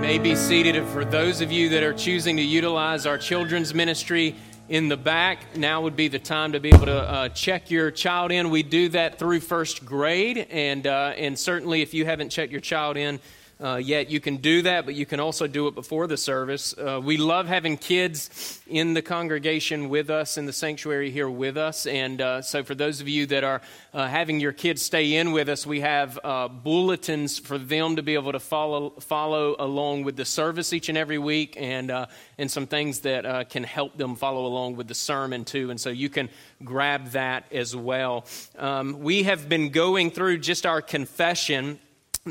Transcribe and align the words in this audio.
may 0.00 0.18
be 0.18 0.34
seated. 0.34 0.76
And 0.76 0.88
for 0.88 1.04
those 1.04 1.42
of 1.42 1.52
you 1.52 1.68
that 1.68 1.82
are 1.82 1.92
choosing 1.92 2.38
to 2.38 2.42
utilize 2.42 3.04
our 3.04 3.18
children's 3.18 3.74
ministry 3.74 4.34
in 4.70 4.88
the 4.88 4.96
back, 4.96 5.54
now 5.56 5.82
would 5.82 5.94
be 5.94 6.08
the 6.08 6.18
time 6.18 6.52
to 6.52 6.60
be 6.60 6.70
able 6.70 6.86
to 6.86 7.02
uh, 7.02 7.28
check 7.28 7.70
your 7.70 7.90
child 7.90 8.32
in. 8.32 8.48
We 8.48 8.62
do 8.62 8.88
that 8.90 9.18
through 9.18 9.40
first 9.40 9.84
grade, 9.84 10.46
and 10.50 10.86
uh, 10.86 11.12
and 11.18 11.38
certainly 11.38 11.82
if 11.82 11.92
you 11.92 12.06
haven't 12.06 12.30
checked 12.30 12.50
your 12.50 12.62
child 12.62 12.96
in 12.96 13.20
uh, 13.62 13.76
yet. 13.76 14.10
You 14.10 14.20
can 14.20 14.38
do 14.38 14.62
that, 14.62 14.86
but 14.86 14.94
you 14.94 15.04
can 15.04 15.20
also 15.20 15.46
do 15.46 15.66
it 15.68 15.74
before 15.74 16.06
the 16.06 16.16
service. 16.16 16.74
Uh, 16.76 17.00
we 17.02 17.16
love 17.16 17.46
having 17.46 17.76
kids 17.76 18.60
in 18.66 18.94
the 18.94 19.02
congregation 19.02 19.88
with 19.88 20.10
us, 20.10 20.38
in 20.38 20.46
the 20.46 20.52
sanctuary 20.52 21.10
here 21.10 21.28
with 21.28 21.56
us. 21.56 21.86
And 21.86 22.20
uh, 22.20 22.42
so, 22.42 22.62
for 22.64 22.74
those 22.74 23.00
of 23.00 23.08
you 23.08 23.26
that 23.26 23.44
are 23.44 23.60
uh, 23.92 24.06
having 24.08 24.40
your 24.40 24.52
kids 24.52 24.82
stay 24.82 25.16
in 25.16 25.32
with 25.32 25.48
us, 25.48 25.66
we 25.66 25.80
have 25.80 26.18
uh, 26.24 26.48
bulletins 26.48 27.38
for 27.38 27.58
them 27.58 27.96
to 27.96 28.02
be 28.02 28.14
able 28.14 28.32
to 28.32 28.40
follow, 28.40 28.90
follow 29.00 29.56
along 29.58 30.04
with 30.04 30.16
the 30.16 30.24
service 30.24 30.72
each 30.72 30.88
and 30.88 30.96
every 30.96 31.18
week, 31.18 31.56
and, 31.58 31.90
uh, 31.90 32.06
and 32.38 32.50
some 32.50 32.66
things 32.66 33.00
that 33.00 33.50
can 33.50 33.64
help 33.64 33.96
them 33.96 34.16
follow 34.16 34.46
along 34.46 34.76
with 34.76 34.88
the 34.88 34.94
sermon, 34.94 35.44
too. 35.44 35.70
And 35.70 35.80
so, 35.80 35.90
you 35.90 36.08
can 36.08 36.30
grab 36.64 37.10
that 37.10 37.44
as 37.52 37.76
well. 37.76 38.24
Um, 38.58 39.00
we 39.00 39.24
have 39.24 39.48
been 39.48 39.70
going 39.70 40.10
through 40.10 40.38
just 40.38 40.64
our 40.64 40.80
confession 40.80 41.78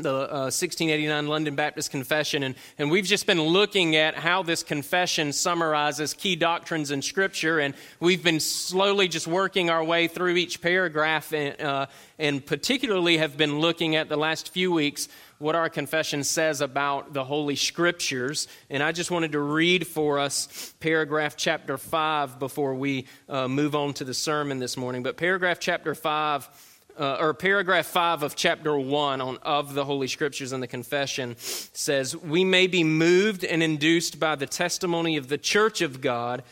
the 0.02 0.10
uh, 0.10 0.50
1689 0.50 1.26
London 1.26 1.54
Baptist 1.54 1.90
Confession, 1.90 2.42
and, 2.42 2.54
and 2.78 2.90
we've 2.90 3.04
just 3.04 3.26
been 3.26 3.40
looking 3.40 3.96
at 3.96 4.14
how 4.14 4.42
this 4.42 4.62
confession 4.62 5.32
summarizes 5.32 6.14
key 6.14 6.36
doctrines 6.36 6.90
in 6.90 7.02
Scripture, 7.02 7.58
and 7.58 7.74
we've 8.00 8.22
been 8.22 8.40
slowly 8.40 9.08
just 9.08 9.26
working 9.26 9.70
our 9.70 9.84
way 9.84 10.08
through 10.08 10.36
each 10.36 10.60
paragraph, 10.60 11.32
and, 11.32 11.60
uh, 11.60 11.86
and 12.18 12.44
particularly 12.44 13.18
have 13.18 13.36
been 13.36 13.60
looking 13.60 13.96
at 13.96 14.08
the 14.08 14.16
last 14.16 14.52
few 14.52 14.72
weeks 14.72 15.08
what 15.38 15.54
our 15.54 15.70
confession 15.70 16.22
says 16.22 16.60
about 16.60 17.14
the 17.14 17.24
Holy 17.24 17.56
Scriptures. 17.56 18.46
And 18.68 18.82
I 18.82 18.92
just 18.92 19.10
wanted 19.10 19.32
to 19.32 19.40
read 19.40 19.86
for 19.86 20.18
us 20.18 20.74
paragraph 20.80 21.34
chapter 21.36 21.78
5 21.78 22.38
before 22.38 22.74
we 22.74 23.06
uh, 23.28 23.48
move 23.48 23.74
on 23.74 23.94
to 23.94 24.04
the 24.04 24.12
sermon 24.12 24.58
this 24.58 24.76
morning. 24.76 25.02
But 25.02 25.16
paragraph 25.16 25.58
chapter 25.58 25.94
5 25.94 26.69
uh, 27.00 27.16
or 27.18 27.32
paragraph 27.32 27.86
5 27.86 28.22
of 28.22 28.36
chapter 28.36 28.78
1 28.78 29.20
on, 29.22 29.38
of 29.38 29.72
the 29.72 29.86
Holy 29.86 30.06
Scriptures 30.06 30.52
and 30.52 30.62
the 30.62 30.66
Confession 30.66 31.34
says, 31.38 32.14
We 32.14 32.44
may 32.44 32.66
be 32.66 32.84
moved 32.84 33.42
and 33.42 33.62
induced 33.62 34.20
by 34.20 34.36
the 34.36 34.46
testimony 34.46 35.16
of 35.16 35.28
the 35.28 35.38
church 35.38 35.80
of 35.80 36.02
God 36.02 36.42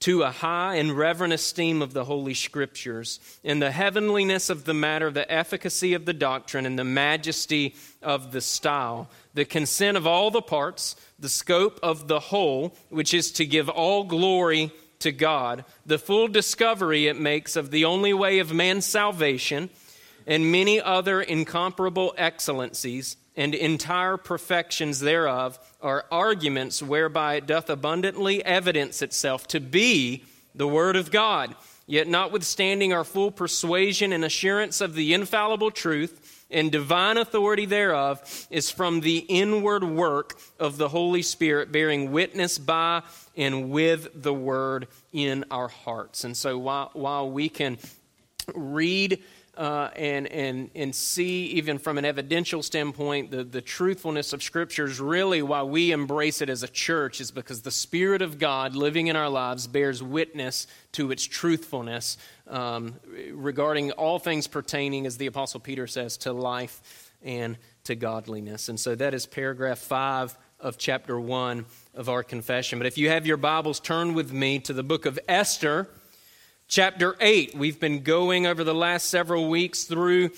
to 0.00 0.22
a 0.22 0.30
high 0.30 0.76
and 0.76 0.96
reverent 0.96 1.34
esteem 1.34 1.82
of 1.82 1.92
the 1.92 2.04
Holy 2.04 2.34
Scriptures, 2.34 3.20
in 3.42 3.58
the 3.58 3.70
heavenliness 3.70 4.50
of 4.50 4.64
the 4.64 4.74
matter, 4.74 5.10
the 5.10 5.30
efficacy 5.30 5.92
of 5.94 6.06
the 6.06 6.12
doctrine, 6.12 6.66
and 6.66 6.78
the 6.78 6.84
majesty 6.84 7.74
of 8.02 8.32
the 8.32 8.40
style, 8.40 9.08
the 9.34 9.44
consent 9.44 9.96
of 9.96 10.06
all 10.06 10.30
the 10.30 10.42
parts, 10.42 10.96
the 11.18 11.28
scope 11.28 11.78
of 11.82 12.08
the 12.08 12.20
whole, 12.20 12.74
which 12.88 13.14
is 13.14 13.32
to 13.32 13.46
give 13.46 13.68
all 13.68 14.04
glory 14.04 14.72
to 15.04 15.12
God, 15.12 15.64
the 15.86 15.98
full 15.98 16.28
discovery 16.28 17.06
it 17.06 17.18
makes 17.18 17.56
of 17.56 17.70
the 17.70 17.84
only 17.84 18.12
way 18.12 18.38
of 18.38 18.52
man's 18.52 18.84
salvation, 18.86 19.70
and 20.26 20.50
many 20.50 20.80
other 20.80 21.20
incomparable 21.20 22.14
excellencies 22.16 23.16
and 23.36 23.54
entire 23.54 24.16
perfections 24.16 25.00
thereof 25.00 25.58
are 25.82 26.06
arguments 26.10 26.82
whereby 26.82 27.34
it 27.34 27.46
doth 27.46 27.68
abundantly 27.68 28.42
evidence 28.44 29.02
itself 29.02 29.46
to 29.48 29.60
be 29.60 30.24
the 30.54 30.66
Word 30.68 30.96
of 30.96 31.10
God. 31.10 31.54
Yet, 31.86 32.08
notwithstanding 32.08 32.94
our 32.94 33.04
full 33.04 33.30
persuasion 33.30 34.10
and 34.10 34.24
assurance 34.24 34.80
of 34.80 34.94
the 34.94 35.12
infallible 35.12 35.70
truth 35.70 36.23
and 36.50 36.70
divine 36.70 37.16
authority 37.16 37.66
thereof, 37.66 38.46
is 38.50 38.70
from 38.70 39.00
the 39.00 39.18
inward 39.18 39.84
work 39.84 40.38
of 40.58 40.76
the 40.76 40.88
Holy 40.88 41.22
Spirit, 41.22 41.72
bearing 41.72 42.12
witness 42.12 42.58
by 42.58 43.02
and 43.36 43.70
with 43.70 44.22
the 44.22 44.34
Word 44.34 44.88
in 45.12 45.44
our 45.50 45.68
hearts. 45.68 46.24
And 46.24 46.36
so, 46.36 46.58
while, 46.58 46.90
while 46.92 47.30
we 47.30 47.48
can 47.48 47.78
read 48.54 49.22
uh, 49.56 49.90
and, 49.96 50.26
and, 50.26 50.70
and 50.74 50.94
see, 50.94 51.46
even 51.46 51.78
from 51.78 51.98
an 51.98 52.04
evidential 52.04 52.62
standpoint, 52.62 53.30
the, 53.30 53.44
the 53.44 53.60
truthfulness 53.60 54.32
of 54.32 54.42
scriptures, 54.42 55.00
really 55.00 55.42
why 55.42 55.62
we 55.62 55.92
embrace 55.92 56.40
it 56.40 56.48
as 56.48 56.62
a 56.62 56.68
church 56.68 57.20
is 57.20 57.30
because 57.30 57.62
the 57.62 57.70
Spirit 57.70 58.22
of 58.22 58.38
God 58.38 58.74
living 58.74 59.06
in 59.06 59.16
our 59.16 59.28
lives 59.28 59.66
bears 59.66 60.02
witness 60.02 60.66
to 60.92 61.10
its 61.10 61.24
truthfulness 61.24 62.16
um, 62.48 62.94
regarding 63.32 63.92
all 63.92 64.18
things 64.18 64.46
pertaining, 64.46 65.06
as 65.06 65.16
the 65.16 65.26
Apostle 65.26 65.60
Peter 65.60 65.86
says, 65.86 66.16
to 66.18 66.32
life 66.32 67.12
and 67.22 67.56
to 67.84 67.94
godliness. 67.94 68.68
And 68.68 68.78
so 68.78 68.94
that 68.94 69.14
is 69.14 69.26
paragraph 69.26 69.78
5 69.78 70.36
of 70.60 70.78
chapter 70.78 71.18
1 71.18 71.66
of 71.94 72.08
our 72.08 72.22
confession. 72.22 72.78
But 72.78 72.86
if 72.86 72.98
you 72.98 73.08
have 73.10 73.26
your 73.26 73.36
Bibles, 73.36 73.80
turn 73.80 74.14
with 74.14 74.32
me 74.32 74.58
to 74.60 74.72
the 74.72 74.82
book 74.82 75.06
of 75.06 75.18
Esther 75.28 75.88
chapter 76.68 77.16
8. 77.20 77.54
We've 77.54 77.78
been 77.78 78.02
going 78.02 78.46
over 78.46 78.64
the 78.64 78.74
last 78.74 79.08
several 79.08 79.48
weeks 79.48 79.84
through 79.84 80.30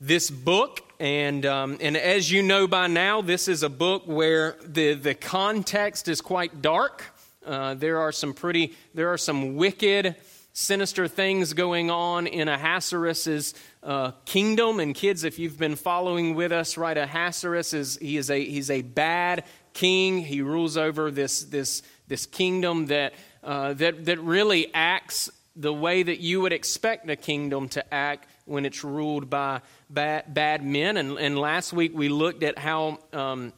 this 0.00 0.30
book. 0.30 0.80
And, 0.98 1.46
um, 1.46 1.78
and 1.80 1.96
as 1.96 2.30
you 2.30 2.42
know 2.42 2.66
by 2.66 2.86
now, 2.86 3.22
this 3.22 3.48
is 3.48 3.62
a 3.62 3.68
book 3.68 4.04
where 4.06 4.56
the, 4.64 4.94
the 4.94 5.14
context 5.14 6.08
is 6.08 6.20
quite 6.20 6.62
dark. 6.62 7.04
Uh, 7.46 7.74
there 7.74 7.98
are 7.98 8.12
some 8.12 8.34
pretty, 8.34 8.74
there 8.94 9.12
are 9.12 9.18
some 9.18 9.56
wicked, 9.56 10.16
sinister 10.52 11.08
things 11.08 11.54
going 11.54 11.90
on 11.90 12.26
in 12.26 12.48
Ahasuerus's 12.48 13.54
uh, 13.82 14.12
kingdom. 14.24 14.80
And 14.80 14.94
kids, 14.94 15.24
if 15.24 15.38
you've 15.38 15.58
been 15.58 15.76
following 15.76 16.34
with 16.34 16.52
us, 16.52 16.76
right, 16.76 16.96
Ahasuerus 16.96 17.74
is 17.74 17.98
he 17.98 18.16
is 18.16 18.30
a 18.30 18.44
he's 18.44 18.70
a 18.70 18.82
bad 18.82 19.44
king. 19.72 20.20
He 20.20 20.42
rules 20.42 20.76
over 20.76 21.10
this 21.10 21.42
this 21.44 21.82
this 22.06 22.26
kingdom 22.26 22.86
that 22.86 23.14
uh, 23.42 23.72
that 23.74 24.04
that 24.04 24.20
really 24.20 24.72
acts 24.72 25.30
the 25.56 25.72
way 25.72 26.02
that 26.02 26.20
you 26.20 26.40
would 26.40 26.52
expect 26.52 27.08
a 27.10 27.16
kingdom 27.16 27.68
to 27.70 27.94
act 27.94 28.26
when 28.44 28.64
it's 28.64 28.82
ruled 28.82 29.28
by 29.28 29.60
bad, 29.90 30.32
bad 30.32 30.64
men. 30.64 30.96
And, 30.96 31.18
and 31.18 31.38
last 31.38 31.72
week 31.72 31.92
we 31.94 32.08
looked 32.08 32.42
at 32.42 32.58
how, 32.58 32.98
um, 33.12 33.52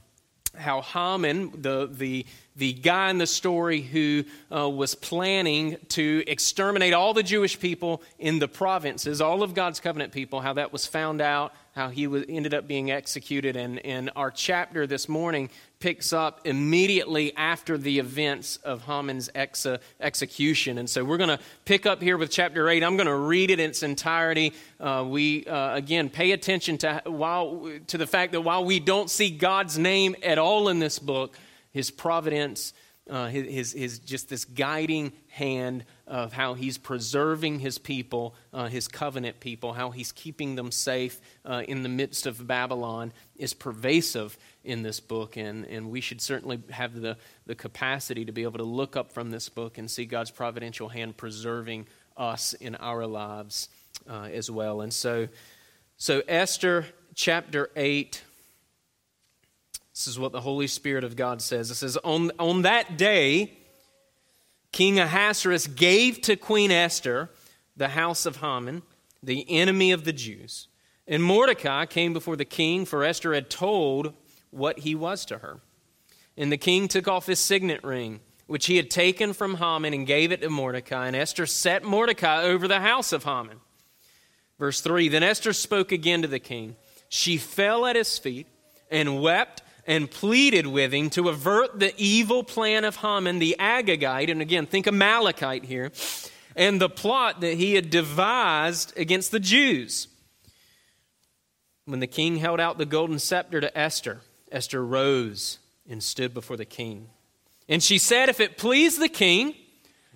how 0.56 0.82
Haman, 0.82 1.62
the, 1.62 1.88
the, 1.90 2.26
the 2.56 2.72
guy 2.72 3.10
in 3.10 3.18
the 3.18 3.26
story 3.26 3.80
who 3.80 4.24
uh, 4.54 4.68
was 4.68 4.94
planning 4.94 5.76
to 5.90 6.22
exterminate 6.26 6.92
all 6.94 7.14
the 7.14 7.22
Jewish 7.22 7.58
people 7.58 8.02
in 8.18 8.38
the 8.38 8.48
provinces, 8.48 9.20
all 9.20 9.42
of 9.42 9.54
God's 9.54 9.80
covenant 9.80 10.12
people, 10.12 10.40
how 10.40 10.54
that 10.54 10.72
was 10.72 10.86
found 10.86 11.20
out, 11.20 11.54
how 11.74 11.88
he 11.88 12.06
was, 12.06 12.24
ended 12.28 12.54
up 12.54 12.68
being 12.68 12.90
executed. 12.90 13.56
And, 13.56 13.84
and 13.84 14.10
our 14.14 14.30
chapter 14.30 14.86
this 14.86 15.08
morning 15.08 15.50
picks 15.84 16.14
up 16.14 16.40
immediately 16.46 17.36
after 17.36 17.76
the 17.76 17.98
events 17.98 18.56
of 18.64 18.80
Haman's 18.84 19.28
ex- 19.34 19.66
execution. 20.00 20.78
And 20.78 20.88
so 20.88 21.04
we're 21.04 21.18
going 21.18 21.36
to 21.36 21.38
pick 21.66 21.84
up 21.84 22.00
here 22.00 22.16
with 22.16 22.30
chapter 22.30 22.66
8. 22.70 22.82
I'm 22.82 22.96
going 22.96 23.06
to 23.06 23.14
read 23.14 23.50
it 23.50 23.60
in 23.60 23.68
its 23.68 23.82
entirety. 23.82 24.54
Uh, 24.80 25.04
we, 25.06 25.44
uh, 25.44 25.76
again, 25.76 26.08
pay 26.08 26.32
attention 26.32 26.78
to, 26.78 27.02
while, 27.04 27.70
to 27.88 27.98
the 27.98 28.06
fact 28.06 28.32
that 28.32 28.40
while 28.40 28.64
we 28.64 28.80
don't 28.80 29.10
see 29.10 29.28
God's 29.28 29.78
name 29.78 30.16
at 30.22 30.38
all 30.38 30.70
in 30.70 30.78
this 30.78 30.98
book, 30.98 31.36
his 31.70 31.90
providence, 31.90 32.72
uh, 33.10 33.26
his, 33.26 33.46
his, 33.46 33.72
his, 33.72 33.98
just 33.98 34.30
this 34.30 34.46
guiding 34.46 35.12
hand 35.28 35.84
of 36.06 36.32
how 36.32 36.54
he's 36.54 36.78
preserving 36.78 37.58
his 37.58 37.76
people, 37.76 38.34
uh, 38.54 38.68
his 38.68 38.88
covenant 38.88 39.38
people, 39.38 39.74
how 39.74 39.90
he's 39.90 40.12
keeping 40.12 40.54
them 40.54 40.70
safe 40.72 41.20
uh, 41.44 41.62
in 41.68 41.82
the 41.82 41.90
midst 41.90 42.26
of 42.26 42.46
Babylon 42.46 43.12
is 43.36 43.52
pervasive 43.52 44.38
in 44.64 44.82
this 44.82 44.98
book, 44.98 45.36
and, 45.36 45.66
and 45.66 45.90
we 45.90 46.00
should 46.00 46.20
certainly 46.20 46.60
have 46.70 47.00
the, 47.00 47.16
the 47.46 47.54
capacity 47.54 48.24
to 48.24 48.32
be 48.32 48.42
able 48.42 48.58
to 48.58 48.64
look 48.64 48.96
up 48.96 49.12
from 49.12 49.30
this 49.30 49.48
book 49.48 49.78
and 49.78 49.90
see 49.90 50.06
God's 50.06 50.30
providential 50.30 50.88
hand 50.88 51.16
preserving 51.16 51.86
us 52.16 52.54
in 52.54 52.74
our 52.76 53.06
lives 53.06 53.68
uh, 54.08 54.28
as 54.32 54.50
well. 54.50 54.80
And 54.80 54.92
so, 54.92 55.28
so, 55.96 56.22
Esther 56.26 56.86
chapter 57.14 57.70
8, 57.76 58.22
this 59.92 60.06
is 60.06 60.18
what 60.18 60.32
the 60.32 60.40
Holy 60.40 60.66
Spirit 60.66 61.04
of 61.04 61.14
God 61.14 61.40
says. 61.40 61.70
It 61.70 61.76
says, 61.76 61.96
On, 61.98 62.32
on 62.38 62.62
that 62.62 62.96
day, 62.96 63.52
King 64.72 64.98
Ahasuerus 64.98 65.66
gave 65.68 66.20
to 66.22 66.36
Queen 66.36 66.70
Esther 66.70 67.30
the 67.76 67.88
house 67.88 68.26
of 68.26 68.38
Haman, 68.38 68.82
the 69.22 69.46
enemy 69.48 69.92
of 69.92 70.04
the 70.04 70.12
Jews. 70.12 70.68
And 71.06 71.22
Mordecai 71.22 71.86
came 71.86 72.12
before 72.12 72.36
the 72.36 72.44
king, 72.44 72.84
for 72.84 73.04
Esther 73.04 73.34
had 73.34 73.50
told 73.50 74.14
what 74.54 74.80
he 74.80 74.94
was 74.94 75.24
to 75.26 75.38
her. 75.38 75.60
And 76.36 76.50
the 76.50 76.56
king 76.56 76.88
took 76.88 77.06
off 77.08 77.26
his 77.26 77.38
signet 77.38 77.84
ring, 77.84 78.20
which 78.46 78.66
he 78.66 78.76
had 78.76 78.90
taken 78.90 79.32
from 79.32 79.56
Haman, 79.56 79.94
and 79.94 80.06
gave 80.06 80.32
it 80.32 80.40
to 80.42 80.50
Mordecai. 80.50 81.06
And 81.06 81.16
Esther 81.16 81.46
set 81.46 81.84
Mordecai 81.84 82.42
over 82.42 82.66
the 82.66 82.80
house 82.80 83.12
of 83.12 83.24
Haman. 83.24 83.60
Verse 84.58 84.80
3 84.80 85.08
Then 85.08 85.22
Esther 85.22 85.52
spoke 85.52 85.92
again 85.92 86.22
to 86.22 86.28
the 86.28 86.38
king. 86.38 86.76
She 87.08 87.36
fell 87.36 87.86
at 87.86 87.96
his 87.96 88.18
feet 88.18 88.46
and 88.90 89.20
wept 89.20 89.62
and 89.86 90.10
pleaded 90.10 90.66
with 90.66 90.92
him 90.92 91.10
to 91.10 91.28
avert 91.28 91.78
the 91.78 91.94
evil 91.96 92.42
plan 92.42 92.84
of 92.84 92.96
Haman 92.96 93.38
the 93.38 93.56
Agagite. 93.58 94.30
And 94.30 94.40
again, 94.40 94.66
think 94.66 94.86
Amalekite 94.86 95.64
here. 95.64 95.92
And 96.56 96.80
the 96.80 96.88
plot 96.88 97.40
that 97.40 97.54
he 97.54 97.74
had 97.74 97.90
devised 97.90 98.96
against 98.96 99.30
the 99.30 99.40
Jews. 99.40 100.08
When 101.84 102.00
the 102.00 102.06
king 102.06 102.36
held 102.36 102.60
out 102.60 102.78
the 102.78 102.86
golden 102.86 103.18
scepter 103.18 103.60
to 103.60 103.76
Esther, 103.76 104.20
Esther 104.54 104.84
rose 104.84 105.58
and 105.88 106.02
stood 106.02 106.32
before 106.32 106.56
the 106.56 106.64
king. 106.64 107.08
And 107.68 107.82
she 107.82 107.98
said, 107.98 108.28
If 108.28 108.40
it 108.40 108.56
please 108.56 108.98
the 108.98 109.08
king, 109.08 109.54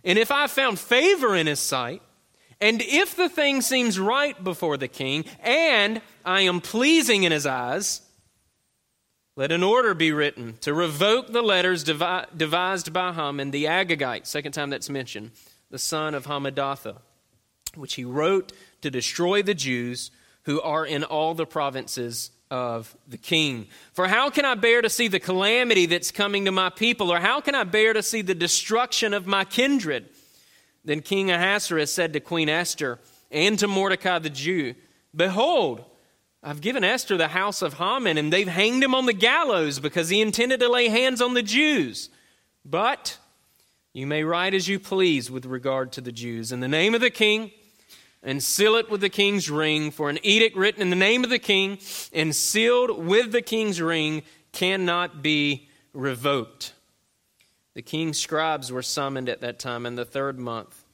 and 0.04 0.18
if 0.18 0.30
I 0.30 0.46
found 0.46 0.78
favor 0.78 1.34
in 1.34 1.46
his 1.46 1.60
sight, 1.60 2.02
and 2.60 2.80
if 2.82 3.16
the 3.16 3.28
thing 3.28 3.60
seems 3.60 3.98
right 3.98 4.42
before 4.42 4.76
the 4.76 4.88
king, 4.88 5.24
and 5.40 6.00
I 6.24 6.42
am 6.42 6.60
pleasing 6.60 7.24
in 7.24 7.32
his 7.32 7.46
eyes, 7.46 8.02
let 9.36 9.52
an 9.52 9.62
order 9.62 9.94
be 9.94 10.12
written 10.12 10.56
to 10.62 10.74
revoke 10.74 11.28
the 11.28 11.42
letters 11.42 11.84
devised 11.84 12.92
by 12.92 13.12
Haman 13.12 13.50
the 13.50 13.66
Agagite, 13.66 14.26
second 14.26 14.52
time 14.52 14.70
that's 14.70 14.90
mentioned, 14.90 15.30
the 15.70 15.78
son 15.78 16.14
of 16.14 16.26
Hammedatha, 16.26 16.96
which 17.76 17.94
he 17.94 18.04
wrote 18.04 18.52
to 18.82 18.90
destroy 18.90 19.42
the 19.42 19.54
Jews 19.54 20.10
who 20.42 20.60
are 20.60 20.84
in 20.84 21.04
all 21.04 21.34
the 21.34 21.46
provinces 21.46 22.30
of 22.50 22.96
the 23.06 23.18
king. 23.18 23.66
For 23.92 24.08
how 24.08 24.30
can 24.30 24.44
I 24.44 24.54
bear 24.54 24.82
to 24.82 24.90
see 24.90 25.08
the 25.08 25.20
calamity 25.20 25.86
that's 25.86 26.10
coming 26.10 26.44
to 26.46 26.52
my 26.52 26.70
people, 26.70 27.12
or 27.12 27.20
how 27.20 27.40
can 27.40 27.54
I 27.54 27.64
bear 27.64 27.92
to 27.92 28.02
see 28.02 28.22
the 28.22 28.34
destruction 28.34 29.14
of 29.14 29.26
my 29.26 29.44
kindred? 29.44 30.08
Then 30.84 31.00
King 31.00 31.30
Ahasuerus 31.30 31.92
said 31.92 32.12
to 32.14 32.20
Queen 32.20 32.48
Esther 32.48 32.98
and 33.30 33.58
to 33.58 33.68
Mordecai 33.68 34.18
the 34.18 34.30
Jew, 34.30 34.74
Behold, 35.14 35.84
I've 36.42 36.60
given 36.60 36.84
Esther 36.84 37.16
the 37.16 37.28
house 37.28 37.62
of 37.62 37.74
Haman, 37.74 38.16
and 38.16 38.32
they've 38.32 38.48
hanged 38.48 38.82
him 38.82 38.94
on 38.94 39.06
the 39.06 39.12
gallows 39.12 39.80
because 39.80 40.08
he 40.08 40.20
intended 40.20 40.60
to 40.60 40.68
lay 40.68 40.88
hands 40.88 41.20
on 41.20 41.34
the 41.34 41.42
Jews. 41.42 42.10
But 42.64 43.18
you 43.92 44.06
may 44.06 44.22
write 44.22 44.54
as 44.54 44.68
you 44.68 44.78
please 44.78 45.30
with 45.30 45.44
regard 45.44 45.92
to 45.92 46.00
the 46.00 46.12
Jews. 46.12 46.52
In 46.52 46.60
the 46.60 46.68
name 46.68 46.94
of 46.94 47.00
the 47.00 47.10
king, 47.10 47.50
and 48.22 48.42
seal 48.42 48.74
it 48.74 48.90
with 48.90 49.00
the 49.00 49.08
king's 49.08 49.50
ring, 49.50 49.90
for 49.90 50.10
an 50.10 50.18
edict 50.22 50.56
written 50.56 50.82
in 50.82 50.90
the 50.90 50.96
name 50.96 51.24
of 51.24 51.30
the 51.30 51.38
king 51.38 51.78
and 52.12 52.34
sealed 52.34 53.04
with 53.04 53.32
the 53.32 53.42
king's 53.42 53.80
ring 53.80 54.22
cannot 54.52 55.22
be 55.22 55.68
revoked. 55.92 56.72
The 57.74 57.82
king's 57.82 58.18
scribes 58.18 58.72
were 58.72 58.82
summoned 58.82 59.28
at 59.28 59.40
that 59.40 59.58
time 59.58 59.86
in 59.86 59.94
the 59.94 60.04
third 60.04 60.38
month 60.38 60.84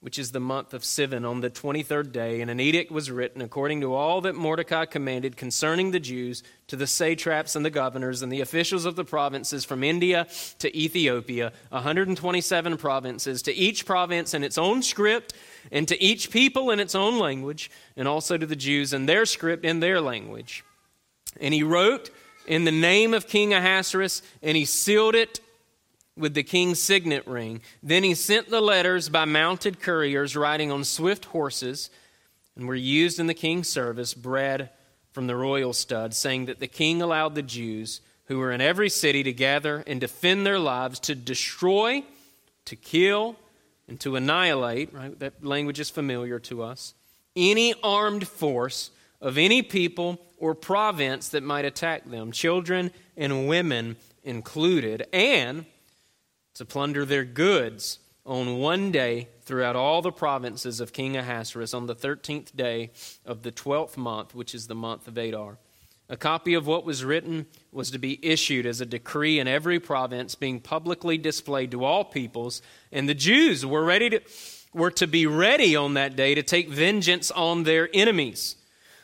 which 0.00 0.18
is 0.18 0.32
the 0.32 0.40
month 0.40 0.72
of 0.72 0.82
Sivan, 0.82 1.28
on 1.28 1.42
the 1.42 1.50
23rd 1.50 2.10
day, 2.10 2.40
and 2.40 2.50
an 2.50 2.58
edict 2.58 2.90
was 2.90 3.10
written 3.10 3.42
according 3.42 3.82
to 3.82 3.94
all 3.94 4.22
that 4.22 4.34
Mordecai 4.34 4.86
commanded 4.86 5.36
concerning 5.36 5.90
the 5.90 6.00
Jews 6.00 6.42
to 6.68 6.76
the 6.76 6.86
satraps 6.86 7.54
and 7.54 7.66
the 7.66 7.70
governors 7.70 8.22
and 8.22 8.32
the 8.32 8.40
officials 8.40 8.86
of 8.86 8.96
the 8.96 9.04
provinces 9.04 9.66
from 9.66 9.84
India 9.84 10.26
to 10.58 10.74
Ethiopia, 10.76 11.52
127 11.68 12.78
provinces, 12.78 13.42
to 13.42 13.52
each 13.52 13.84
province 13.84 14.32
in 14.32 14.42
its 14.42 14.56
own 14.56 14.82
script, 14.82 15.34
and 15.70 15.86
to 15.88 16.02
each 16.02 16.30
people 16.30 16.70
in 16.70 16.80
its 16.80 16.94
own 16.94 17.18
language, 17.18 17.70
and 17.96 18.06
also 18.06 18.36
to 18.36 18.46
the 18.46 18.56
Jews 18.56 18.92
in 18.92 19.06
their 19.06 19.26
script 19.26 19.64
in 19.64 19.80
their 19.80 20.00
language. 20.00 20.64
And 21.40 21.54
he 21.54 21.62
wrote 21.62 22.10
in 22.46 22.64
the 22.64 22.72
name 22.72 23.14
of 23.14 23.28
King 23.28 23.54
Ahasuerus, 23.54 24.22
and 24.42 24.56
he 24.56 24.64
sealed 24.64 25.14
it 25.14 25.40
with 26.16 26.34
the 26.34 26.42
king's 26.42 26.80
signet 26.80 27.26
ring. 27.26 27.60
Then 27.82 28.02
he 28.02 28.14
sent 28.14 28.50
the 28.50 28.60
letters 28.60 29.08
by 29.08 29.24
mounted 29.24 29.80
couriers 29.80 30.36
riding 30.36 30.70
on 30.70 30.84
swift 30.84 31.26
horses 31.26 31.90
and 32.56 32.66
were 32.66 32.74
used 32.74 33.18
in 33.18 33.26
the 33.26 33.34
king's 33.34 33.68
service, 33.68 34.14
bred 34.14 34.70
from 35.12 35.26
the 35.26 35.36
royal 35.36 35.72
stud, 35.72 36.14
saying 36.14 36.46
that 36.46 36.60
the 36.60 36.66
king 36.66 37.00
allowed 37.00 37.34
the 37.34 37.42
Jews 37.42 38.00
who 38.26 38.38
were 38.38 38.52
in 38.52 38.60
every 38.60 38.88
city 38.88 39.22
to 39.24 39.32
gather 39.32 39.82
and 39.86 40.00
defend 40.00 40.46
their 40.46 40.58
lives, 40.58 41.00
to 41.00 41.14
destroy, 41.14 42.04
to 42.64 42.76
kill, 42.76 43.36
and 43.90 43.98
to 44.00 44.14
annihilate, 44.14 44.94
right? 44.94 45.18
That 45.18 45.44
language 45.44 45.80
is 45.80 45.90
familiar 45.90 46.38
to 46.38 46.62
us. 46.62 46.94
Any 47.36 47.74
armed 47.82 48.26
force 48.26 48.92
of 49.20 49.36
any 49.36 49.62
people 49.62 50.20
or 50.38 50.54
province 50.54 51.28
that 51.30 51.42
might 51.42 51.64
attack 51.64 52.08
them, 52.08 52.32
children 52.32 52.92
and 53.16 53.48
women 53.48 53.96
included, 54.22 55.06
and 55.12 55.66
to 56.54 56.64
plunder 56.64 57.04
their 57.04 57.24
goods 57.24 57.98
on 58.24 58.58
one 58.58 58.92
day 58.92 59.28
throughout 59.42 59.74
all 59.74 60.02
the 60.02 60.12
provinces 60.12 60.78
of 60.78 60.92
King 60.92 61.16
Ahasuerus 61.16 61.74
on 61.74 61.86
the 61.86 61.96
13th 61.96 62.54
day 62.54 62.92
of 63.26 63.42
the 63.42 63.50
12th 63.50 63.96
month, 63.96 64.34
which 64.34 64.54
is 64.54 64.68
the 64.68 64.74
month 64.74 65.08
of 65.08 65.18
Adar. 65.18 65.58
A 66.10 66.16
copy 66.16 66.54
of 66.54 66.66
what 66.66 66.84
was 66.84 67.04
written 67.04 67.46
was 67.70 67.92
to 67.92 67.98
be 67.98 68.18
issued 68.20 68.66
as 68.66 68.80
a 68.80 68.86
decree 68.86 69.38
in 69.38 69.46
every 69.46 69.78
province, 69.78 70.34
being 70.34 70.58
publicly 70.58 71.16
displayed 71.16 71.70
to 71.70 71.84
all 71.84 72.04
peoples, 72.04 72.62
and 72.90 73.08
the 73.08 73.14
Jews 73.14 73.64
were 73.64 73.84
ready 73.84 74.10
to 74.10 74.20
were 74.72 74.90
to 74.90 75.06
be 75.06 75.26
ready 75.26 75.74
on 75.74 75.94
that 75.94 76.16
day 76.16 76.34
to 76.34 76.42
take 76.42 76.68
vengeance 76.68 77.30
on 77.30 77.62
their 77.62 77.88
enemies. 77.94 78.56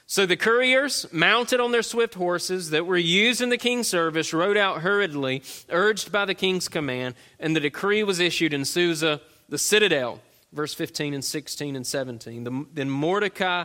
So 0.08 0.24
the 0.24 0.36
couriers, 0.36 1.06
mounted 1.12 1.58
on 1.58 1.72
their 1.72 1.82
swift 1.82 2.14
horses 2.14 2.70
that 2.70 2.86
were 2.86 2.96
used 2.96 3.40
in 3.40 3.48
the 3.48 3.58
king's 3.58 3.88
service, 3.88 4.32
rode 4.32 4.56
out 4.56 4.82
hurriedly, 4.82 5.42
urged 5.68 6.12
by 6.12 6.24
the 6.24 6.34
king's 6.34 6.68
command, 6.68 7.16
and 7.40 7.56
the 7.56 7.60
decree 7.60 8.04
was 8.04 8.20
issued 8.20 8.52
in 8.52 8.64
Susa, 8.64 9.20
the 9.48 9.58
citadel. 9.58 10.20
Verse 10.52 10.72
15 10.72 11.12
and 11.14 11.24
16 11.24 11.74
and 11.74 11.86
17. 11.86 12.68
then 12.72 12.88
Mordecai 12.88 13.64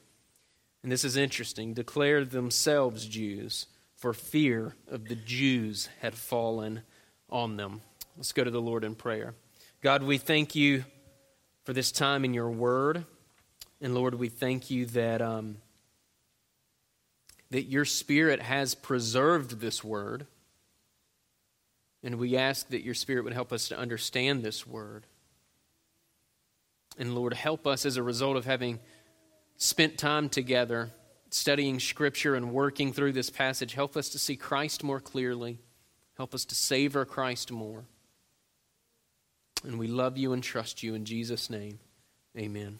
and 0.83 0.91
this 0.91 1.03
is 1.03 1.15
interesting, 1.15 1.73
declared 1.73 2.31
themselves 2.31 3.05
Jews, 3.05 3.67
for 3.95 4.13
fear 4.13 4.75
of 4.87 5.07
the 5.07 5.15
Jews 5.15 5.89
had 6.01 6.15
fallen 6.15 6.81
on 7.29 7.57
them. 7.57 7.81
Let's 8.17 8.31
go 8.31 8.43
to 8.43 8.51
the 8.51 8.61
Lord 8.61 8.83
in 8.83 8.95
prayer. 8.95 9.35
God, 9.81 10.01
we 10.03 10.17
thank 10.17 10.55
you 10.55 10.85
for 11.63 11.73
this 11.73 11.91
time 11.91 12.25
in 12.25 12.33
your 12.33 12.49
word. 12.49 13.05
And 13.79 13.93
Lord, 13.93 14.15
we 14.15 14.29
thank 14.29 14.71
you 14.71 14.87
that, 14.87 15.21
um, 15.21 15.57
that 17.51 17.63
your 17.63 17.85
Spirit 17.85 18.41
has 18.41 18.73
preserved 18.73 19.59
this 19.59 19.83
word. 19.83 20.25
And 22.03 22.15
we 22.15 22.37
ask 22.37 22.69
that 22.69 22.83
your 22.83 22.95
Spirit 22.95 23.23
would 23.23 23.33
help 23.33 23.53
us 23.53 23.67
to 23.67 23.77
understand 23.77 24.43
this 24.43 24.65
word. 24.65 25.05
And 26.97 27.13
Lord, 27.15 27.33
help 27.33 27.67
us 27.67 27.85
as 27.85 27.97
a 27.97 28.03
result 28.03 28.35
of 28.35 28.45
having 28.45 28.79
spent 29.61 29.95
time 29.95 30.27
together 30.27 30.89
studying 31.29 31.79
Scripture 31.79 32.33
and 32.33 32.51
working 32.51 32.91
through 32.91 33.11
this 33.11 33.29
passage. 33.29 33.75
Help 33.75 33.95
us 33.95 34.09
to 34.09 34.17
see 34.17 34.35
Christ 34.35 34.83
more 34.83 34.99
clearly. 34.99 35.59
Help 36.17 36.33
us 36.33 36.45
to 36.45 36.55
savor 36.55 37.05
Christ 37.05 37.51
more. 37.51 37.85
And 39.63 39.77
we 39.77 39.85
love 39.85 40.17
you 40.17 40.33
and 40.33 40.41
trust 40.41 40.81
you 40.81 40.95
in 40.95 41.05
Jesus' 41.05 41.47
name. 41.47 41.77
Amen. 42.35 42.79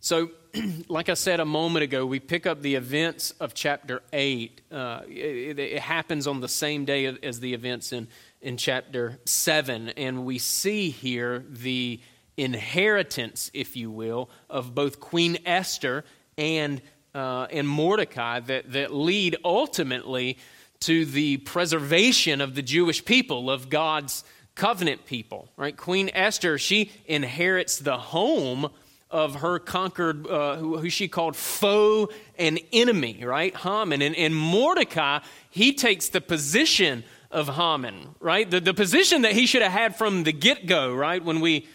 So, 0.00 0.32
like 0.88 1.08
I 1.08 1.14
said 1.14 1.38
a 1.38 1.44
moment 1.44 1.84
ago, 1.84 2.04
we 2.04 2.18
pick 2.18 2.44
up 2.44 2.60
the 2.60 2.74
events 2.74 3.30
of 3.38 3.54
chapter 3.54 4.02
8. 4.12 4.60
Uh, 4.72 5.00
it, 5.06 5.60
it, 5.60 5.78
happens 5.78 6.26
on 6.26 6.40
the 6.40 6.48
same 6.48 6.84
day 6.84 7.06
as 7.22 7.38
the 7.38 7.54
events 7.54 7.92
in, 7.92 8.08
in 8.40 8.56
chapter 8.56 9.20
7. 9.24 9.90
And 9.90 10.24
we 10.24 10.38
see 10.38 10.90
here 10.90 11.44
the 11.48 12.00
inheritance, 12.38 13.50
if 13.52 13.76
you 13.76 13.90
will, 13.90 14.30
of 14.48 14.74
both 14.74 15.00
Queen 15.00 15.38
Esther 15.44 16.04
and, 16.38 16.80
uh, 17.14 17.48
and 17.50 17.68
Mordecai 17.68 18.40
that, 18.40 18.72
that 18.72 18.94
lead 18.94 19.36
ultimately 19.44 20.38
to 20.80 21.04
the 21.04 21.38
preservation 21.38 22.40
of 22.40 22.54
the 22.54 22.62
Jewish 22.62 23.04
people, 23.04 23.50
of 23.50 23.68
God's 23.68 24.24
covenant 24.54 25.04
people. 25.04 25.48
Right? 25.56 25.76
Queen 25.76 26.10
Esther, 26.14 26.56
she 26.56 26.92
inherits 27.06 27.78
the 27.78 27.98
home 27.98 28.70
of 29.10 29.36
her 29.36 29.58
conquered, 29.58 30.26
uh, 30.26 30.56
who, 30.56 30.78
who, 30.78 30.90
she 30.90 31.08
called 31.08 31.34
foe 31.34 32.10
and 32.38 32.60
enemy, 32.72 33.24
right? 33.24 33.56
Haman. 33.56 34.02
And, 34.02 34.14
and 34.14 34.36
Mordecai, 34.36 35.20
he 35.50 35.72
takes 35.72 36.10
the 36.10 36.20
position 36.20 37.04
of 37.30 37.48
Haman, 37.48 38.14
right? 38.20 38.50
The, 38.50 38.60
the 38.60 38.74
position 38.74 39.22
that 39.22 39.32
he 39.32 39.46
should 39.46 39.62
have 39.62 39.72
had 39.72 39.96
from 39.96 40.24
the 40.24 40.32
get 40.32 40.66
go, 40.66 40.94
right? 40.94 41.24
When 41.24 41.40
we 41.40 41.66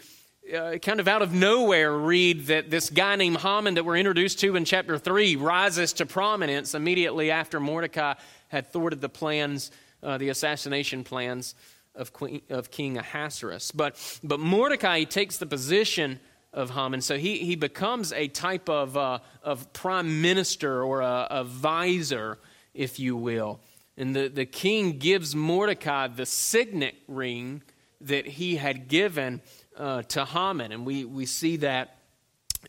uh, 0.52 0.76
kind 0.78 1.00
of 1.00 1.08
out 1.08 1.22
of 1.22 1.32
nowhere 1.32 1.96
read 1.96 2.46
that 2.46 2.70
this 2.70 2.90
guy 2.90 3.16
named 3.16 3.38
Haman 3.38 3.74
that 3.74 3.84
we're 3.84 3.96
introduced 3.96 4.40
to 4.40 4.56
in 4.56 4.64
chapter 4.64 4.98
3 4.98 5.36
rises 5.36 5.92
to 5.94 6.06
prominence 6.06 6.74
immediately 6.74 7.30
after 7.30 7.60
Mordecai 7.60 8.14
had 8.48 8.70
thwarted 8.70 9.00
the 9.00 9.08
plans, 9.08 9.70
uh, 10.02 10.18
the 10.18 10.28
assassination 10.28 11.02
plans 11.02 11.54
of, 11.94 12.12
Queen, 12.12 12.42
of 12.50 12.70
King 12.70 12.98
Ahasuerus. 12.98 13.70
But, 13.70 14.18
but 14.22 14.38
Mordecai 14.38 15.04
takes 15.04 15.38
the 15.38 15.46
position 15.46 16.20
of 16.52 16.70
Haman. 16.70 17.00
So 17.00 17.16
he, 17.16 17.38
he 17.38 17.56
becomes 17.56 18.12
a 18.12 18.28
type 18.28 18.68
of, 18.68 18.96
uh, 18.96 19.20
of 19.42 19.72
prime 19.72 20.20
minister 20.20 20.82
or 20.82 21.00
a, 21.00 21.26
a 21.30 21.44
vizier, 21.44 22.38
if 22.74 22.98
you 22.98 23.16
will. 23.16 23.60
And 23.96 24.14
the, 24.14 24.28
the 24.28 24.46
king 24.46 24.98
gives 24.98 25.34
Mordecai 25.34 26.08
the 26.08 26.26
signet 26.26 26.96
ring 27.08 27.62
that 28.00 28.26
he 28.26 28.56
had 28.56 28.88
given 28.88 29.40
uh, 29.76 30.02
to 30.02 30.24
Haman. 30.24 30.72
And 30.72 30.84
we, 30.86 31.04
we 31.04 31.26
see 31.26 31.56
that 31.58 31.98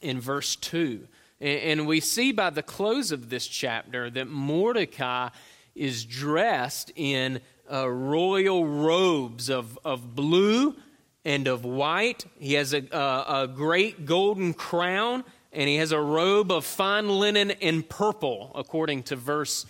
in 0.01 0.19
verse 0.19 0.55
2. 0.55 1.07
And, 1.39 1.59
and 1.59 1.87
we 1.87 1.99
see 1.99 2.31
by 2.31 2.49
the 2.49 2.63
close 2.63 3.11
of 3.11 3.29
this 3.29 3.47
chapter 3.47 4.09
that 4.09 4.27
Mordecai 4.27 5.29
is 5.75 6.05
dressed 6.05 6.91
in 6.95 7.41
uh, 7.71 7.89
royal 7.89 8.65
robes 8.65 9.49
of, 9.49 9.77
of 9.83 10.15
blue 10.15 10.75
and 11.23 11.47
of 11.47 11.65
white. 11.65 12.25
He 12.39 12.53
has 12.53 12.73
a, 12.73 12.83
a, 12.91 13.43
a 13.43 13.47
great 13.47 14.05
golden 14.05 14.53
crown, 14.53 15.23
and 15.51 15.67
he 15.67 15.77
has 15.77 15.91
a 15.91 15.99
robe 15.99 16.51
of 16.51 16.63
fine 16.63 17.09
linen 17.09 17.51
and 17.51 17.87
purple, 17.87 18.51
according 18.55 19.03
to 19.03 19.15
verse 19.15 19.65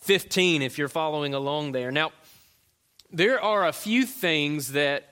15, 0.00 0.62
if 0.62 0.78
you're 0.78 0.88
following 0.88 1.32
along 1.32 1.72
there. 1.72 1.90
Now, 1.90 2.12
there 3.12 3.40
are 3.40 3.66
a 3.66 3.72
few 3.72 4.04
things 4.04 4.72
that 4.72 5.08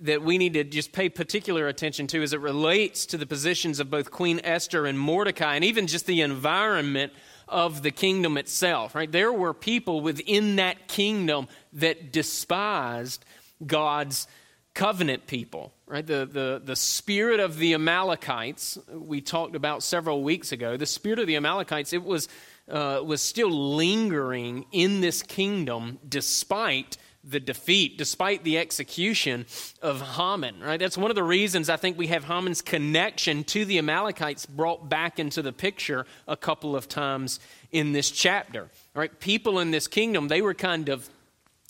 that 0.00 0.22
we 0.22 0.38
need 0.38 0.54
to 0.54 0.64
just 0.64 0.92
pay 0.92 1.08
particular 1.08 1.68
attention 1.68 2.06
to 2.08 2.22
as 2.22 2.32
it 2.32 2.40
relates 2.40 3.06
to 3.06 3.18
the 3.18 3.26
positions 3.26 3.80
of 3.80 3.90
both 3.90 4.10
Queen 4.10 4.40
Esther 4.42 4.86
and 4.86 4.98
Mordecai, 4.98 5.54
and 5.54 5.64
even 5.64 5.86
just 5.86 6.06
the 6.06 6.22
environment 6.22 7.12
of 7.48 7.82
the 7.82 7.90
kingdom 7.90 8.36
itself, 8.36 8.94
right? 8.94 9.10
There 9.10 9.32
were 9.32 9.52
people 9.52 10.00
within 10.00 10.56
that 10.56 10.88
kingdom 10.88 11.48
that 11.74 12.12
despised 12.12 13.24
God's 13.66 14.26
covenant 14.72 15.26
people, 15.26 15.74
right? 15.86 16.06
The, 16.06 16.28
the, 16.30 16.62
the 16.64 16.76
spirit 16.76 17.40
of 17.40 17.58
the 17.58 17.74
Amalekites, 17.74 18.78
we 18.92 19.20
talked 19.20 19.56
about 19.56 19.82
several 19.82 20.22
weeks 20.22 20.52
ago, 20.52 20.76
the 20.76 20.86
spirit 20.86 21.18
of 21.18 21.26
the 21.26 21.36
Amalekites, 21.36 21.92
it 21.92 22.04
was, 22.04 22.28
uh, 22.68 23.00
was 23.04 23.20
still 23.20 23.50
lingering 23.50 24.64
in 24.70 25.00
this 25.00 25.22
kingdom 25.22 25.98
despite 26.08 26.96
the 27.22 27.40
defeat, 27.40 27.98
despite 27.98 28.44
the 28.44 28.58
execution 28.58 29.46
of 29.82 30.00
Haman. 30.00 30.60
Right? 30.60 30.80
That's 30.80 30.96
one 30.96 31.10
of 31.10 31.14
the 31.14 31.22
reasons 31.22 31.68
I 31.68 31.76
think 31.76 31.98
we 31.98 32.06
have 32.08 32.24
Haman's 32.24 32.62
connection 32.62 33.44
to 33.44 33.64
the 33.64 33.78
Amalekites 33.78 34.46
brought 34.46 34.88
back 34.88 35.18
into 35.18 35.42
the 35.42 35.52
picture 35.52 36.06
a 36.26 36.36
couple 36.36 36.74
of 36.74 36.88
times 36.88 37.40
in 37.72 37.92
this 37.92 38.10
chapter. 38.10 38.68
Right? 38.94 39.18
People 39.20 39.58
in 39.58 39.70
this 39.70 39.86
kingdom, 39.86 40.28
they 40.28 40.42
were 40.42 40.54
kind 40.54 40.88
of 40.88 41.08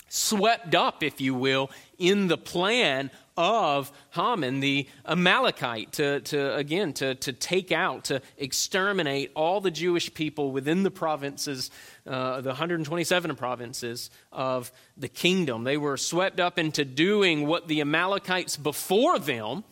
swept 0.08 0.74
up, 0.74 1.02
if 1.02 1.20
you 1.20 1.34
will, 1.34 1.70
in 1.98 2.28
the 2.28 2.38
plan 2.38 3.10
of 3.40 3.90
Haman, 4.10 4.60
the 4.60 4.86
Amalekite, 5.06 5.92
to, 5.92 6.20
to 6.20 6.54
again, 6.54 6.92
to, 6.94 7.14
to 7.14 7.32
take 7.32 7.72
out, 7.72 8.04
to 8.04 8.20
exterminate 8.36 9.32
all 9.34 9.62
the 9.62 9.70
Jewish 9.70 10.12
people 10.12 10.52
within 10.52 10.82
the 10.82 10.90
provinces, 10.90 11.70
uh, 12.06 12.42
the 12.42 12.50
127 12.50 13.34
provinces 13.36 14.10
of 14.30 14.70
the 14.98 15.08
kingdom. 15.08 15.64
They 15.64 15.78
were 15.78 15.96
swept 15.96 16.38
up 16.38 16.58
into 16.58 16.84
doing 16.84 17.46
what 17.46 17.66
the 17.66 17.80
Amalekites 17.80 18.58
before 18.58 19.18
them 19.18 19.64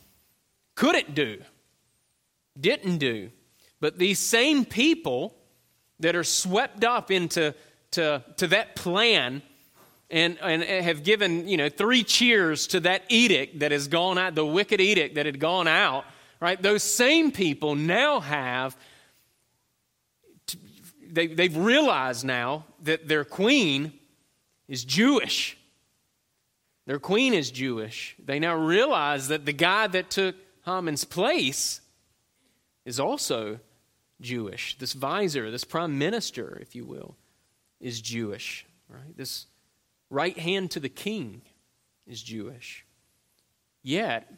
couldn't 0.74 1.14
do, 1.14 1.42
didn't 2.58 2.98
do. 2.98 3.30
But 3.80 3.98
these 3.98 4.18
same 4.18 4.64
people 4.64 5.36
that 6.00 6.16
are 6.16 6.24
swept 6.24 6.84
up 6.84 7.10
into 7.10 7.54
to, 7.90 8.24
to 8.36 8.46
that 8.48 8.76
plan 8.76 9.42
and, 10.10 10.38
and 10.40 10.62
have 10.62 11.04
given, 11.04 11.48
you 11.48 11.56
know, 11.56 11.68
three 11.68 12.02
cheers 12.02 12.66
to 12.68 12.80
that 12.80 13.02
edict 13.08 13.58
that 13.58 13.72
has 13.72 13.88
gone 13.88 14.18
out, 14.18 14.34
the 14.34 14.46
wicked 14.46 14.80
edict 14.80 15.16
that 15.16 15.26
had 15.26 15.38
gone 15.38 15.68
out, 15.68 16.04
right? 16.40 16.60
Those 16.60 16.82
same 16.82 17.30
people 17.30 17.74
now 17.74 18.20
have, 18.20 18.76
they, 21.06 21.26
they've 21.26 21.56
realized 21.56 22.24
now 22.24 22.64
that 22.82 23.08
their 23.08 23.24
queen 23.24 23.92
is 24.66 24.84
Jewish. 24.84 25.58
Their 26.86 26.98
queen 26.98 27.34
is 27.34 27.50
Jewish. 27.50 28.16
They 28.24 28.38
now 28.38 28.54
realize 28.56 29.28
that 29.28 29.44
the 29.44 29.52
guy 29.52 29.88
that 29.88 30.08
took 30.08 30.36
Haman's 30.64 31.04
place 31.04 31.82
is 32.86 32.98
also 32.98 33.60
Jewish. 34.22 34.78
This 34.78 34.94
vizier, 34.94 35.50
this 35.50 35.64
prime 35.64 35.98
minister, 35.98 36.58
if 36.62 36.74
you 36.74 36.86
will, 36.86 37.16
is 37.78 38.00
Jewish. 38.00 38.64
Right? 38.88 39.14
This 39.14 39.46
right 40.10 40.38
hand 40.38 40.70
to 40.72 40.80
the 40.80 40.88
king 40.88 41.42
is 42.06 42.22
Jewish. 42.22 42.84
Yet, 43.82 44.30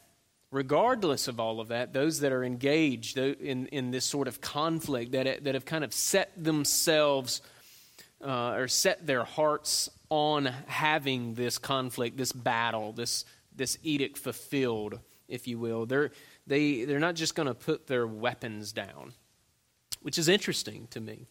regardless 0.50 1.28
of 1.28 1.38
all 1.40 1.60
of 1.60 1.68
that, 1.68 1.92
those 1.92 2.20
that 2.20 2.32
are 2.32 2.44
engaged 2.44 3.18
in, 3.18 3.66
in 3.66 3.90
this 3.90 4.04
sort 4.04 4.28
of 4.28 4.40
conflict, 4.40 5.12
that, 5.12 5.44
that 5.44 5.54
have 5.54 5.64
kind 5.64 5.84
of 5.84 5.92
set 5.92 6.32
themselves 6.42 7.40
uh, 8.24 8.52
or 8.52 8.68
set 8.68 9.06
their 9.06 9.24
hearts 9.24 9.88
on 10.10 10.46
having 10.66 11.34
this 11.34 11.56
conflict, 11.56 12.16
this 12.16 12.32
battle, 12.32 12.92
this, 12.92 13.24
this 13.54 13.78
edict 13.82 14.18
fulfilled, 14.18 14.98
if 15.28 15.46
you 15.46 15.58
will, 15.58 15.86
they're, 15.86 16.10
they, 16.46 16.84
they're 16.84 16.98
not 16.98 17.14
just 17.14 17.34
going 17.34 17.46
to 17.46 17.54
put 17.54 17.86
their 17.86 18.06
weapons 18.06 18.72
down, 18.72 19.12
which 20.02 20.18
is 20.18 20.28
interesting 20.28 20.88
to 20.90 21.00
me. 21.00 21.28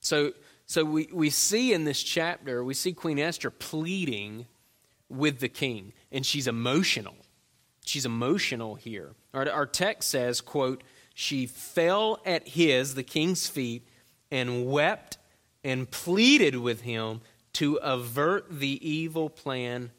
So, 0.00 0.32
so 0.66 0.84
we, 0.84 1.08
we 1.12 1.30
see 1.30 1.72
in 1.72 1.84
this 1.84 2.02
chapter, 2.02 2.64
we 2.64 2.74
see 2.74 2.92
Queen 2.92 3.18
Esther 3.18 3.50
pleading 3.50 4.46
with 5.08 5.40
the 5.40 5.48
king, 5.48 5.92
and 6.10 6.24
she's 6.24 6.46
emotional. 6.46 7.16
She's 7.84 8.06
emotional 8.06 8.76
here. 8.76 9.14
Our, 9.34 9.50
our 9.50 9.66
text 9.66 10.10
says, 10.10 10.40
quote, 10.40 10.82
she 11.14 11.46
fell 11.46 12.20
at 12.24 12.48
his, 12.48 12.94
the 12.94 13.02
king's 13.02 13.48
feet, 13.48 13.86
and 14.30 14.66
wept 14.66 15.18
and 15.62 15.90
pleaded 15.90 16.56
with 16.56 16.82
him 16.82 17.20
to 17.54 17.76
avert 17.76 18.46
the 18.50 18.88
evil 18.88 19.28
plan 19.28 19.90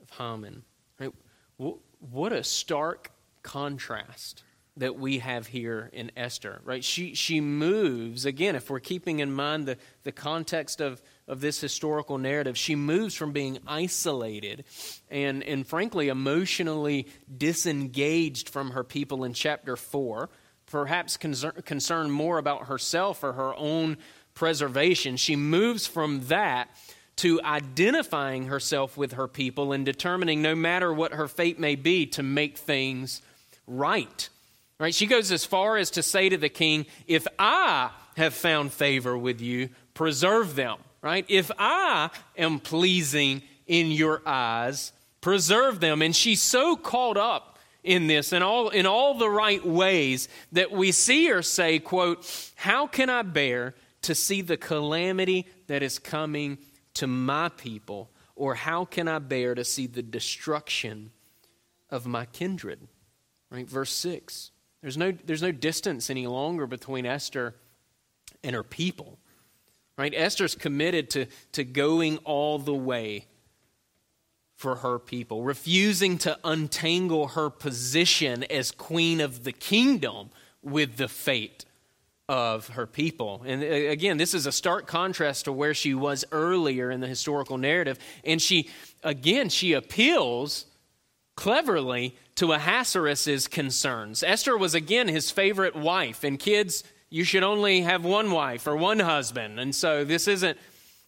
of 0.00 0.10
Haman. 0.16 0.62
Right? 0.98 1.12
What 1.58 2.32
a 2.32 2.42
stark 2.42 3.10
contrast 3.42 4.42
that 4.78 4.98
we 4.98 5.18
have 5.18 5.48
here 5.48 5.90
in 5.92 6.10
Esther, 6.16 6.60
right? 6.64 6.84
She, 6.84 7.14
she 7.14 7.40
moves, 7.40 8.24
again, 8.24 8.56
if 8.56 8.70
we're 8.70 8.80
keeping 8.80 9.18
in 9.18 9.32
mind 9.32 9.66
the, 9.66 9.76
the 10.04 10.12
context 10.12 10.80
of, 10.80 11.02
of 11.26 11.40
this 11.40 11.60
historical 11.60 12.16
narrative, 12.16 12.56
she 12.56 12.76
moves 12.76 13.14
from 13.14 13.32
being 13.32 13.58
isolated 13.66 14.64
and, 15.10 15.42
and 15.42 15.66
frankly 15.66 16.08
emotionally 16.08 17.08
disengaged 17.36 18.48
from 18.48 18.70
her 18.70 18.84
people 18.84 19.24
in 19.24 19.32
chapter 19.32 19.76
4, 19.76 20.30
perhaps 20.66 21.16
concern, 21.16 21.52
concerned 21.64 22.12
more 22.12 22.38
about 22.38 22.66
herself 22.66 23.24
or 23.24 23.32
her 23.32 23.54
own 23.56 23.98
preservation. 24.34 25.16
She 25.16 25.34
moves 25.34 25.86
from 25.86 26.26
that 26.26 26.70
to 27.16 27.40
identifying 27.42 28.46
herself 28.46 28.96
with 28.96 29.14
her 29.14 29.26
people 29.26 29.72
and 29.72 29.84
determining, 29.84 30.40
no 30.40 30.54
matter 30.54 30.92
what 30.92 31.14
her 31.14 31.26
fate 31.26 31.58
may 31.58 31.74
be, 31.74 32.06
to 32.06 32.22
make 32.22 32.56
things 32.56 33.22
right 33.66 34.28
Right? 34.80 34.94
She 34.94 35.06
goes 35.06 35.32
as 35.32 35.44
far 35.44 35.76
as 35.76 35.90
to 35.92 36.02
say 36.02 36.28
to 36.28 36.36
the 36.36 36.48
king, 36.48 36.86
If 37.06 37.26
I 37.38 37.90
have 38.16 38.34
found 38.34 38.72
favor 38.72 39.18
with 39.18 39.40
you, 39.40 39.70
preserve 39.94 40.54
them. 40.54 40.78
Right? 41.02 41.24
If 41.28 41.50
I 41.58 42.10
am 42.36 42.60
pleasing 42.60 43.42
in 43.66 43.90
your 43.90 44.22
eyes, 44.26 44.92
preserve 45.20 45.80
them. 45.80 46.02
And 46.02 46.14
she's 46.14 46.42
so 46.42 46.76
caught 46.76 47.16
up 47.16 47.58
in 47.84 48.06
this 48.06 48.32
in 48.32 48.42
all 48.42 48.68
in 48.68 48.86
all 48.86 49.14
the 49.14 49.30
right 49.30 49.64
ways 49.64 50.28
that 50.52 50.70
we 50.70 50.92
see 50.92 51.26
her 51.26 51.42
say, 51.42 51.78
quote, 51.78 52.52
How 52.56 52.86
can 52.86 53.10
I 53.10 53.22
bear 53.22 53.74
to 54.02 54.14
see 54.14 54.42
the 54.42 54.56
calamity 54.56 55.46
that 55.66 55.82
is 55.82 55.98
coming 55.98 56.58
to 56.94 57.06
my 57.06 57.48
people? 57.48 58.10
Or 58.36 58.54
how 58.54 58.84
can 58.84 59.08
I 59.08 59.18
bear 59.18 59.56
to 59.56 59.64
see 59.64 59.88
the 59.88 60.02
destruction 60.02 61.10
of 61.90 62.06
my 62.06 62.26
kindred? 62.26 62.86
Right? 63.50 63.68
Verse 63.68 63.92
6. 63.92 64.52
There's 64.82 64.96
no, 64.96 65.12
there's 65.12 65.42
no 65.42 65.52
distance 65.52 66.10
any 66.10 66.26
longer 66.26 66.66
between 66.66 67.06
Esther 67.06 67.54
and 68.42 68.54
her 68.54 68.62
people. 68.62 69.18
Right? 69.96 70.14
Esther's 70.14 70.54
committed 70.54 71.10
to, 71.10 71.26
to 71.52 71.64
going 71.64 72.18
all 72.18 72.58
the 72.58 72.74
way 72.74 73.26
for 74.54 74.76
her 74.76 74.98
people, 74.98 75.42
refusing 75.42 76.18
to 76.18 76.38
untangle 76.44 77.28
her 77.28 77.50
position 77.50 78.44
as 78.44 78.70
queen 78.70 79.20
of 79.20 79.44
the 79.44 79.52
kingdom 79.52 80.30
with 80.62 80.96
the 80.96 81.08
fate 81.08 81.64
of 82.28 82.68
her 82.70 82.86
people. 82.86 83.42
And 83.46 83.62
uh, 83.62 83.66
again, 83.66 84.18
this 84.18 84.34
is 84.34 84.46
a 84.46 84.52
stark 84.52 84.86
contrast 84.86 85.46
to 85.46 85.52
where 85.52 85.74
she 85.74 85.94
was 85.94 86.24
earlier 86.30 86.90
in 86.90 87.00
the 87.00 87.06
historical 87.06 87.56
narrative. 87.56 87.98
And 88.24 88.42
she, 88.42 88.68
again, 89.02 89.48
she 89.48 89.72
appeals 89.72 90.66
cleverly 91.38 92.16
to 92.34 92.52
Ahasuerus' 92.52 93.46
concerns. 93.46 94.24
Esther 94.24 94.58
was 94.58 94.74
again 94.74 95.06
his 95.06 95.30
favorite 95.30 95.76
wife, 95.76 96.24
and 96.24 96.36
kids, 96.36 96.82
you 97.10 97.22
should 97.22 97.44
only 97.44 97.82
have 97.82 98.04
one 98.04 98.32
wife 98.32 98.66
or 98.66 98.76
one 98.76 98.98
husband. 98.98 99.60
And 99.60 99.72
so 99.72 100.04
this 100.04 100.26
isn't 100.26 100.58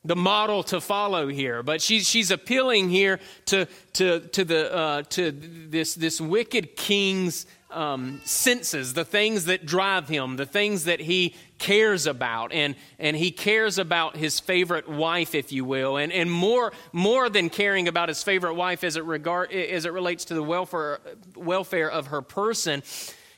the 0.05 0.15
model 0.15 0.63
to 0.63 0.81
follow 0.81 1.27
here, 1.27 1.65
but 1.65 1.83
she's, 1.83 2.09
she's 2.09 2.31
appealing 2.31 2.91
here 2.91 3.19
to, 3.47 3.67
to, 3.95 4.21
to, 4.21 4.45
the, 4.45 4.73
uh, 4.73 5.03
to 5.11 5.33
this, 5.33 5.97
this 5.97 6.21
wicked 6.21 6.77
king's 6.77 7.45
um, 7.73 8.21
senses, 8.25 8.95
the 8.95 9.05
things 9.05 9.47
that 9.47 9.67
drive 9.67 10.09
him, 10.09 10.37
the 10.37 10.47
things 10.47 10.85
that 10.85 11.01
he 11.01 11.35
cares 11.61 12.07
about. 12.07 12.53
And, 12.53 12.75
and 12.99 13.17
he 13.17 13.31
cares 13.31 13.79
about 13.79 14.17
his 14.17 14.41
favorite 14.41 14.89
wife, 14.89 15.37
if 15.37 15.53
you 15.53 15.65
will. 15.65 15.97
And, 15.97 16.13
and 16.13 16.29
more, 16.29 16.73
more 16.93 17.29
than 17.29 17.51
caring 17.51 17.87
about 17.87 18.09
his 18.09 18.25
favorite 18.25 18.55
wife 18.55 18.83
as 18.83 18.97
it, 18.97 19.05
regard, 19.05 19.53
as 19.53 19.85
it 19.85 19.93
relates 19.93 20.25
to 20.27 20.35
the 20.35 20.43
welfare, 20.43 20.99
welfare 21.37 21.89
of 21.89 22.09
her 22.09 22.23
person, 22.23 22.83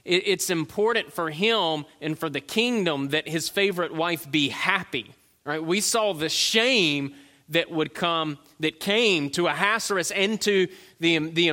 it, 0.06 0.22
it's 0.26 0.48
important 0.48 1.12
for 1.12 1.28
him 1.28 1.84
and 2.00 2.18
for 2.18 2.30
the 2.30 2.40
kingdom 2.40 3.08
that 3.08 3.28
his 3.28 3.50
favorite 3.50 3.94
wife 3.94 4.30
be 4.30 4.48
happy. 4.48 5.12
Right? 5.44 5.62
We 5.62 5.80
saw 5.80 6.14
the 6.14 6.30
shame 6.30 7.14
that 7.48 7.70
would 7.70 7.92
come, 7.92 8.38
that 8.60 8.80
came 8.80 9.28
to 9.30 9.46
Ahasuerus 9.46 10.10
and 10.10 10.40
to 10.42 10.68
the, 11.00 11.18
the, 11.18 11.50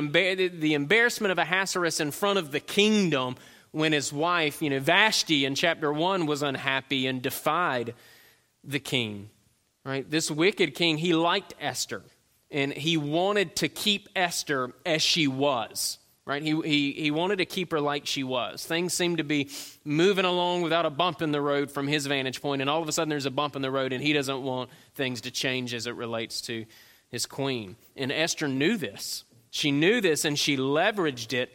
the 0.48 0.74
embarrassment 0.74 1.32
of 1.32 1.38
Ahasuerus 1.38 2.00
in 2.00 2.10
front 2.10 2.38
of 2.38 2.52
the 2.52 2.60
kingdom 2.60 3.36
when 3.72 3.92
his 3.92 4.12
wife, 4.12 4.62
you 4.62 4.70
know, 4.70 4.80
Vashti 4.80 5.44
in 5.44 5.54
chapter 5.54 5.92
1 5.92 6.26
was 6.26 6.42
unhappy 6.42 7.06
and 7.06 7.22
defied 7.22 7.94
the 8.64 8.80
king. 8.80 9.30
Right? 9.84 10.08
This 10.08 10.30
wicked 10.30 10.74
king, 10.74 10.98
he 10.98 11.14
liked 11.14 11.54
Esther 11.60 12.02
and 12.50 12.72
he 12.72 12.96
wanted 12.96 13.56
to 13.56 13.68
keep 13.68 14.08
Esther 14.14 14.72
as 14.84 15.02
she 15.02 15.26
was 15.26 15.98
right? 16.30 16.44
He, 16.44 16.60
he, 16.60 16.92
he 16.92 17.10
wanted 17.10 17.38
to 17.38 17.44
keep 17.44 17.72
her 17.72 17.80
like 17.80 18.06
she 18.06 18.22
was. 18.22 18.64
Things 18.64 18.94
seemed 18.94 19.18
to 19.18 19.24
be 19.24 19.50
moving 19.84 20.24
along 20.24 20.62
without 20.62 20.86
a 20.86 20.90
bump 20.90 21.22
in 21.22 21.32
the 21.32 21.40
road 21.40 21.72
from 21.72 21.88
his 21.88 22.06
vantage 22.06 22.40
point, 22.40 22.60
and 22.60 22.70
all 22.70 22.80
of 22.80 22.88
a 22.88 22.92
sudden 22.92 23.08
there's 23.08 23.26
a 23.26 23.32
bump 23.32 23.56
in 23.56 23.62
the 23.62 23.70
road, 23.70 23.92
and 23.92 24.00
he 24.00 24.12
doesn't 24.12 24.42
want 24.42 24.70
things 24.94 25.20
to 25.22 25.32
change 25.32 25.74
as 25.74 25.88
it 25.88 25.96
relates 25.96 26.40
to 26.42 26.66
his 27.08 27.26
queen. 27.26 27.74
And 27.96 28.12
Esther 28.12 28.46
knew 28.46 28.76
this. 28.76 29.24
She 29.50 29.72
knew 29.72 30.00
this, 30.00 30.24
and 30.24 30.38
she 30.38 30.56
leveraged 30.56 31.32
it 31.32 31.50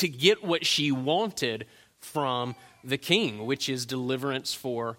to 0.00 0.08
get 0.08 0.44
what 0.44 0.66
she 0.66 0.92
wanted 0.92 1.66
from 1.98 2.54
the 2.82 2.98
king, 2.98 3.46
which 3.46 3.68
is 3.68 3.86
deliverance 3.86 4.54
for 4.54 4.96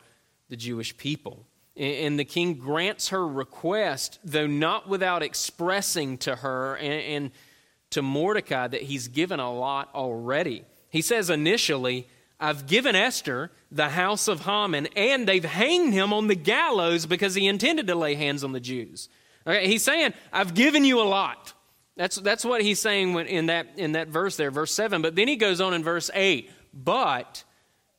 the 0.49 0.55
Jewish 0.55 0.95
people. 0.97 1.45
And 1.75 2.19
the 2.19 2.25
king 2.25 2.55
grants 2.55 3.09
her 3.09 3.27
request, 3.27 4.19
though 4.23 4.47
not 4.47 4.87
without 4.87 5.23
expressing 5.23 6.17
to 6.19 6.35
her 6.37 6.77
and, 6.77 7.31
to 7.91 8.01
Mordecai 8.01 8.67
that 8.67 8.83
he's 8.83 9.07
given 9.07 9.39
a 9.39 9.51
lot 9.51 9.89
already. 9.93 10.63
He 10.89 11.01
says 11.01 11.29
initially, 11.29 12.07
I've 12.39 12.65
given 12.65 12.95
Esther 12.95 13.51
the 13.71 13.89
house 13.89 14.27
of 14.27 14.41
Haman, 14.41 14.87
and 14.95 15.27
they've 15.27 15.43
hanged 15.43 15.93
him 15.93 16.13
on 16.13 16.27
the 16.27 16.35
gallows 16.35 17.05
because 17.05 17.35
he 17.35 17.47
intended 17.47 17.87
to 17.87 17.95
lay 17.95 18.15
hands 18.15 18.43
on 18.43 18.51
the 18.51 18.59
Jews. 18.59 19.09
Okay, 19.45 19.67
he's 19.67 19.83
saying, 19.83 20.13
I've 20.31 20.53
given 20.53 20.85
you 20.85 21.01
a 21.01 21.03
lot. 21.03 21.53
That's, 21.97 22.15
that's 22.17 22.45
what 22.45 22.61
he's 22.61 22.79
saying 22.79 23.15
in 23.27 23.47
that, 23.47 23.67
in 23.77 23.93
that 23.93 24.07
verse 24.07 24.37
there, 24.37 24.51
verse 24.51 24.73
7. 24.73 25.01
But 25.01 25.15
then 25.15 25.27
he 25.27 25.35
goes 25.35 25.59
on 25.59 25.73
in 25.73 25.83
verse 25.83 26.09
8, 26.13 26.49
but 26.73 27.43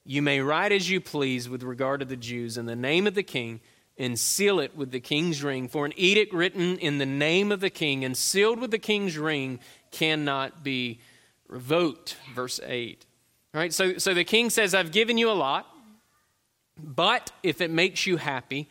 you 0.05 0.23
may 0.23 0.41
write 0.41 0.73
as 0.73 0.91
you 0.91 1.01
please 1.01 1.49
with 1.49 1.63
regard 1.63 2.01
to 2.01 2.07
the 2.07 2.17
Jews 2.17 2.57
in 2.57 2.67
the 2.67 2.77
name 2.77 3.07
of 3.07 3.15
the 3.15 3.23
king 3.23 3.61
and 3.99 4.19
seal 4.19 4.59
it 4.59 4.77
with 4.77 4.91
the 4.91 5.01
king's 5.01 5.43
ring. 5.43 5.69
For 5.69 5.85
an 5.85 5.93
edict 5.97 6.33
written 6.33 6.79
in 6.79 6.99
the 6.99 7.07
name 7.07 7.53
of 7.53 7.61
the 7.61 7.71
king 7.71 8.05
and 8.05 8.17
sealed 8.17 8.59
with 8.59 8.71
the 8.71 8.79
king's 8.79 9.19
ring 9.19 9.61
cannot 9.91 10.65
be 10.65 11.01
revoked. 11.47 12.17
Verse 12.35 12.59
8. 12.65 13.07
All 13.55 13.61
right, 13.61 13.73
so, 13.73 13.99
so 13.99 14.15
the 14.15 14.25
king 14.25 14.49
says, 14.49 14.75
I've 14.75 14.93
given 14.93 15.19
you 15.19 15.31
a 15.31 15.33
lot, 15.33 15.67
but 16.79 17.31
if 17.43 17.61
it 17.61 17.71
makes 17.71 18.07
you 18.07 18.17
happy, 18.17 18.71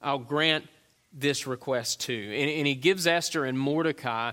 I'll 0.00 0.18
grant 0.18 0.66
this 1.14 1.46
request 1.46 2.00
too. 2.00 2.32
And, 2.34 2.50
and 2.50 2.66
he 2.66 2.74
gives 2.74 3.06
Esther 3.06 3.44
and 3.44 3.58
Mordecai 3.58 4.32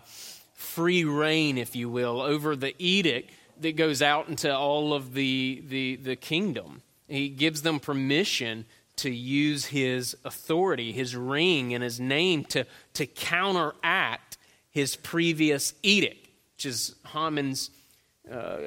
free 0.53 1.03
reign, 1.03 1.57
if 1.57 1.75
you 1.75 1.89
will, 1.89 2.21
over 2.21 2.55
the 2.55 2.75
edict 2.77 3.31
that 3.61 3.75
goes 3.75 4.01
out 4.01 4.27
into 4.27 4.55
all 4.55 4.93
of 4.93 5.13
the, 5.13 5.63
the, 5.67 5.95
the 5.97 6.15
kingdom. 6.15 6.81
He 7.07 7.29
gives 7.29 7.61
them 7.61 7.79
permission 7.79 8.65
to 8.97 9.09
use 9.09 9.65
his 9.65 10.15
authority, 10.25 10.91
his 10.91 11.15
ring, 11.15 11.73
and 11.73 11.83
his 11.83 11.99
name 11.99 12.45
to, 12.45 12.65
to 12.93 13.05
counteract 13.05 14.37
his 14.69 14.95
previous 14.95 15.73
edict, 15.83 16.27
which 16.55 16.65
is 16.65 16.95
Haman's 17.07 17.71
uh, 18.31 18.57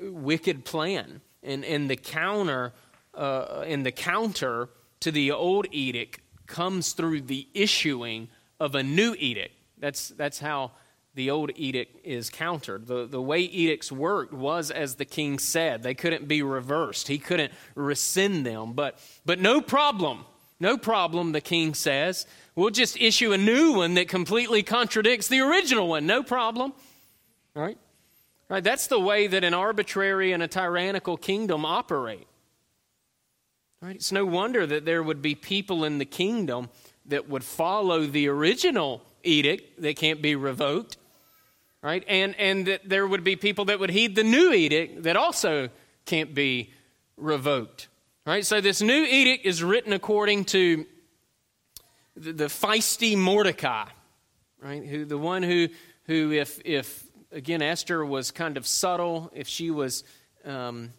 wicked 0.00 0.64
plan. 0.64 1.20
And, 1.42 1.64
and 1.64 1.90
the 1.90 1.96
counter 1.96 2.72
uh, 3.14 3.64
and 3.66 3.84
the 3.84 3.92
counter 3.92 4.68
to 5.00 5.10
the 5.10 5.32
old 5.32 5.66
edict 5.72 6.20
comes 6.46 6.92
through 6.92 7.22
the 7.22 7.48
issuing 7.54 8.28
of 8.60 8.74
a 8.74 8.82
new 8.82 9.14
edict. 9.18 9.54
That's, 9.78 10.08
that's 10.10 10.38
how 10.38 10.72
the 11.14 11.30
old 11.30 11.50
edict 11.56 12.06
is 12.06 12.30
countered. 12.30 12.86
The, 12.86 13.06
the 13.06 13.20
way 13.20 13.40
edicts 13.40 13.92
worked 13.92 14.32
was 14.32 14.70
as 14.70 14.94
the 14.94 15.04
king 15.04 15.38
said. 15.38 15.82
They 15.82 15.94
couldn't 15.94 16.26
be 16.26 16.42
reversed. 16.42 17.08
He 17.08 17.18
couldn't 17.18 17.52
rescind 17.74 18.46
them. 18.46 18.72
But, 18.72 18.98
but 19.26 19.40
no 19.40 19.60
problem. 19.60 20.24
No 20.58 20.78
problem, 20.78 21.32
the 21.32 21.40
king 21.40 21.74
says. 21.74 22.24
We'll 22.54 22.70
just 22.70 22.96
issue 23.00 23.32
a 23.32 23.38
new 23.38 23.72
one 23.72 23.94
that 23.94 24.08
completely 24.08 24.62
contradicts 24.62 25.28
the 25.28 25.40
original 25.40 25.88
one. 25.88 26.06
No 26.06 26.22
problem. 26.22 26.72
Right? 27.54 27.76
Right 28.48 28.62
that's 28.62 28.86
the 28.86 29.00
way 29.00 29.26
that 29.26 29.44
an 29.44 29.54
arbitrary 29.54 30.32
and 30.32 30.42
a 30.42 30.48
tyrannical 30.48 31.16
kingdom 31.16 31.64
operate. 31.64 32.26
Right? 33.82 33.96
It's 33.96 34.12
no 34.12 34.24
wonder 34.24 34.66
that 34.66 34.84
there 34.84 35.02
would 35.02 35.20
be 35.20 35.34
people 35.34 35.84
in 35.84 35.98
the 35.98 36.04
kingdom 36.04 36.70
that 37.06 37.28
would 37.28 37.44
follow 37.44 38.06
the 38.06 38.28
original 38.28 39.02
edict 39.24 39.82
that 39.82 39.96
can't 39.96 40.22
be 40.22 40.36
revoked 40.36 40.96
right? 41.82 42.04
And, 42.06 42.34
and 42.38 42.66
that 42.66 42.88
there 42.88 43.06
would 43.06 43.24
be 43.24 43.36
people 43.36 43.66
that 43.66 43.80
would 43.80 43.90
heed 43.90 44.14
the 44.14 44.24
new 44.24 44.52
edict 44.52 45.02
that 45.02 45.16
also 45.16 45.68
can't 46.06 46.34
be 46.34 46.72
revoked, 47.16 47.88
right? 48.24 48.46
So 48.46 48.60
this 48.60 48.80
new 48.80 49.04
edict 49.04 49.44
is 49.44 49.62
written 49.62 49.92
according 49.92 50.46
to 50.46 50.86
the, 52.16 52.32
the 52.32 52.44
feisty 52.44 53.16
Mordecai, 53.16 53.86
right? 54.60 54.84
Who, 54.84 55.04
the 55.04 55.18
one 55.18 55.42
who, 55.42 55.68
who 56.04 56.30
if, 56.30 56.60
if, 56.64 57.04
again, 57.32 57.62
Esther 57.62 58.04
was 58.04 58.30
kind 58.30 58.56
of 58.56 58.66
subtle, 58.66 59.30
if 59.34 59.48
she 59.48 59.70
was. 59.70 60.04
Um, 60.44 60.90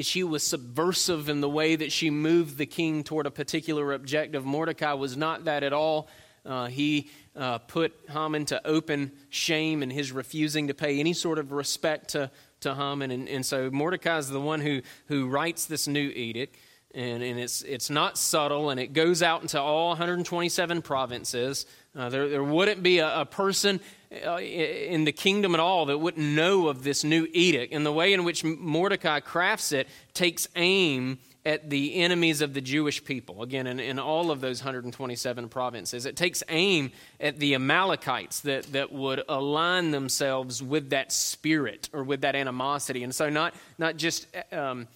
she 0.00 0.24
was 0.24 0.42
subversive 0.42 1.28
in 1.28 1.40
the 1.40 1.48
way 1.48 1.76
that 1.76 1.92
she 1.92 2.10
moved 2.10 2.56
the 2.56 2.66
king 2.66 3.04
toward 3.04 3.26
a 3.26 3.30
particular 3.30 3.92
objective. 3.92 4.44
Mordecai 4.44 4.92
was 4.92 5.16
not 5.16 5.44
that 5.44 5.62
at 5.62 5.72
all. 5.72 6.08
Uh, 6.44 6.66
he 6.66 7.10
uh, 7.36 7.58
put 7.58 7.92
Haman 8.08 8.46
to 8.46 8.66
open 8.66 9.12
shame 9.28 9.82
in 9.82 9.90
his 9.90 10.10
refusing 10.10 10.68
to 10.68 10.74
pay 10.74 10.98
any 10.98 11.12
sort 11.12 11.38
of 11.38 11.52
respect 11.52 12.10
to, 12.10 12.30
to 12.60 12.74
Haman. 12.74 13.10
And, 13.10 13.28
and 13.28 13.46
so 13.46 13.70
Mordecai 13.70 14.18
is 14.18 14.28
the 14.28 14.40
one 14.40 14.60
who, 14.60 14.82
who 15.06 15.28
writes 15.28 15.66
this 15.66 15.86
new 15.86 16.08
edict. 16.08 16.56
And, 16.94 17.22
and 17.22 17.40
it's, 17.40 17.62
it's 17.62 17.88
not 17.88 18.18
subtle, 18.18 18.68
and 18.68 18.78
it 18.78 18.92
goes 18.92 19.22
out 19.22 19.40
into 19.40 19.58
all 19.58 19.88
127 19.90 20.82
provinces. 20.82 21.64
Uh, 21.96 22.10
there, 22.10 22.28
there 22.28 22.44
wouldn't 22.44 22.82
be 22.82 22.98
a, 22.98 23.20
a 23.20 23.24
person 23.24 23.80
in 24.12 25.04
the 25.04 25.12
kingdom 25.12 25.54
at 25.54 25.60
all 25.60 25.86
that 25.86 25.98
wouldn't 25.98 26.26
know 26.26 26.68
of 26.68 26.84
this 26.84 27.04
new 27.04 27.26
edict. 27.32 27.72
And 27.72 27.86
the 27.86 27.92
way 27.92 28.12
in 28.12 28.24
which 28.24 28.44
Mordecai 28.44 29.20
crafts 29.20 29.72
it 29.72 29.88
takes 30.12 30.48
aim 30.56 31.18
at 31.44 31.70
the 31.70 31.96
enemies 31.96 32.40
of 32.40 32.54
the 32.54 32.60
Jewish 32.60 33.04
people, 33.04 33.42
again, 33.42 33.66
in, 33.66 33.80
in 33.80 33.98
all 33.98 34.30
of 34.30 34.40
those 34.40 34.60
127 34.60 35.48
provinces. 35.48 36.06
It 36.06 36.16
takes 36.16 36.42
aim 36.48 36.92
at 37.18 37.38
the 37.40 37.54
Amalekites 37.54 38.40
that, 38.40 38.72
that 38.72 38.92
would 38.92 39.22
align 39.28 39.90
themselves 39.90 40.62
with 40.62 40.90
that 40.90 41.10
spirit 41.10 41.88
or 41.92 42.04
with 42.04 42.20
that 42.20 42.36
animosity. 42.36 43.02
And 43.02 43.12
so, 43.12 43.28
not, 43.28 43.54
not 43.76 43.96
just 43.96 44.28
um, 44.52 44.86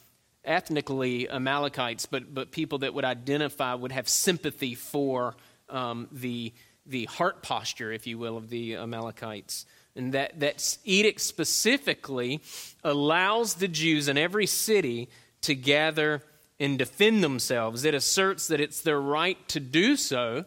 ethnically 0.44 1.28
Amalekites, 1.28 2.06
but, 2.06 2.32
but 2.32 2.52
people 2.52 2.78
that 2.78 2.94
would 2.94 3.04
identify, 3.04 3.74
would 3.74 3.92
have 3.92 4.08
sympathy 4.08 4.76
for 4.76 5.34
um, 5.68 6.06
the, 6.12 6.52
the 6.86 7.06
heart 7.06 7.42
posture, 7.42 7.92
if 7.92 8.06
you 8.06 8.18
will, 8.18 8.36
of 8.36 8.50
the 8.50 8.76
Amalekites. 8.76 9.66
And 9.94 10.12
that, 10.12 10.40
that 10.40 10.78
edict 10.84 11.20
specifically 11.20 12.42
allows 12.84 13.54
the 13.54 13.68
Jews 13.68 14.08
in 14.08 14.18
every 14.18 14.46
city 14.46 15.08
to 15.42 15.54
gather 15.54 16.22
and 16.60 16.78
defend 16.78 17.22
themselves. 17.24 17.84
It 17.84 17.94
asserts 17.94 18.48
that 18.48 18.60
it's 18.60 18.80
their 18.80 19.00
right 19.00 19.36
to 19.48 19.60
do 19.60 19.96
so 19.96 20.44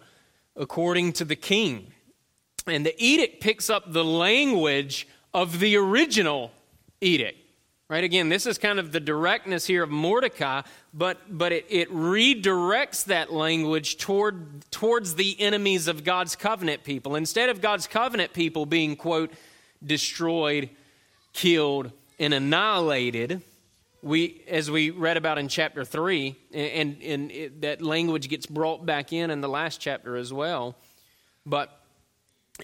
according 0.55 1.13
to 1.13 1.25
the 1.25 1.35
king. 1.35 1.93
And 2.67 2.85
the 2.85 2.95
edict 3.03 3.41
picks 3.41 3.69
up 3.69 3.91
the 3.91 4.03
language 4.03 5.07
of 5.33 5.59
the 5.59 5.75
original 5.77 6.51
edict. 7.01 7.37
Right? 7.89 8.03
Again, 8.03 8.29
this 8.29 8.45
is 8.45 8.59
kind 8.59 8.77
of 8.77 8.91
the 8.91 8.99
directness 8.99 9.65
here 9.65 9.81
of 9.81 9.89
Mordecai, 9.89 10.61
but, 10.93 11.17
but 11.27 11.51
it, 11.51 11.65
it 11.69 11.91
redirects 11.91 13.05
that 13.05 13.33
language 13.33 13.97
toward, 13.97 14.69
towards 14.69 15.15
the 15.15 15.35
enemies 15.41 15.87
of 15.87 16.03
God's 16.03 16.35
covenant 16.35 16.83
people. 16.83 17.15
Instead 17.15 17.49
of 17.49 17.61
God's 17.61 17.87
covenant 17.87 18.33
people 18.33 18.67
being, 18.67 18.95
quote, 18.95 19.33
destroyed, 19.83 20.69
killed, 21.33 21.91
and 22.19 22.31
annihilated, 22.31 23.41
we, 24.03 24.43
as 24.47 24.69
we 24.69 24.91
read 24.91 25.17
about 25.17 25.39
in 25.39 25.47
chapter 25.47 25.83
3, 25.83 26.35
and, 26.53 27.01
and 27.01 27.31
it, 27.31 27.61
that 27.61 27.81
language 27.81 28.29
gets 28.29 28.45
brought 28.45 28.85
back 28.85 29.11
in 29.11 29.31
in 29.31 29.41
the 29.41 29.49
last 29.49 29.81
chapter 29.81 30.15
as 30.15 30.31
well. 30.31 30.75
But 31.43 31.75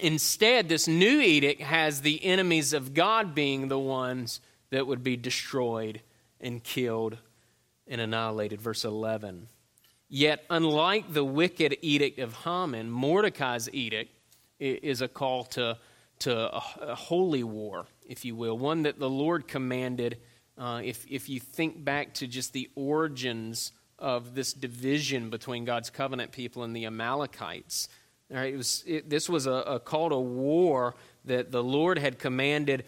instead, 0.00 0.68
this 0.68 0.86
new 0.86 1.20
edict 1.20 1.62
has 1.62 2.02
the 2.02 2.24
enemies 2.24 2.72
of 2.72 2.94
God 2.94 3.34
being 3.34 3.66
the 3.66 3.78
ones 3.78 4.40
that 4.70 4.86
would 4.86 5.02
be 5.02 5.16
destroyed 5.16 6.00
and 6.40 6.62
killed 6.62 7.18
and 7.86 8.00
annihilated. 8.00 8.60
Verse 8.60 8.84
11. 8.84 9.48
Yet, 10.08 10.44
unlike 10.50 11.12
the 11.12 11.24
wicked 11.24 11.76
edict 11.82 12.18
of 12.18 12.32
Haman, 12.44 12.90
Mordecai's 12.90 13.68
edict 13.72 14.12
is 14.60 15.02
a 15.02 15.08
call 15.08 15.44
to, 15.44 15.78
to 16.20 16.54
a, 16.54 16.94
holy 16.94 17.42
war, 17.42 17.86
if 18.08 18.24
you 18.24 18.36
will, 18.36 18.56
one 18.56 18.82
that 18.84 18.98
the 18.98 19.10
Lord 19.10 19.48
commanded. 19.48 20.18
Uh, 20.56 20.80
if, 20.84 21.04
if 21.10 21.28
you 21.28 21.40
think 21.40 21.84
back 21.84 22.14
to 22.14 22.26
just 22.26 22.52
the 22.52 22.70
origins 22.76 23.72
of 23.98 24.34
this 24.34 24.52
division 24.52 25.28
between 25.28 25.64
God's 25.64 25.90
covenant 25.90 26.30
people 26.30 26.62
and 26.62 26.74
the 26.74 26.86
Amalekites, 26.86 27.88
all 28.30 28.38
right, 28.38 28.54
it 28.54 28.56
was, 28.56 28.84
it, 28.86 29.10
this 29.10 29.28
was 29.28 29.46
a, 29.46 29.52
a, 29.52 29.80
call 29.80 30.10
to 30.10 30.18
war 30.18 30.94
that 31.24 31.52
the 31.52 31.62
Lord 31.62 31.98
had 31.98 32.18
commanded 32.18 32.84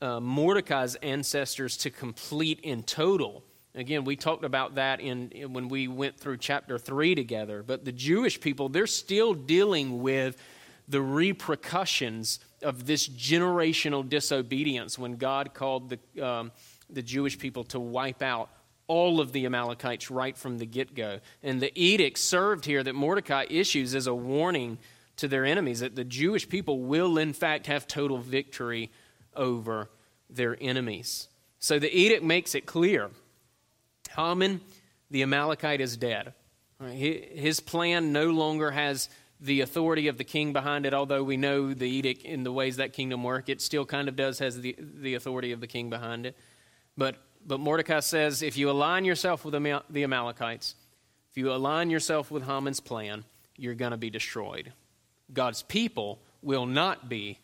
uh, 0.00 0.20
Mordecai's 0.20 0.94
ancestors 0.96 1.76
to 1.78 1.90
complete 1.90 2.60
in 2.60 2.82
total. 2.82 3.42
Again, 3.74 4.04
we 4.04 4.16
talked 4.16 4.44
about 4.44 4.76
that 4.76 5.00
in, 5.00 5.30
in, 5.30 5.52
when 5.52 5.68
we 5.68 5.88
went 5.88 6.18
through 6.18 6.36
chapter 6.38 6.78
3 6.78 7.14
together. 7.14 7.62
But 7.62 7.84
the 7.84 7.92
Jewish 7.92 8.40
people, 8.40 8.68
they're 8.68 8.86
still 8.86 9.34
dealing 9.34 10.02
with 10.02 10.36
the 10.86 11.00
repercussions 11.00 12.40
of 12.62 12.86
this 12.86 13.08
generational 13.08 14.08
disobedience 14.08 14.98
when 14.98 15.16
God 15.16 15.54
called 15.54 15.90
the, 15.90 16.24
um, 16.24 16.52
the 16.90 17.02
Jewish 17.02 17.38
people 17.38 17.64
to 17.64 17.80
wipe 17.80 18.22
out 18.22 18.50
all 18.86 19.20
of 19.20 19.32
the 19.32 19.46
Amalekites 19.46 20.10
right 20.10 20.36
from 20.36 20.58
the 20.58 20.66
get 20.66 20.94
go. 20.94 21.20
And 21.42 21.60
the 21.60 21.72
edict 21.78 22.18
served 22.18 22.66
here 22.66 22.82
that 22.82 22.94
Mordecai 22.94 23.46
issues 23.48 23.94
as 23.94 24.06
a 24.06 24.14
warning 24.14 24.78
to 25.16 25.28
their 25.28 25.44
enemies 25.44 25.80
that 25.80 25.96
the 25.96 26.04
Jewish 26.04 26.48
people 26.48 26.80
will, 26.80 27.18
in 27.18 27.32
fact, 27.32 27.66
have 27.66 27.86
total 27.86 28.18
victory 28.18 28.90
over 29.36 29.90
their 30.28 30.56
enemies. 30.60 31.28
So 31.58 31.78
the 31.78 31.94
edict 31.96 32.22
makes 32.22 32.54
it 32.54 32.66
clear 32.66 33.10
Haman, 34.16 34.60
the 35.10 35.22
Amalekite, 35.22 35.80
is 35.80 35.96
dead. 35.96 36.34
His 36.80 37.60
plan 37.60 38.12
no 38.12 38.30
longer 38.30 38.70
has 38.70 39.08
the 39.40 39.60
authority 39.60 40.08
of 40.08 40.18
the 40.18 40.24
king 40.24 40.52
behind 40.52 40.86
it, 40.86 40.94
although 40.94 41.22
we 41.22 41.36
know 41.36 41.74
the 41.74 41.88
edict 41.88 42.22
in 42.22 42.44
the 42.44 42.52
ways 42.52 42.76
that 42.76 42.92
kingdom 42.92 43.22
work, 43.22 43.48
it 43.48 43.60
still 43.60 43.84
kind 43.84 44.08
of 44.08 44.16
does 44.16 44.38
has 44.38 44.60
the, 44.60 44.76
the 44.78 45.14
authority 45.14 45.52
of 45.52 45.60
the 45.60 45.66
king 45.66 45.90
behind 45.90 46.26
it. 46.26 46.36
But, 46.96 47.16
but 47.46 47.60
Mordecai 47.60 48.00
says 48.00 48.42
if 48.42 48.56
you 48.56 48.70
align 48.70 49.04
yourself 49.04 49.44
with 49.44 49.52
the 49.52 50.02
Amalekites, 50.04 50.74
if 51.30 51.36
you 51.36 51.52
align 51.52 51.90
yourself 51.90 52.30
with 52.30 52.44
Haman's 52.44 52.80
plan, 52.80 53.24
you're 53.56 53.74
going 53.74 53.90
to 53.90 53.96
be 53.96 54.10
destroyed. 54.10 54.72
God's 55.32 55.62
people 55.62 56.20
will 56.42 56.66
not 56.66 57.08
be 57.08 57.38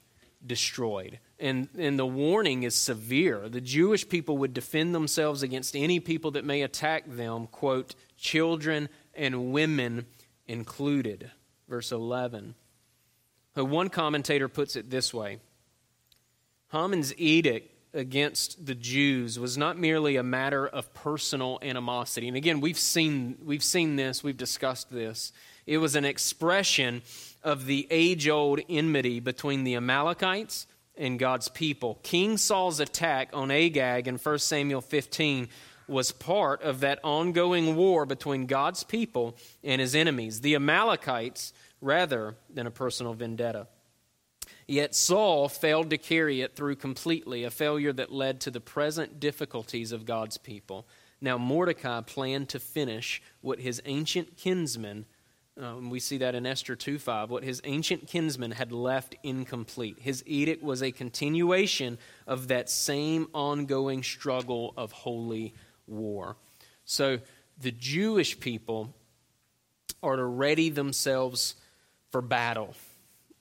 destroyed. 0.46 1.18
And, 1.38 1.68
and 1.78 1.98
the 1.98 2.06
warning 2.06 2.62
is 2.62 2.74
severe. 2.74 3.48
The 3.48 3.60
Jewish 3.60 4.08
people 4.08 4.38
would 4.38 4.54
defend 4.54 4.94
themselves 4.94 5.42
against 5.42 5.76
any 5.76 6.00
people 6.00 6.30
that 6.32 6.44
may 6.44 6.62
attack 6.62 7.04
them, 7.06 7.46
quote, 7.46 7.94
children 8.16 8.88
and 9.14 9.52
women 9.52 10.06
included. 10.46 11.30
Verse 11.68 11.92
11. 11.92 12.54
One 13.54 13.90
commentator 13.90 14.48
puts 14.48 14.74
it 14.74 14.90
this 14.90 15.12
way 15.12 15.38
Haman's 16.72 17.14
edict 17.18 17.76
against 17.92 18.64
the 18.64 18.74
Jews 18.74 19.38
was 19.38 19.58
not 19.58 19.76
merely 19.76 20.16
a 20.16 20.22
matter 20.22 20.66
of 20.66 20.94
personal 20.94 21.58
animosity. 21.62 22.28
And 22.28 22.36
again, 22.36 22.60
we've 22.60 22.78
seen, 22.78 23.36
we've 23.44 23.64
seen 23.64 23.96
this, 23.96 24.22
we've 24.22 24.36
discussed 24.36 24.90
this. 24.90 25.32
It 25.66 25.78
was 25.78 25.96
an 25.96 26.04
expression 26.04 27.02
of 27.42 27.66
the 27.66 27.86
age 27.90 28.28
old 28.28 28.60
enmity 28.68 29.20
between 29.20 29.64
the 29.64 29.76
Amalekites 29.76 30.66
and 30.96 31.18
God's 31.18 31.48
people. 31.48 31.98
King 32.02 32.36
Saul's 32.36 32.80
attack 32.80 33.30
on 33.32 33.50
Agag 33.50 34.06
in 34.06 34.16
1 34.16 34.38
Samuel 34.38 34.80
15 34.80 35.48
was 35.88 36.12
part 36.12 36.62
of 36.62 36.80
that 36.80 37.00
ongoing 37.02 37.74
war 37.74 38.06
between 38.06 38.46
God's 38.46 38.84
people 38.84 39.36
and 39.64 39.80
his 39.80 39.94
enemies, 39.94 40.40
the 40.40 40.54
Amalekites, 40.54 41.52
rather 41.80 42.36
than 42.48 42.66
a 42.66 42.70
personal 42.70 43.14
vendetta. 43.14 43.66
Yet 44.68 44.94
Saul 44.94 45.48
failed 45.48 45.90
to 45.90 45.98
carry 45.98 46.42
it 46.42 46.54
through 46.54 46.76
completely, 46.76 47.42
a 47.42 47.50
failure 47.50 47.92
that 47.92 48.12
led 48.12 48.40
to 48.42 48.52
the 48.52 48.60
present 48.60 49.18
difficulties 49.18 49.90
of 49.90 50.06
God's 50.06 50.38
people. 50.38 50.86
Now, 51.20 51.38
Mordecai 51.38 52.02
planned 52.02 52.48
to 52.50 52.60
finish 52.60 53.20
what 53.40 53.58
his 53.58 53.82
ancient 53.84 54.36
kinsmen 54.36 55.06
um, 55.56 55.90
we 55.90 56.00
see 56.00 56.18
that 56.18 56.34
in 56.34 56.46
Esther 56.46 56.76
2:5. 56.76 57.28
What 57.28 57.44
his 57.44 57.60
ancient 57.64 58.06
kinsman 58.06 58.52
had 58.52 58.72
left 58.72 59.16
incomplete. 59.22 59.98
His 60.00 60.22
edict 60.26 60.62
was 60.62 60.82
a 60.82 60.92
continuation 60.92 61.98
of 62.26 62.48
that 62.48 62.70
same 62.70 63.28
ongoing 63.34 64.02
struggle 64.02 64.72
of 64.76 64.92
holy 64.92 65.54
war. 65.86 66.36
So 66.84 67.18
the 67.58 67.72
Jewish 67.72 68.40
people 68.40 68.94
are 70.02 70.16
to 70.16 70.24
ready 70.24 70.70
themselves 70.70 71.56
for 72.10 72.22
battle 72.22 72.74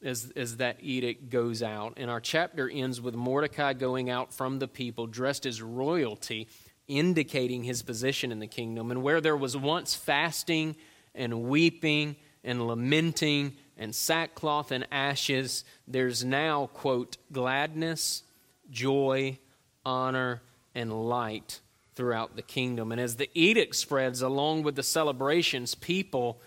as, 0.03 0.31
as 0.35 0.57
that 0.57 0.77
edict 0.81 1.29
goes 1.29 1.63
out. 1.63 1.93
And 1.97 2.09
our 2.09 2.19
chapter 2.19 2.69
ends 2.69 3.01
with 3.01 3.15
Mordecai 3.15 3.73
going 3.73 4.09
out 4.09 4.33
from 4.33 4.59
the 4.59 4.67
people 4.67 5.07
dressed 5.07 5.45
as 5.45 5.61
royalty, 5.61 6.47
indicating 6.87 7.63
his 7.63 7.81
position 7.81 8.31
in 8.31 8.39
the 8.39 8.47
kingdom. 8.47 8.91
And 8.91 9.03
where 9.03 9.21
there 9.21 9.37
was 9.37 9.55
once 9.55 9.95
fasting, 9.95 10.75
and 11.13 11.43
weeping 11.43 12.15
and 12.43 12.67
lamenting 12.67 13.55
and 13.77 13.95
sackcloth 13.95 14.71
and 14.71 14.87
ashes, 14.91 15.63
there's 15.87 16.23
now, 16.23 16.67
quote, 16.67 17.17
gladness, 17.31 18.23
joy, 18.69 19.37
honor, 19.85 20.41
and 20.75 21.07
light 21.07 21.61
throughout 21.95 22.35
the 22.35 22.41
kingdom. 22.41 22.91
And 22.91 23.01
as 23.01 23.15
the 23.15 23.29
edict 23.33 23.75
spreads 23.75 24.21
along 24.21 24.63
with 24.63 24.75
the 24.75 24.83
celebrations, 24.83 25.75
people, 25.75 26.41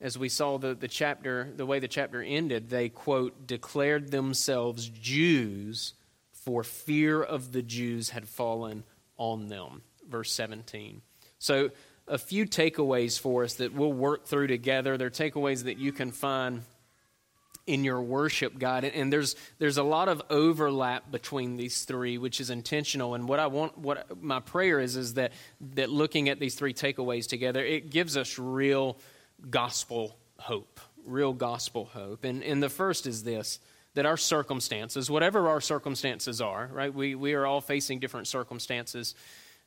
as 0.00 0.16
we 0.16 0.28
saw 0.28 0.58
the, 0.58 0.74
the 0.74 0.88
chapter, 0.88 1.52
the 1.56 1.66
way 1.66 1.80
the 1.80 1.88
chapter 1.88 2.22
ended, 2.22 2.70
they, 2.70 2.88
quote, 2.88 3.46
declared 3.46 4.10
themselves 4.10 4.88
Jews, 4.88 5.94
for 6.32 6.62
fear 6.62 7.22
of 7.22 7.52
the 7.52 7.62
Jews 7.62 8.10
had 8.10 8.28
fallen 8.28 8.84
on 9.18 9.48
them. 9.48 9.82
Verse 10.08 10.32
17. 10.32 11.02
So 11.38 11.70
a 12.08 12.18
few 12.18 12.46
takeaways 12.46 13.18
for 13.18 13.44
us 13.44 13.54
that 13.54 13.72
we'll 13.72 13.92
work 13.92 14.26
through 14.26 14.48
together. 14.48 14.96
They're 14.96 15.10
takeaways 15.10 15.64
that 15.64 15.78
you 15.78 15.92
can 15.92 16.12
find 16.12 16.62
in 17.68 17.84
your 17.84 18.00
worship 18.00 18.58
guide. 18.58 18.84
And 18.84 19.12
there's 19.12 19.36
there's 19.58 19.76
a 19.76 19.82
lot 19.82 20.08
of 20.08 20.22
overlap 20.30 21.10
between 21.12 21.56
these 21.56 21.84
three 21.84 22.16
which 22.16 22.40
is 22.40 22.48
intentional. 22.48 23.14
And 23.14 23.28
what 23.28 23.38
i 23.38 23.46
want 23.46 23.76
what 23.76 24.22
my 24.22 24.40
prayer 24.40 24.80
is 24.80 24.96
is 24.96 25.14
that 25.14 25.32
that 25.74 25.90
looking 25.90 26.30
at 26.30 26.40
these 26.40 26.54
three 26.54 26.72
takeaways 26.72 27.28
together 27.28 27.62
it 27.62 27.90
gives 27.90 28.16
us 28.16 28.38
real 28.38 28.98
gospel 29.50 30.16
hope 30.38 30.80
real 31.04 31.34
gospel 31.34 31.84
hope. 31.84 32.24
And 32.24 32.42
and 32.42 32.62
the 32.62 32.70
first 32.70 33.06
is 33.06 33.22
this 33.22 33.60
that 33.94 34.06
our 34.06 34.16
circumstances 34.16 35.10
whatever 35.10 35.46
our 35.48 35.60
circumstances 35.60 36.40
are 36.40 36.70
right? 36.72 36.92
We 36.92 37.14
we 37.14 37.34
are 37.34 37.44
all 37.44 37.60
facing 37.60 37.98
different 37.98 38.28
circumstances 38.28 39.14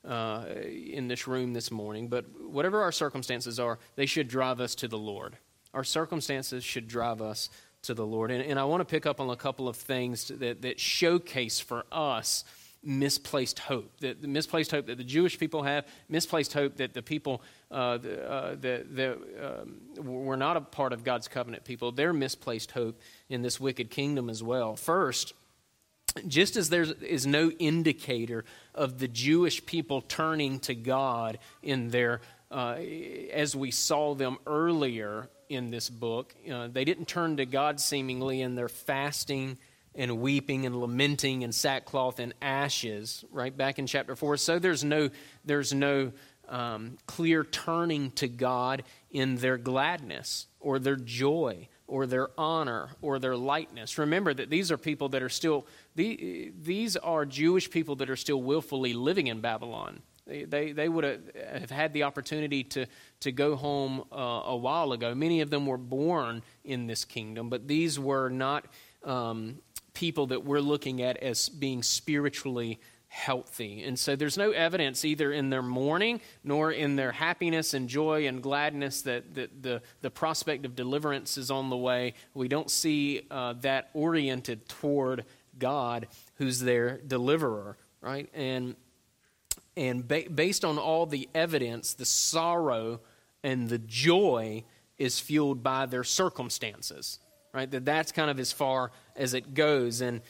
uh, 0.07 0.45
in 0.65 1.07
this 1.07 1.27
room 1.27 1.53
this 1.53 1.71
morning, 1.71 2.07
but 2.07 2.25
whatever 2.41 2.81
our 2.81 2.91
circumstances 2.91 3.59
are, 3.59 3.79
they 3.95 4.05
should 4.05 4.27
drive 4.27 4.59
us 4.59 4.75
to 4.75 4.87
the 4.87 4.97
Lord. 4.97 5.37
Our 5.73 5.83
circumstances 5.83 6.63
should 6.63 6.87
drive 6.87 7.21
us 7.21 7.49
to 7.83 7.93
the 7.93 8.05
Lord. 8.05 8.31
And, 8.31 8.43
and 8.43 8.59
I 8.59 8.63
want 8.65 8.81
to 8.81 8.85
pick 8.85 9.05
up 9.05 9.19
on 9.19 9.29
a 9.29 9.35
couple 9.35 9.67
of 9.67 9.75
things 9.75 10.27
that, 10.27 10.61
that 10.61 10.79
showcase 10.79 11.59
for 11.59 11.85
us 11.91 12.43
misplaced 12.83 13.59
hope. 13.59 13.99
that 13.99 14.21
the, 14.21 14.27
misplaced 14.27 14.71
hope 14.71 14.87
that 14.87 14.97
the 14.97 15.03
Jewish 15.03 15.37
people 15.37 15.63
have, 15.63 15.85
misplaced 16.09 16.53
hope 16.53 16.77
that 16.77 16.93
the 16.93 17.01
people 17.01 17.43
uh, 17.69 17.73
uh, 17.73 18.55
that, 18.55 18.95
that 18.95 19.17
um, 19.41 19.79
were 20.03 20.37
not 20.37 20.57
a 20.57 20.61
part 20.61 20.91
of 20.93 21.03
God's 21.03 21.27
covenant 21.27 21.63
people, 21.63 21.91
their 21.91 22.11
misplaced 22.11 22.71
hope 22.71 22.99
in 23.29 23.43
this 23.43 23.59
wicked 23.59 23.91
kingdom 23.91 24.29
as 24.29 24.41
well. 24.41 24.75
First, 24.75 25.33
just 26.27 26.55
as 26.55 26.69
there 26.69 26.83
is 26.83 27.25
no 27.25 27.49
indicator 27.51 28.43
of 28.75 28.99
the 28.99 29.07
Jewish 29.07 29.65
people 29.65 30.01
turning 30.01 30.59
to 30.61 30.75
God 30.75 31.39
in 31.61 31.89
their, 31.89 32.21
uh, 32.49 32.75
as 33.31 33.55
we 33.55 33.71
saw 33.71 34.13
them 34.13 34.37
earlier 34.45 35.29
in 35.49 35.71
this 35.71 35.89
book, 35.89 36.35
uh, 36.51 36.67
they 36.67 36.85
didn't 36.85 37.07
turn 37.07 37.37
to 37.37 37.45
God 37.45 37.79
seemingly 37.79 38.41
in 38.41 38.55
their 38.55 38.69
fasting 38.69 39.57
and 39.93 40.19
weeping 40.19 40.65
and 40.65 40.79
lamenting 40.79 41.43
and 41.43 41.53
sackcloth 41.53 42.19
and 42.19 42.33
ashes, 42.41 43.25
right 43.31 43.55
back 43.55 43.77
in 43.77 43.87
chapter 43.87 44.15
four. 44.15 44.37
So 44.37 44.59
there's 44.59 44.83
no 44.83 45.09
there's 45.43 45.73
no 45.73 46.13
um, 46.47 46.97
clear 47.07 47.43
turning 47.43 48.11
to 48.11 48.27
God 48.27 48.83
in 49.09 49.35
their 49.37 49.57
gladness 49.57 50.47
or 50.59 50.79
their 50.79 50.95
joy 50.95 51.67
or 51.91 52.07
their 52.07 52.29
honor 52.37 52.89
or 53.01 53.19
their 53.19 53.35
lightness. 53.35 53.97
Remember 53.97 54.33
that 54.33 54.49
these 54.49 54.71
are 54.71 54.77
people 54.77 55.09
that 55.09 55.21
are 55.21 55.29
still, 55.29 55.67
these 55.93 56.95
are 56.95 57.25
Jewish 57.25 57.69
people 57.69 57.97
that 57.97 58.09
are 58.09 58.15
still 58.15 58.41
willfully 58.41 58.93
living 58.93 59.27
in 59.27 59.41
Babylon. 59.41 60.01
They, 60.25 60.71
they, 60.71 60.87
would 60.87 61.03
have 61.03 61.69
had 61.69 61.91
the 61.91 62.03
opportunity 62.03 62.63
to, 62.63 62.85
to 63.19 63.31
go 63.33 63.57
home 63.57 64.05
uh, 64.09 64.43
a 64.45 64.55
while 64.55 64.93
ago. 64.93 65.13
Many 65.13 65.41
of 65.41 65.49
them 65.49 65.65
were 65.65 65.77
born 65.77 66.43
in 66.63 66.87
this 66.87 67.03
kingdom, 67.03 67.49
but 67.49 67.67
these 67.67 67.99
were 67.99 68.29
not 68.29 68.67
um, 69.03 69.57
people 69.93 70.27
that 70.27 70.45
we're 70.45 70.61
looking 70.61 71.01
at 71.01 71.17
as 71.17 71.49
being 71.49 71.83
spiritually 71.83 72.79
healthy. 73.11 73.83
And 73.83 73.99
so 73.99 74.15
there's 74.15 74.37
no 74.37 74.51
evidence 74.51 75.03
either 75.03 75.33
in 75.33 75.49
their 75.49 75.61
mourning 75.61 76.21
nor 76.45 76.71
in 76.71 76.95
their 76.95 77.11
happiness 77.11 77.73
and 77.73 77.89
joy 77.89 78.25
and 78.25 78.41
gladness 78.41 79.01
that, 79.01 79.35
that 79.35 79.61
the, 79.61 79.81
the 79.99 80.09
prospect 80.09 80.65
of 80.65 80.77
deliverance 80.77 81.37
is 81.37 81.51
on 81.51 81.69
the 81.69 81.75
way. 81.75 82.13
We 82.33 82.47
don't 82.47 82.71
see 82.71 83.27
uh, 83.29 83.55
that 83.61 83.89
oriented 83.93 84.69
toward 84.69 85.25
God, 85.59 86.07
who's 86.35 86.61
their 86.61 86.99
deliverer, 86.99 87.75
right? 87.99 88.29
And, 88.33 88.77
and 89.75 90.07
ba- 90.07 90.29
based 90.33 90.63
on 90.63 90.77
all 90.77 91.05
the 91.05 91.27
evidence, 91.35 91.93
the 91.93 92.05
sorrow 92.05 93.01
and 93.43 93.67
the 93.67 93.79
joy 93.79 94.63
is 94.97 95.19
fueled 95.19 95.61
by 95.61 95.85
their 95.85 96.05
circumstances, 96.05 97.19
right? 97.53 97.69
That 97.69 97.83
that's 97.83 98.13
kind 98.13 98.31
of 98.31 98.39
as 98.39 98.53
far 98.53 98.93
as 99.17 99.33
it 99.33 99.53
goes. 99.53 99.99
And 99.99 100.21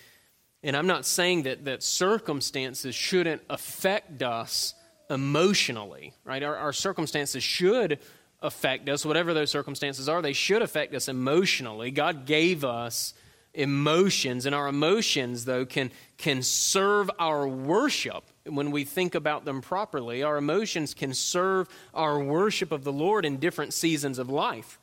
and 0.63 0.77
I'm 0.77 0.87
not 0.87 1.05
saying 1.05 1.43
that, 1.43 1.65
that 1.65 1.83
circumstances 1.83 2.93
shouldn't 2.93 3.41
affect 3.49 4.21
us 4.21 4.75
emotionally, 5.09 6.13
right? 6.23 6.43
Our, 6.43 6.55
our 6.55 6.73
circumstances 6.73 7.43
should 7.43 7.99
affect 8.41 8.89
us, 8.89 9.05
whatever 9.05 9.33
those 9.33 9.51
circumstances 9.51 10.09
are, 10.09 10.21
they 10.21 10.33
should 10.33 10.61
affect 10.61 10.93
us 10.95 11.07
emotionally. 11.07 11.91
God 11.91 12.25
gave 12.25 12.63
us 12.63 13.13
emotions, 13.53 14.45
and 14.45 14.55
our 14.55 14.67
emotions, 14.67 15.45
though, 15.45 15.65
can, 15.65 15.91
can 16.17 16.41
serve 16.41 17.11
our 17.19 17.47
worship 17.47 18.23
when 18.45 18.71
we 18.71 18.85
think 18.85 19.13
about 19.13 19.45
them 19.45 19.61
properly. 19.61 20.23
Our 20.23 20.37
emotions 20.37 20.93
can 20.93 21.13
serve 21.13 21.67
our 21.93 22.19
worship 22.19 22.71
of 22.71 22.83
the 22.83 22.93
Lord 22.93 23.25
in 23.25 23.37
different 23.37 23.73
seasons 23.73 24.17
of 24.17 24.29
life. 24.29 24.79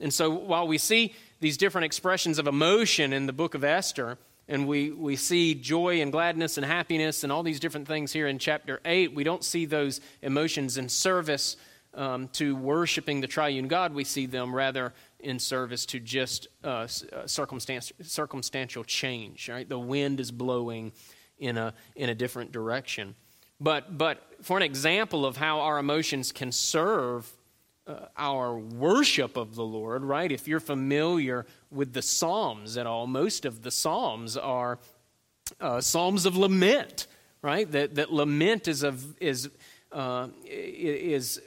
And 0.00 0.12
so 0.12 0.30
while 0.30 0.66
we 0.66 0.78
see 0.78 1.14
these 1.40 1.56
different 1.56 1.86
expressions 1.86 2.38
of 2.38 2.46
emotion 2.46 3.12
in 3.12 3.26
the 3.26 3.32
book 3.32 3.54
of 3.54 3.64
Esther, 3.64 4.18
and 4.48 4.66
we, 4.66 4.90
we 4.90 5.16
see 5.16 5.54
joy 5.54 6.00
and 6.00 6.12
gladness 6.12 6.56
and 6.56 6.66
happiness 6.66 7.24
and 7.24 7.32
all 7.32 7.42
these 7.42 7.60
different 7.60 7.88
things 7.88 8.12
here 8.12 8.26
in 8.26 8.38
chapter 8.38 8.80
8. 8.84 9.14
We 9.14 9.24
don't 9.24 9.42
see 9.42 9.64
those 9.64 10.00
emotions 10.22 10.76
in 10.76 10.88
service 10.88 11.56
um, 11.94 12.28
to 12.28 12.54
worshiping 12.56 13.20
the 13.20 13.26
triune 13.26 13.68
God. 13.68 13.94
We 13.94 14.04
see 14.04 14.26
them 14.26 14.54
rather 14.54 14.92
in 15.20 15.38
service 15.38 15.86
to 15.86 16.00
just 16.00 16.48
uh, 16.62 16.86
uh 17.12 17.26
circumstantial, 17.26 17.96
circumstantial 18.02 18.84
change. 18.84 19.48
Right? 19.48 19.68
The 19.68 19.78
wind 19.78 20.20
is 20.20 20.30
blowing 20.30 20.92
in 21.38 21.56
a, 21.56 21.72
in 21.96 22.10
a 22.10 22.14
different 22.14 22.52
direction. 22.52 23.14
But, 23.60 23.96
but 23.96 24.22
for 24.42 24.56
an 24.56 24.62
example 24.62 25.24
of 25.24 25.36
how 25.36 25.60
our 25.60 25.78
emotions 25.78 26.32
can 26.32 26.52
serve 26.52 27.32
uh, 27.86 28.06
our 28.16 28.58
worship 28.58 29.36
of 29.36 29.54
the 29.54 29.64
Lord, 29.64 30.02
right? 30.04 30.30
If 30.30 30.48
you're 30.48 30.60
familiar 30.60 31.46
with 31.70 31.92
the 31.92 32.02
Psalms 32.02 32.76
at 32.76 32.86
all, 32.86 33.06
most 33.06 33.44
of 33.44 33.62
the 33.62 33.70
Psalms 33.70 34.36
are 34.36 34.78
uh, 35.60 35.80
Psalms 35.80 36.24
of 36.24 36.36
lament, 36.36 37.06
right? 37.42 37.70
That, 37.70 37.96
that 37.96 38.12
lament 38.12 38.68
is, 38.68 38.84
a, 38.84 38.94
is, 39.20 39.50
uh, 39.92 40.28
is 40.46 41.40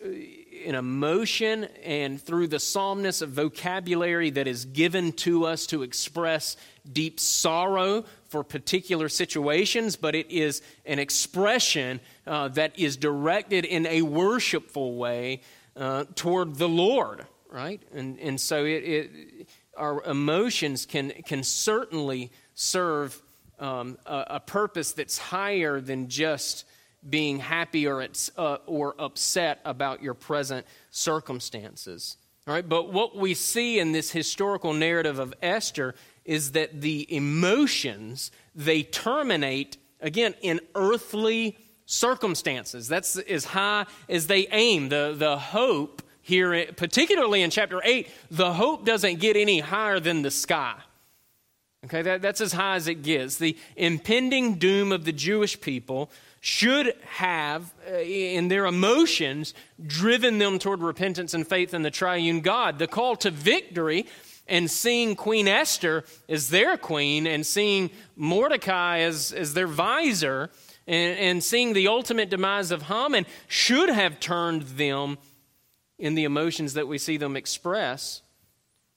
an 0.65 0.76
emotion 0.76 1.65
and 1.84 2.21
through 2.21 2.47
the 2.47 2.60
psalmist, 2.60 3.21
a 3.21 3.26
vocabulary 3.26 4.30
that 4.30 4.47
is 4.47 4.65
given 4.65 5.13
to 5.13 5.45
us 5.45 5.65
to 5.67 5.82
express 5.82 6.56
deep 6.91 7.19
sorrow 7.19 8.06
for 8.28 8.43
particular 8.43 9.10
situations, 9.10 9.95
but 9.95 10.13
it 10.13 10.30
is 10.30 10.62
an 10.86 11.00
expression 11.00 12.00
uh, 12.26 12.47
that 12.50 12.78
is 12.78 12.97
directed 12.97 13.65
in 13.65 13.86
a 13.88 14.02
worshipful 14.02 14.95
way 14.95 15.41
uh, 15.78 16.06
toward 16.16 16.56
the 16.56 16.68
Lord, 16.68 17.26
right? 17.50 17.82
And, 17.94 18.20
and 18.20 18.40
so 18.42 18.66
it, 18.66 18.84
it, 18.84 19.50
our 19.76 20.04
emotions 20.04 20.86
can, 20.86 21.12
can 21.26 21.44
certainly 21.44 22.32
serve 22.54 23.22
um, 23.60 23.98
a, 24.06 24.26
a, 24.28 24.40
purpose 24.40 24.92
that's 24.92 25.18
higher 25.18 25.82
than 25.82 26.10
just 26.10 26.66
being 27.08 27.40
happy 27.40 27.88
or, 27.88 28.08
uh, 28.38 28.58
or 28.66 28.96
upset 29.00 29.60
about 29.66 30.04
your 30.04 30.13
present 30.13 30.66
circumstances. 30.92 32.18
All 32.48 32.54
right, 32.54 32.68
but 32.68 32.94
what 32.94 33.16
we 33.16 33.34
see 33.34 33.80
in 33.80 33.92
this 33.92 34.12
historical 34.12 34.74
narrative 34.74 35.20
of 35.20 35.34
Esther 35.42 35.96
is 36.24 36.52
that 36.54 36.82
the 36.82 37.13
emotions 37.13 38.32
they 38.56 38.84
terminate 38.84 39.78
again 40.00 40.36
in 40.42 40.60
earthly 40.76 41.58
circumstances. 41.88 42.88
That's 42.88 43.17
as 43.17 43.45
high 43.45 43.88
as 44.08 44.28
they 44.28 44.47
aim. 44.52 44.89
The, 44.89 45.15
the 45.17 45.38
hope 45.38 46.04
here, 46.21 46.67
particularly 46.76 47.41
in 47.41 47.50
chapter 47.50 47.82
8, 47.84 48.08
the 48.30 48.54
hope 48.54 48.86
doesn't 48.86 49.19
get 49.19 49.36
any 49.36 49.62
higher 49.62 50.00
than 50.00 50.21
the 50.21 50.30
sky. 50.30 50.76
Okay, 51.86 52.02
that, 52.02 52.21
that's 52.21 52.41
as 52.41 52.52
high 52.52 52.76
as 52.76 52.88
it 52.88 53.02
gets. 53.02 53.38
The 53.38 53.58
impending 53.76 54.56
doom 54.56 54.91
of 54.91 55.06
the 55.06 55.13
Jewish 55.13 55.60
people 55.62 56.12
should 56.41 56.93
have, 57.06 57.73
uh, 57.89 58.00
in 58.00 58.50
their 58.50 58.65
emotions, 58.65 59.54
driven 59.86 60.38
them 60.38 60.60
toward 60.60 60.82
repentance 60.82 61.34
and 61.34 61.47
faith 61.47 61.73
in 61.73 61.84
the 61.84 61.91
triune 61.91 62.41
God. 62.41 62.78
The 62.78 62.88
call 62.88 63.15
to 63.17 63.32
victory 63.32 64.06
and 64.47 64.69
seeing 64.69 65.15
Queen 65.15 65.47
Esther 65.47 66.04
as 66.28 66.50
their 66.50 66.78
queen 66.78 67.28
and 67.28 67.45
seeing 67.45 67.89
Mordecai 68.15 69.00
as, 69.00 69.32
as 69.32 69.54
their 69.54 69.67
vizier 69.67 70.50
and, 70.88 71.19
and 71.19 71.43
seeing 71.43 71.73
the 71.73 71.88
ultimate 71.88 72.30
demise 72.30 72.71
of 72.71 72.84
Haman 72.84 73.26
should 73.47 73.89
have 73.89 74.19
turned 74.19 74.63
them 74.63 75.17
in 76.00 76.15
the 76.15 76.23
emotions 76.23 76.73
that 76.73 76.88
we 76.88 76.97
see 76.97 77.17
them 77.17 77.36
express 77.36 78.21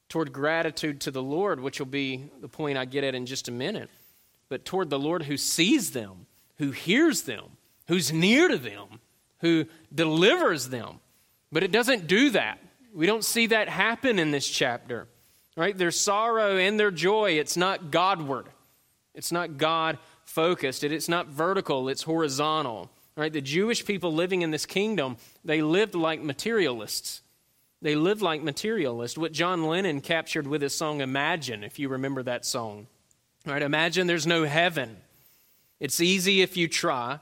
toward 0.09 0.33
gratitude 0.33 1.00
to 1.00 1.11
the 1.11 1.22
Lord, 1.22 1.61
which 1.61 1.79
will 1.79 1.87
be 1.87 2.31
the 2.40 2.48
point 2.48 2.79
I 2.79 2.85
get 2.85 3.05
at 3.05 3.14
in 3.14 3.26
just 3.26 3.48
a 3.48 3.53
minute, 3.53 3.90
but 4.48 4.64
toward 4.64 4.90
the 4.90 4.98
Lord 4.98 5.24
who 5.24 5.37
sees 5.37 5.92
them, 5.92 6.26
who 6.59 6.72
hears 6.72 7.22
them, 7.22 7.44
who's 7.88 8.12
near 8.12 8.48
to 8.48 8.59
them, 8.59 9.00
who 9.38 9.66
delivers 9.94 10.68
them. 10.68 11.00
But 11.50 11.62
it 11.62 11.72
doesn't 11.72 12.07
do 12.07 12.31
that. 12.31 12.59
We 12.94 13.07
don't 13.07 13.24
see 13.24 13.46
that 13.48 13.68
happen 13.68 14.18
in 14.18 14.31
this 14.31 14.48
chapter. 14.48 15.07
Right? 15.57 15.76
Their 15.76 15.90
sorrow 15.90 16.57
and 16.57 16.79
their 16.79 16.90
joy, 16.90 17.33
it's 17.33 17.57
not 17.57 17.90
Godward. 17.90 18.46
It's 19.14 19.33
not 19.33 19.59
God 19.59 19.98
focused. 20.31 20.85
It's 20.85 21.09
not 21.09 21.27
vertical, 21.27 21.88
it's 21.88 22.05
horizontal. 22.05 22.90
Right? 23.16 23.33
The 23.33 23.40
Jewish 23.40 23.85
people 23.85 24.14
living 24.14 24.43
in 24.43 24.51
this 24.51 24.64
kingdom, 24.64 25.16
they 25.45 25.61
lived 25.61 25.95
like 25.95 26.23
materialists. 26.23 27.23
They 27.83 27.97
lived 27.97 28.23
like 28.23 28.43
materialists. 28.43 29.19
What 29.19 29.33
John 29.33 29.66
Lennon 29.66 30.01
captured 30.01 30.47
with 30.47 30.62
his 30.62 30.75
song 30.75 31.01
Imagine, 31.01 31.64
if 31.64 31.79
you 31.79 31.88
remember 31.88 32.23
that 32.23 32.45
song. 32.45 32.87
Right? 33.45 33.62
Imagine 33.62 34.07
there's 34.07 34.27
no 34.27 34.45
heaven. 34.45 34.99
It's 35.81 36.01
easy 36.01 36.43
if 36.43 36.57
you 36.57 36.69
try. 36.69 37.19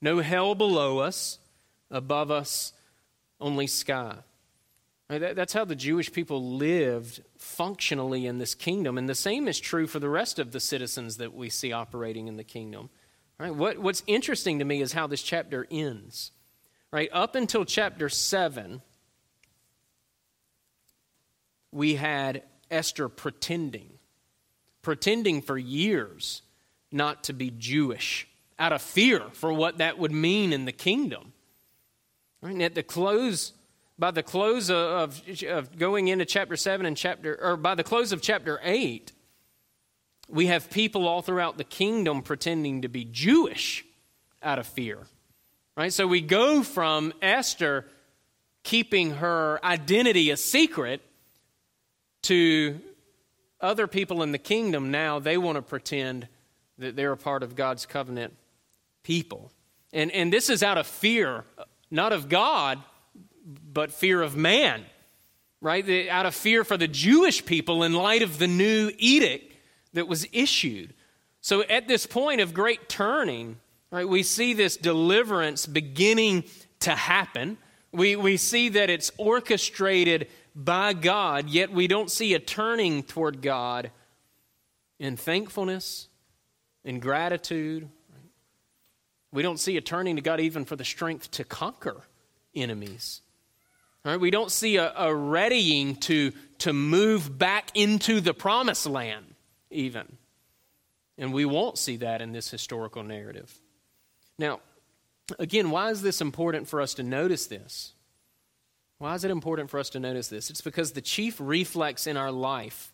No 0.00 0.20
hell 0.20 0.54
below 0.54 0.98
us, 0.98 1.38
above 1.90 2.30
us, 2.30 2.72
only 3.40 3.66
sky. 3.66 4.16
That's 5.08 5.52
how 5.52 5.66
the 5.66 5.76
Jewish 5.76 6.10
people 6.12 6.56
lived 6.56 7.22
functionally 7.36 8.26
in 8.26 8.38
this 8.38 8.54
kingdom. 8.54 8.96
And 8.96 9.08
the 9.08 9.14
same 9.14 9.48
is 9.48 9.60
true 9.60 9.86
for 9.86 9.98
the 9.98 10.08
rest 10.08 10.38
of 10.38 10.52
the 10.52 10.60
citizens 10.60 11.18
that 11.18 11.34
we 11.34 11.50
see 11.50 11.72
operating 11.72 12.26
in 12.26 12.36
the 12.36 12.44
kingdom. 12.44 12.88
Right? 13.38 13.54
What, 13.54 13.78
what's 13.78 14.02
interesting 14.06 14.60
to 14.60 14.64
me 14.64 14.80
is 14.80 14.92
how 14.92 15.06
this 15.06 15.22
chapter 15.22 15.66
ends. 15.70 16.30
Right? 16.90 17.10
Up 17.12 17.34
until 17.34 17.64
chapter 17.66 18.08
7, 18.08 18.80
we 21.70 21.96
had 21.96 22.42
Esther 22.70 23.08
pretending, 23.08 23.98
pretending 24.80 25.42
for 25.42 25.58
years 25.58 26.42
not 26.90 27.24
to 27.24 27.34
be 27.34 27.50
Jewish 27.50 28.26
out 28.58 28.72
of 28.72 28.80
fear 28.80 29.20
for 29.32 29.52
what 29.52 29.78
that 29.78 29.98
would 29.98 30.12
mean 30.12 30.52
in 30.52 30.64
the 30.64 30.72
kingdom. 30.72 31.32
Right? 32.40 32.52
And 32.52 32.62
at 32.62 32.74
the 32.74 32.82
close 32.82 33.52
by 33.98 34.10
the 34.10 34.22
close 34.22 34.70
of, 34.70 35.22
of 35.46 35.78
going 35.78 36.08
into 36.08 36.24
chapter 36.24 36.56
7 36.56 36.84
and 36.86 36.96
chapter, 36.96 37.38
or 37.40 37.56
by 37.56 37.74
the 37.74 37.84
close 37.84 38.12
of 38.12 38.20
chapter 38.20 38.60
8, 38.62 39.12
we 40.28 40.46
have 40.46 40.70
people 40.70 41.06
all 41.06 41.22
throughout 41.22 41.58
the 41.58 41.64
kingdom 41.64 42.22
pretending 42.22 42.82
to 42.82 42.88
be 42.88 43.04
Jewish 43.04 43.84
out 44.42 44.58
of 44.58 44.66
fear. 44.66 44.98
Right? 45.76 45.92
So 45.92 46.06
we 46.06 46.20
go 46.20 46.62
from 46.62 47.12
Esther 47.20 47.86
keeping 48.62 49.12
her 49.12 49.60
identity 49.64 50.30
a 50.30 50.36
secret 50.36 51.02
to 52.22 52.80
other 53.60 53.86
people 53.86 54.22
in 54.22 54.32
the 54.32 54.38
kingdom 54.38 54.90
now 54.90 55.18
they 55.18 55.36
want 55.36 55.56
to 55.56 55.62
pretend 55.62 56.28
that 56.78 56.96
they're 56.96 57.12
a 57.12 57.16
part 57.16 57.42
of 57.42 57.54
God's 57.54 57.86
covenant 57.86 58.34
people. 59.02 59.52
And, 59.92 60.10
and 60.10 60.32
this 60.32 60.50
is 60.50 60.62
out 60.62 60.78
of 60.78 60.86
fear, 60.86 61.44
not 61.90 62.12
of 62.12 62.28
God, 62.28 62.82
but 63.44 63.92
fear 63.92 64.22
of 64.22 64.36
man, 64.36 64.84
right? 65.60 66.08
Out 66.08 66.26
of 66.26 66.34
fear 66.34 66.64
for 66.64 66.76
the 66.76 66.88
Jewish 66.88 67.44
people 67.44 67.82
in 67.82 67.92
light 67.92 68.22
of 68.22 68.38
the 68.38 68.46
new 68.46 68.90
edict 68.98 69.54
that 69.92 70.08
was 70.08 70.26
issued. 70.32 70.94
So 71.40 71.62
at 71.62 71.88
this 71.88 72.06
point 72.06 72.40
of 72.40 72.54
great 72.54 72.88
turning, 72.88 73.58
right, 73.90 74.08
we 74.08 74.22
see 74.22 74.54
this 74.54 74.76
deliverance 74.76 75.66
beginning 75.66 76.44
to 76.80 76.92
happen. 76.92 77.58
We, 77.92 78.16
we 78.16 78.36
see 78.36 78.70
that 78.70 78.90
it's 78.90 79.10
orchestrated 79.18 80.28
by 80.54 80.92
God, 80.92 81.48
yet 81.48 81.70
we 81.70 81.86
don't 81.86 82.10
see 82.10 82.34
a 82.34 82.38
turning 82.38 83.02
toward 83.02 83.42
God 83.42 83.90
in 84.98 85.16
thankfulness, 85.16 86.08
in 86.84 87.00
gratitude. 87.00 87.88
We 89.32 89.42
don't 89.42 89.58
see 89.58 89.76
a 89.76 89.80
turning 89.80 90.16
to 90.16 90.22
God 90.22 90.40
even 90.40 90.64
for 90.64 90.76
the 90.76 90.84
strength 90.84 91.30
to 91.32 91.44
conquer 91.44 92.02
enemies. 92.54 93.20
Right? 94.04 94.20
We 94.20 94.30
don't 94.30 94.50
see 94.50 94.76
a, 94.76 94.92
a 94.94 95.14
readying 95.14 95.96
to, 95.96 96.32
to 96.58 96.72
move 96.72 97.38
back 97.38 97.70
into 97.74 98.20
the 98.20 98.34
promised 98.34 98.86
land, 98.86 99.34
even. 99.70 100.18
And 101.16 101.32
we 101.32 101.44
won't 101.44 101.78
see 101.78 101.96
that 101.98 102.20
in 102.20 102.32
this 102.32 102.50
historical 102.50 103.02
narrative. 103.02 103.52
Now, 104.38 104.60
again, 105.38 105.70
why 105.70 105.90
is 105.90 106.02
this 106.02 106.20
important 106.20 106.68
for 106.68 106.80
us 106.80 106.94
to 106.94 107.02
notice 107.02 107.46
this? 107.46 107.92
Why 108.98 109.14
is 109.14 109.24
it 109.24 109.30
important 109.30 109.70
for 109.70 109.78
us 109.78 109.90
to 109.90 110.00
notice 110.00 110.28
this? 110.28 110.50
It's 110.50 110.60
because 110.60 110.92
the 110.92 111.00
chief 111.00 111.36
reflex 111.40 112.06
in 112.06 112.16
our 112.16 112.32
life 112.32 112.92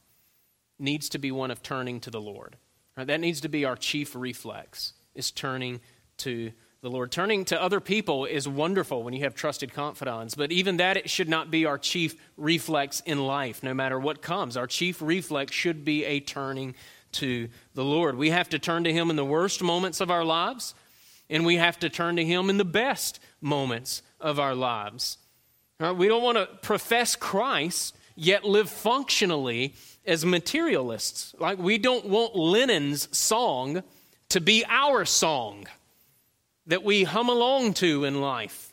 needs 0.79 1.09
to 1.11 1.19
be 1.19 1.31
one 1.31 1.51
of 1.51 1.63
turning 1.63 2.01
to 2.01 2.11
the 2.11 2.21
Lord. 2.21 2.57
Right? 2.97 3.07
That 3.07 3.21
needs 3.21 3.41
to 3.43 3.49
be 3.49 3.65
our 3.65 3.77
chief 3.77 4.15
reflex, 4.15 4.93
is 5.15 5.31
turning 5.31 5.81
to 6.19 6.53
the 6.83 6.91
Lord. 6.91 7.13
Turning 7.13 7.45
to 7.47 7.61
other 7.61 7.79
people 7.79 8.25
is 8.25 8.49
wonderful 8.49 9.03
when 9.03 9.13
you 9.13 9.25
have 9.25 9.35
trusted 9.35 9.75
confidants, 9.75 10.35
but 10.35 10.51
even 10.51 10.79
that 10.79 10.97
it 10.97 11.11
should 11.11 11.29
not 11.29 11.51
be 11.51 11.67
our 11.67 11.77
chief 11.77 12.15
reflex 12.39 13.01
in 13.05 13.27
life, 13.27 13.63
no 13.63 13.75
matter 13.75 13.99
what 13.99 14.23
comes. 14.23 14.57
Our 14.57 14.67
chief 14.67 15.03
reflex 15.03 15.53
should 15.53 15.85
be 15.85 16.07
a 16.07 16.21
turning 16.21 16.75
to 17.13 17.49
the 17.75 17.85
Lord. 17.85 18.17
We 18.17 18.31
have 18.31 18.49
to 18.51 18.59
turn 18.59 18.85
to 18.85 18.93
Him 18.93 19.11
in 19.11 19.17
the 19.17 19.25
worst 19.25 19.63
moments 19.63 20.01
of 20.01 20.11
our 20.11 20.25
lives, 20.25 20.75
and 21.29 21.45
we 21.45 21.57
have 21.57 21.79
to 21.81 21.91
turn 21.91 22.17
to 22.17 22.25
Him 22.25 22.49
in 22.49 22.57
the 22.57 22.65
best 22.65 23.21
moments 23.43 24.01
of 24.19 24.39
our 24.39 24.55
lives. 24.55 25.19
Right? 25.79 25.93
We 25.93 26.09
don't 26.09 26.23
want 26.23 26.39
to 26.39 26.47
profess 26.63 27.15
Christ, 27.15 27.95
yet 28.17 28.45
live 28.45 28.71
functionally 28.71 29.75
as 30.07 30.25
materialists. 30.25 31.35
Like 31.39 31.59
we 31.59 31.77
don't 31.77 32.07
want 32.07 32.37
Lennon's 32.37 33.15
song 33.17 33.83
to 34.31 34.41
be 34.41 34.65
our 34.67 35.05
song 35.05 35.67
that 36.71 36.83
we 36.83 37.05
hum 37.05 37.29
along 37.29 37.75
to 37.75 38.05
in 38.05 38.21
life. 38.21 38.73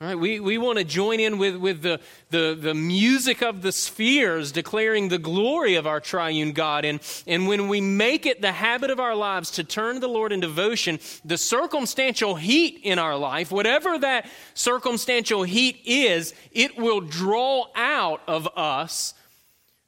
Right, 0.00 0.18
we, 0.18 0.40
we 0.40 0.58
want 0.58 0.78
to 0.78 0.84
join 0.84 1.20
in 1.20 1.38
with, 1.38 1.56
with 1.56 1.80
the, 1.80 2.00
the, 2.28 2.58
the 2.60 2.74
music 2.74 3.42
of 3.42 3.62
the 3.62 3.72
spheres 3.72 4.52
declaring 4.52 5.08
the 5.08 5.18
glory 5.18 5.76
of 5.76 5.86
our 5.86 6.00
triune 6.00 6.52
God. 6.52 6.84
And, 6.84 7.00
and 7.26 7.46
when 7.46 7.68
we 7.68 7.80
make 7.80 8.26
it 8.26 8.42
the 8.42 8.52
habit 8.52 8.90
of 8.90 9.00
our 9.00 9.14
lives 9.14 9.52
to 9.52 9.64
turn 9.64 9.94
to 9.94 10.00
the 10.00 10.08
Lord 10.08 10.32
in 10.32 10.40
devotion, 10.40 10.98
the 11.24 11.38
circumstantial 11.38 12.34
heat 12.34 12.80
in 12.82 12.98
our 12.98 13.16
life, 13.16 13.50
whatever 13.50 13.96
that 13.98 14.28
circumstantial 14.52 15.44
heat 15.44 15.80
is, 15.86 16.34
it 16.50 16.76
will 16.76 17.00
draw 17.00 17.68
out 17.76 18.20
of 18.26 18.48
us 18.56 19.14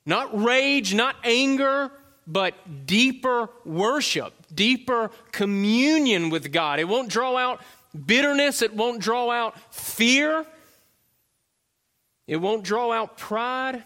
not 0.07 0.41
rage, 0.41 0.95
not 0.95 1.17
anger, 1.25 1.91
but 2.27 2.87
deeper 2.87 3.49
worship, 3.65 4.35
deeper 4.53 5.11
communion 5.33 6.31
with 6.31 6.53
God. 6.53 6.81
It 6.81 6.89
won't 6.89 7.09
draw 7.09 7.37
out 7.37 7.61
bitterness, 8.07 8.63
it 8.63 8.75
won't 8.75 9.01
draw 9.01 9.31
out 9.31 9.59
fear, 9.73 10.45
it 12.27 12.37
won't 12.37 12.65
draw 12.65 12.93
out 12.93 13.17
pride, 13.17 13.85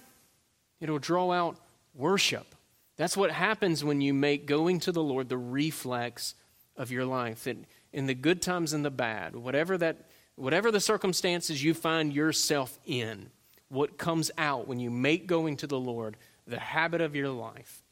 it'll 0.80 0.98
draw 0.98 1.30
out 1.30 1.56
worship. 1.94 2.54
That's 2.96 3.16
what 3.16 3.30
happens 3.30 3.84
when 3.84 4.00
you 4.00 4.12
make 4.12 4.46
going 4.46 4.80
to 4.80 4.92
the 4.92 5.02
Lord 5.02 5.28
the 5.28 5.38
reflex 5.38 6.34
of 6.76 6.90
your 6.90 7.04
life. 7.04 7.46
In 7.92 8.06
the 8.06 8.14
good 8.14 8.40
times 8.40 8.72
and 8.72 8.84
the 8.84 8.90
bad, 8.90 9.36
whatever 9.36 9.76
that 9.78 10.08
whatever 10.36 10.70
the 10.70 10.80
circumstances 10.80 11.62
you 11.62 11.74
find 11.74 12.14
yourself 12.14 12.78
in, 12.86 13.30
what 13.68 13.98
comes 13.98 14.30
out 14.38 14.66
when 14.66 14.80
you 14.80 14.90
make 14.90 15.26
going 15.26 15.56
to 15.58 15.66
the 15.66 15.78
Lord 15.78 16.16
the 16.46 16.58
habit 16.58 17.00
of 17.00 17.14
your 17.14 17.28
life 17.28 17.82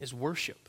is 0.00 0.12
worship. 0.14 0.68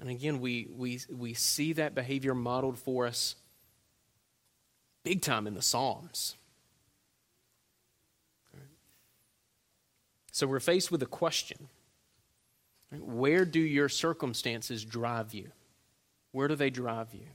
And 0.00 0.08
again, 0.08 0.40
we, 0.40 0.68
we, 0.74 1.00
we 1.14 1.34
see 1.34 1.74
that 1.74 1.94
behavior 1.94 2.34
modeled 2.34 2.78
for 2.78 3.06
us 3.06 3.36
big 5.04 5.20
time 5.20 5.46
in 5.46 5.54
the 5.54 5.62
Psalms. 5.62 6.36
So 10.32 10.46
we're 10.46 10.60
faced 10.60 10.90
with 10.90 11.02
a 11.02 11.06
question 11.06 11.68
Where 12.90 13.44
do 13.44 13.60
your 13.60 13.88
circumstances 13.88 14.84
drive 14.84 15.34
you? 15.34 15.52
Where 16.32 16.48
do 16.48 16.56
they 16.56 16.70
drive 16.70 17.12
you? 17.12 17.26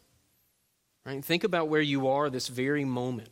Right? 1.05 1.23
Think 1.23 1.43
about 1.43 1.69
where 1.69 1.81
you 1.81 2.07
are 2.09 2.29
this 2.29 2.47
very 2.47 2.83
moment. 2.83 3.29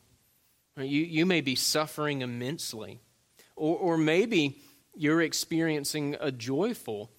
Right? 0.78 0.88
You, 0.88 1.02
you 1.02 1.26
may 1.26 1.42
be 1.42 1.56
suffering 1.56 2.22
immensely, 2.22 3.00
or, 3.56 3.76
or 3.76 3.98
maybe 3.98 4.60
you're 4.96 5.22
experiencing 5.22 6.16
a 6.20 6.32
joyful 6.32 7.12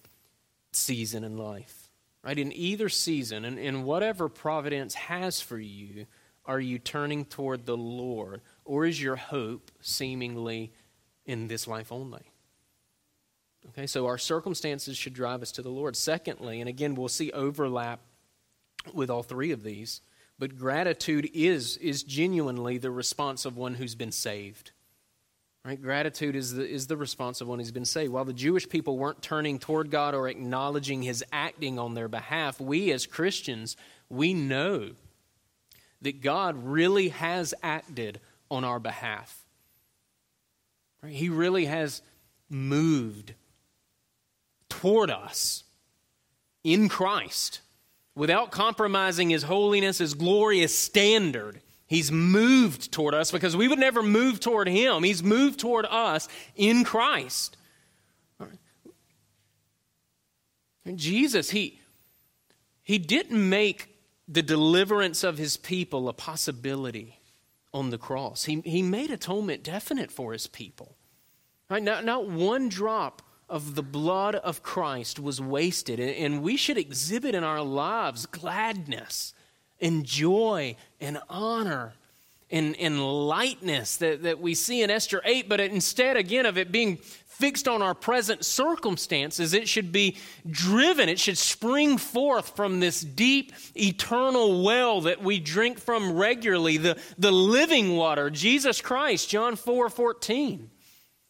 season 0.71 1.23
in 1.23 1.37
life. 1.37 1.89
Right? 2.23 2.37
In 2.37 2.51
either 2.51 2.89
season, 2.89 3.45
and 3.45 3.57
in 3.57 3.83
whatever 3.83 4.27
providence 4.27 4.95
has 4.95 5.39
for 5.39 5.57
you, 5.57 6.07
are 6.45 6.59
you 6.59 6.77
turning 6.79 7.23
toward 7.23 7.65
the 7.65 7.77
Lord? 7.77 8.41
Or 8.65 8.85
is 8.85 9.01
your 9.01 9.15
hope 9.15 9.71
seemingly 9.79 10.73
in 11.25 11.47
this 11.47 11.67
life 11.67 11.91
only? 11.91 12.31
Okay, 13.69 13.87
so 13.87 14.05
our 14.07 14.17
circumstances 14.17 14.97
should 14.97 15.13
drive 15.13 15.41
us 15.41 15.51
to 15.53 15.61
the 15.61 15.69
Lord. 15.69 15.95
Secondly, 15.95 16.59
and 16.59 16.69
again, 16.69 16.95
we'll 16.95 17.09
see 17.09 17.31
overlap 17.31 17.99
with 18.93 19.09
all 19.09 19.23
three 19.23 19.51
of 19.51 19.63
these, 19.63 20.01
but 20.39 20.57
gratitude 20.57 21.29
is, 21.33 21.77
is 21.77 22.03
genuinely 22.03 22.77
the 22.77 22.91
response 22.91 23.45
of 23.45 23.57
one 23.57 23.75
who's 23.75 23.95
been 23.95 24.11
saved. 24.11 24.71
Right? 25.67 25.81
Gratitude 25.81 26.37
is 26.37 26.53
the, 26.53 26.65
is 26.65 26.87
the 26.87 26.95
response 26.95 27.41
of 27.41 27.49
one 27.49 27.59
who's 27.59 27.73
been 27.73 27.83
saved. 27.83 28.13
While 28.13 28.23
the 28.23 28.31
Jewish 28.31 28.69
people 28.69 28.97
weren't 28.97 29.21
turning 29.21 29.59
toward 29.59 29.91
God 29.91 30.15
or 30.15 30.29
acknowledging 30.29 31.01
his 31.01 31.25
acting 31.33 31.77
on 31.77 31.93
their 31.93 32.07
behalf, 32.07 32.61
we 32.61 32.89
as 32.93 33.05
Christians, 33.05 33.75
we 34.07 34.33
know 34.33 34.91
that 36.03 36.21
God 36.21 36.63
really 36.63 37.09
has 37.09 37.53
acted 37.61 38.21
on 38.49 38.63
our 38.63 38.79
behalf. 38.79 39.43
Right? 41.03 41.11
He 41.11 41.27
really 41.27 41.65
has 41.65 42.01
moved 42.49 43.33
toward 44.69 45.11
us 45.11 45.65
in 46.63 46.87
Christ 46.87 47.59
without 48.15 48.51
compromising 48.51 49.31
his 49.31 49.43
holiness, 49.43 49.97
his 49.97 50.13
glorious 50.13 50.77
standard. 50.77 51.59
He's 51.87 52.11
moved 52.11 52.91
toward 52.91 53.13
us 53.13 53.31
because 53.31 53.55
we 53.55 53.67
would 53.67 53.79
never 53.79 54.03
move 54.03 54.41
toward 54.41 54.67
him. 54.67 55.03
He's 55.03 55.23
moved 55.23 55.59
toward 55.59 55.85
us 55.85 56.27
in 56.55 56.83
Christ. 56.83 57.55
And 60.85 60.97
Jesus, 60.97 61.49
he, 61.49 61.81
he 62.83 62.97
didn't 62.97 63.49
make 63.49 63.89
the 64.27 64.41
deliverance 64.41 65.23
of 65.23 65.37
his 65.37 65.57
people 65.57 66.07
a 66.07 66.13
possibility 66.13 67.19
on 67.73 67.89
the 67.89 67.97
cross. 67.97 68.45
He, 68.45 68.61
he 68.61 68.81
made 68.81 69.11
atonement 69.11 69.63
definite 69.63 70.11
for 70.11 70.33
his 70.33 70.47
people. 70.47 70.95
Right? 71.69 71.83
Not, 71.83 72.05
not 72.05 72.29
one 72.29 72.69
drop 72.69 73.21
of 73.49 73.75
the 73.75 73.83
blood 73.83 74.35
of 74.35 74.63
Christ 74.63 75.19
was 75.19 75.41
wasted, 75.41 75.99
and 75.99 76.41
we 76.41 76.57
should 76.57 76.77
exhibit 76.77 77.35
in 77.35 77.43
our 77.43 77.61
lives 77.61 78.25
gladness 78.25 79.33
and 79.81 80.05
joy 80.05 80.75
and 80.99 81.19
honor 81.29 81.93
and, 82.49 82.75
and 82.77 83.01
lightness 83.27 83.97
that, 83.97 84.23
that 84.23 84.39
we 84.39 84.55
see 84.55 84.81
in 84.81 84.89
Esther 84.89 85.21
8, 85.23 85.49
but 85.49 85.59
instead, 85.59 86.15
again, 86.15 86.45
of 86.45 86.57
it 86.57 86.71
being 86.71 86.97
fixed 87.37 87.67
on 87.67 87.81
our 87.81 87.93
present 87.93 88.43
circumstances, 88.43 89.53
it 89.53 89.67
should 89.67 89.91
be 89.91 90.17
driven, 90.49 91.07
it 91.07 91.19
should 91.19 91.37
spring 91.37 91.97
forth 91.97 92.55
from 92.55 92.79
this 92.79 93.01
deep, 93.01 93.53
eternal 93.75 94.63
well 94.63 95.01
that 95.01 95.21
we 95.21 95.39
drink 95.39 95.77
from 95.77 96.13
regularly, 96.13 96.77
the, 96.77 96.97
the 97.17 97.31
living 97.31 97.95
water, 97.95 98.29
Jesus 98.29 98.81
Christ, 98.81 99.29
John 99.29 99.55
4 99.55 99.89
14. 99.89 100.69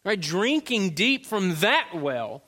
Right? 0.06 0.22
Drinking 0.22 0.92
deep 0.92 1.26
from 1.26 1.56
that 1.56 1.90
well, 1.94 2.42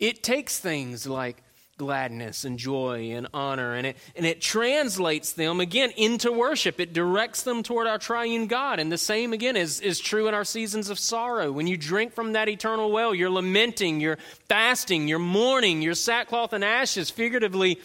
it 0.00 0.24
takes 0.24 0.58
things 0.58 1.06
like 1.06 1.43
gladness 1.76 2.44
and 2.44 2.58
joy 2.58 3.10
and 3.12 3.26
honor 3.34 3.74
and 3.74 3.86
it 3.86 3.96
and 4.14 4.24
it 4.24 4.40
translates 4.40 5.32
them 5.32 5.60
again 5.60 5.90
into 5.96 6.30
worship. 6.30 6.78
It 6.78 6.92
directs 6.92 7.42
them 7.42 7.62
toward 7.62 7.86
our 7.86 7.98
triune 7.98 8.46
god. 8.46 8.78
And 8.78 8.90
the 8.90 8.98
same 8.98 9.32
again 9.32 9.56
is, 9.56 9.80
is 9.80 9.98
true 9.98 10.28
in 10.28 10.34
our 10.34 10.44
seasons 10.44 10.90
of 10.90 10.98
sorrow. 10.98 11.50
When 11.50 11.66
you 11.66 11.76
drink 11.76 12.12
from 12.12 12.32
that 12.32 12.48
eternal 12.48 12.92
well 12.92 13.14
your 13.14 13.30
lamenting 13.30 14.00
your 14.00 14.18
fasting 14.48 15.08
your 15.08 15.18
mourning 15.18 15.82
your 15.82 15.94
sackcloth 15.94 16.52
and 16.52 16.64
ashes 16.64 17.10
figuratively 17.10 17.80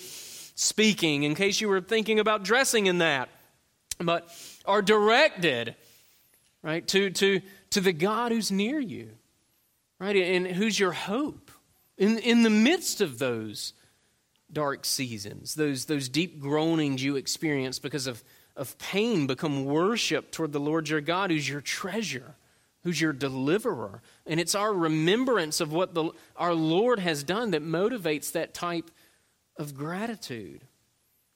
speaking 0.56 1.24
in 1.24 1.36
case 1.36 1.62
you 1.62 1.70
were 1.70 1.82
thinking 1.82 2.20
about 2.20 2.44
dressing 2.44 2.86
in 2.86 3.00
that. 3.00 3.30
But 4.00 4.30
are 4.66 4.82
directed 4.82 5.76
right 6.62 6.88
to 6.88 7.10
to 7.10 7.42
to 7.72 7.82
the 7.82 7.94
god 7.94 8.32
who's 8.32 8.52
near 8.52 8.80
you 8.80 9.10
right 10.00 10.16
and 10.16 10.48
who's 10.48 10.80
your 10.80 10.92
hope 10.92 11.52
in, 11.98 12.18
in 12.20 12.44
the 12.44 12.50
midst 12.50 13.02
of 13.02 13.20
those 13.20 13.74
dark 14.52 14.86
seasons, 14.86 15.56
those, 15.56 15.86
those 15.86 16.10
deep 16.10 16.40
groanings 16.40 17.04
you 17.04 17.16
experience 17.16 17.80
because 17.80 18.08
of, 18.08 18.24
of 18.56 18.78
pain, 18.78 19.28
become 19.28 19.66
worship 19.66 20.32
toward 20.32 20.52
the 20.52 20.60
Lord 20.60 20.90
your 20.90 21.02
God, 21.02 21.32
who's 21.32 21.48
your 21.48 21.62
treasure, 21.62 22.36
who's 22.84 23.00
your 23.00 23.14
deliverer. 23.14 24.02
And 24.26 24.40
it's 24.40 24.56
our 24.56 24.74
remembrance 24.74 25.62
of 25.62 25.72
what 25.72 25.94
the, 25.94 26.12
our 26.36 26.54
Lord 26.54 27.00
has 27.00 27.24
done 27.24 27.52
that 27.52 27.64
motivates 27.64 28.32
that 28.32 28.54
type 28.54 28.90
of 29.58 29.76
gratitude. 29.76 30.62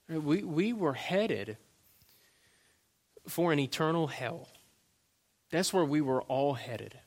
We, 0.08 0.42
we 0.42 0.72
were 0.72 0.94
headed 0.94 1.56
for 3.28 3.52
an 3.52 3.58
eternal 3.58 4.06
hell. 4.06 4.48
That's 5.50 5.72
where 5.72 5.84
we 5.84 6.00
were 6.00 6.22
all 6.22 6.54
headed. 6.54 6.98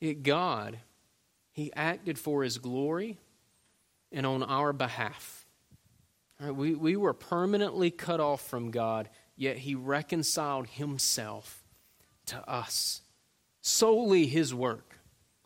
Yet 0.00 0.22
God, 0.22 0.78
He 1.52 1.72
acted 1.74 2.18
for 2.18 2.42
His 2.42 2.58
glory 2.58 3.18
and 4.16 4.24
on 4.24 4.42
our 4.42 4.72
behalf. 4.72 5.44
Right, 6.40 6.50
we, 6.50 6.74
we 6.74 6.96
were 6.96 7.12
permanently 7.12 7.90
cut 7.90 8.18
off 8.18 8.40
from 8.40 8.70
God, 8.70 9.10
yet 9.36 9.58
He 9.58 9.74
reconciled 9.74 10.68
Himself 10.68 11.62
to 12.26 12.38
us. 12.48 13.02
Solely 13.60 14.26
His 14.26 14.54
work. 14.54 14.98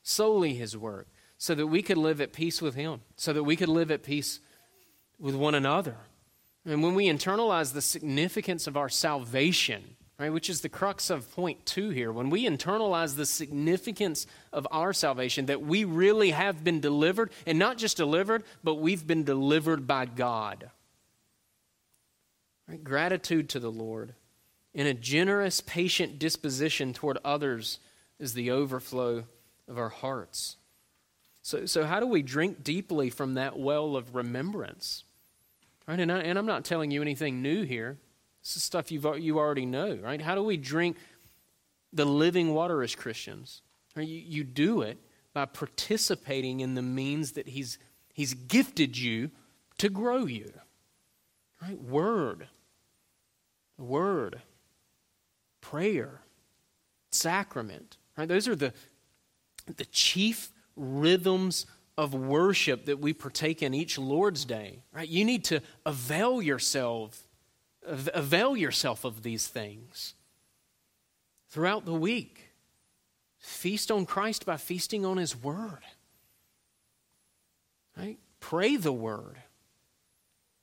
Solely 0.05 0.55
His 0.55 0.77
work. 0.77 1.09
So 1.37 1.55
that 1.57 1.67
we 1.67 1.83
could 1.83 1.99
live 1.99 2.21
at 2.21 2.33
peace 2.33 2.63
with 2.63 2.77
Him, 2.77 3.01
so 3.17 3.33
that 3.33 3.43
we 3.43 3.57
could 3.57 3.69
live 3.69 3.91
at 3.91 4.05
peace 4.05 4.39
with 5.19 5.35
one 5.35 5.57
another. 5.57 5.97
And 6.65 6.81
when 6.81 6.95
we 6.95 7.09
internalize 7.09 7.73
the 7.73 7.83
significance 7.83 8.69
of 8.69 8.77
our 8.77 8.89
salvation, 8.89 9.97
right, 10.21 10.33
which 10.33 10.51
is 10.51 10.61
the 10.61 10.69
crux 10.69 11.09
of 11.09 11.35
point 11.35 11.65
two 11.65 11.91
here, 11.91 12.13
when 12.13 12.29
we 12.29 12.45
internalize 12.45 13.17
the 13.17 13.27
significance 13.27 14.27
of 14.53 14.69
our 14.71 14.93
salvation, 14.93 15.47
that 15.47 15.63
we 15.63 15.85
really 15.85 16.31
have 16.31 16.63
been 16.63 16.81
delivered, 16.81 17.31
and 17.47 17.59
not 17.59 17.79
just 17.79 17.97
delivered, 17.97 18.45
but 18.63 18.75
we've 18.75 19.07
been 19.07 19.25
delivered 19.25 19.87
by 19.87 20.05
God. 20.05 20.71
Right? 22.69 22.85
Gratitude 22.85 23.49
to 23.51 23.59
the 23.59 23.73
Lord 23.73 24.15
and 24.75 24.87
a 24.87 24.95
generous, 24.95 25.61
patient 25.61 26.19
disposition 26.19 26.93
toward 26.93 27.19
others 27.25 27.79
is 28.19 28.35
the 28.35 28.51
overflow 28.51 29.25
of 29.67 29.79
our 29.79 29.89
hearts. 29.89 30.57
So, 31.43 31.65
so 31.65 31.85
how 31.85 31.99
do 31.99 32.07
we 32.07 32.23
drink 32.23 32.63
deeply 32.63 33.09
from 33.11 33.35
that 33.35 33.59
well 33.59 33.97
of 33.97 34.15
remembrance? 34.15 35.05
Right? 35.89 35.99
And, 35.99 36.13
I, 36.13 36.19
and 36.19 36.39
I'm 36.39 36.47
not 36.47 36.65
telling 36.65 36.91
you 36.91 37.01
anything 37.01 37.43
new 37.43 37.63
here. 37.63 37.97
This 38.43 38.57
is 38.57 38.63
stuff 38.63 38.91
you've, 38.91 39.07
you 39.19 39.39
already 39.39 39.67
know, 39.67 39.99
right? 40.03 40.21
How 40.21 40.35
do 40.35 40.43
we 40.43 40.57
drink 40.57 40.97
the 41.93 42.05
living 42.05 42.55
water 42.55 42.83
as 42.83 42.95
Christians? 42.95 43.63
You, 43.97 44.05
you 44.05 44.45
do 44.45 44.83
it 44.83 44.99
by 45.33 45.45
participating 45.45 46.61
in 46.61 46.75
the 46.75 46.83
means 46.83 47.33
that 47.33 47.49
he's, 47.49 47.79
he's 48.13 48.35
gifted 48.35 48.97
you 48.97 49.31
to 49.79 49.89
grow 49.89 50.27
you. 50.27 50.53
Right? 51.63 51.81
Word, 51.81 52.49
word, 53.79 54.41
prayer, 55.61 56.23
sacrament. 57.11 57.99
Right? 58.17 58.29
Those 58.29 58.49
are 58.49 58.57
the, 58.57 58.73
the 59.77 59.85
chief 59.87 60.51
rhythms 60.77 61.67
of 61.99 62.15
worship 62.15 62.87
that 62.87 62.99
we 62.99 63.13
partake 63.13 63.63
in 63.63 63.75
each 63.75 63.99
Lord's 63.99 64.47
Day, 64.47 64.83
right? 64.93 65.09
You 65.09 65.23
need 65.23 65.45
to 65.45 65.61
avail 65.85 66.41
yourself, 66.41 67.29
avail 68.15 68.57
yourself 68.57 69.05
of 69.05 69.23
these 69.23 69.47
things 69.47 70.15
throughout 71.49 71.85
the 71.85 71.95
week. 71.95 72.51
Feast 73.39 73.91
on 73.91 74.07
Christ 74.07 74.47
by 74.47 74.57
feasting 74.57 75.05
on 75.05 75.17
His 75.17 75.37
Word. 75.37 75.81
Right? 77.97 78.19
Pray 78.39 78.77
the 78.77 78.93
Word. 78.93 79.37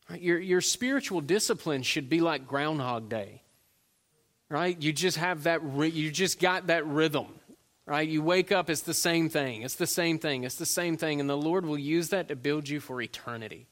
Right? 0.09 0.21
Your, 0.21 0.39
your 0.39 0.61
spiritual 0.61 1.21
discipline 1.21 1.83
should 1.83 2.09
be 2.09 2.21
like 2.21 2.47
Groundhog 2.47 3.09
Day. 3.09 3.41
Right? 4.49 4.81
You 4.81 4.93
just 4.93 5.17
have 5.17 5.43
that, 5.43 5.61
you 5.63 6.11
just 6.11 6.39
got 6.39 6.67
that 6.67 6.85
rhythm 6.85 7.27
right? 7.87 8.07
You 8.07 8.21
wake 8.21 8.51
up, 8.51 8.69
it's 8.69 8.81
the 8.81 8.93
same 8.93 9.29
thing, 9.29 9.63
it's 9.63 9.75
the 9.75 9.87
same 9.87 10.19
thing, 10.19 10.43
it's 10.43 10.55
the 10.55 10.65
same 10.65 10.97
thing, 10.97 11.19
and 11.19 11.29
the 11.29 11.37
Lord 11.37 11.65
will 11.65 11.77
use 11.77 12.09
that 12.09 12.27
to 12.27 12.35
build 12.35 12.69
you 12.69 12.79
for 12.79 13.01
eternity. 13.01 13.65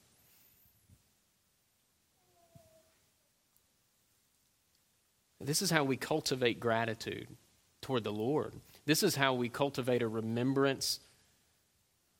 This 5.45 5.61
is 5.61 5.71
how 5.71 5.83
we 5.83 5.97
cultivate 5.97 6.59
gratitude 6.59 7.27
toward 7.81 8.03
the 8.03 8.11
Lord. 8.11 8.53
This 8.85 9.03
is 9.03 9.15
how 9.15 9.33
we 9.33 9.49
cultivate 9.49 10.01
a 10.01 10.07
remembrance 10.07 10.99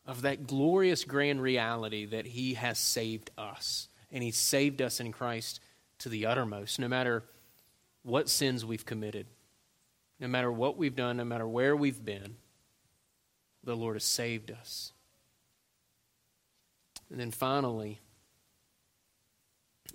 of 0.05 0.21
that 0.21 0.45
glorious 0.47 1.03
grand 1.03 1.41
reality 1.41 2.05
that 2.05 2.28
He 2.28 2.53
has 2.53 2.78
saved 2.78 3.32
us. 3.38 3.88
And 4.11 4.23
He 4.23 4.32
saved 4.32 4.82
us 4.82 4.99
in 4.99 5.11
Christ 5.11 5.59
to 5.99 6.09
the 6.09 6.26
uttermost, 6.26 6.80
no 6.80 6.88
matter 6.88 7.23
what 8.03 8.30
sins 8.30 8.63
we've 8.63 8.86
committed, 8.86 9.26
no 10.19 10.28
matter 10.28 10.51
what 10.51 10.78
we've 10.78 10.95
done, 10.95 11.17
no 11.17 11.26
matter 11.26 11.47
where 11.47 11.76
we've 11.76 12.03
been, 12.03 12.36
the 13.63 13.76
Lord 13.76 13.95
has 13.95 14.03
saved 14.03 14.51
us. 14.51 14.93
And 17.09 17.19
then 17.19 17.32
finally, 17.32 17.99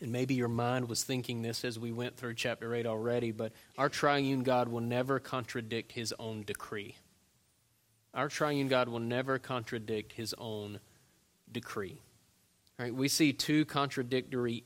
and 0.01 0.13
maybe 0.13 0.35
your 0.35 0.49
mind 0.49 0.89
was 0.89 1.05
thinking 1.05 1.43
this 1.43 1.65
as 1.65 1.79
we 1.79 1.93
went 1.93 2.17
through 2.17 2.35
chapter 2.35 2.75
8 2.75 2.87
already, 2.87 3.33
but 3.33 3.53
our 3.77 3.89
triune 3.89 4.43
God 4.43 4.69
will 4.69 4.81
never 4.81 5.19
contradict 5.19 5.93
his 5.93 6.15
own 6.19 6.43
decree. 6.43 6.97
Our 8.15 8.29
triune 8.29 8.69
God 8.69 8.89
will 8.89 9.01
never 9.01 9.39
contradict 9.39 10.13
his 10.13 10.35
own 10.39 10.81
decree. 11.53 12.01
Right? 12.79 12.95
We 12.95 13.09
see 13.09 13.33
two 13.33 13.67
contradictory 13.67 14.65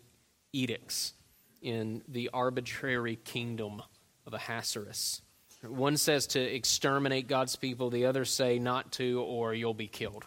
edicts 0.53 1.15
in 1.61 2.03
the 2.07 2.31
arbitrary 2.33 3.17
kingdom 3.17 3.83
of 4.27 4.35
Ahasuerus. 4.35 5.21
One 5.63 5.97
says 5.97 6.27
to 6.29 6.41
exterminate 6.41 7.27
God's 7.27 7.57
people, 7.57 7.91
the 7.91 8.07
other 8.07 8.25
say 8.25 8.59
not 8.59 8.93
to, 8.93 9.21
or 9.23 9.55
you'll 9.55 9.75
be 9.75 9.89
killed. 9.89 10.25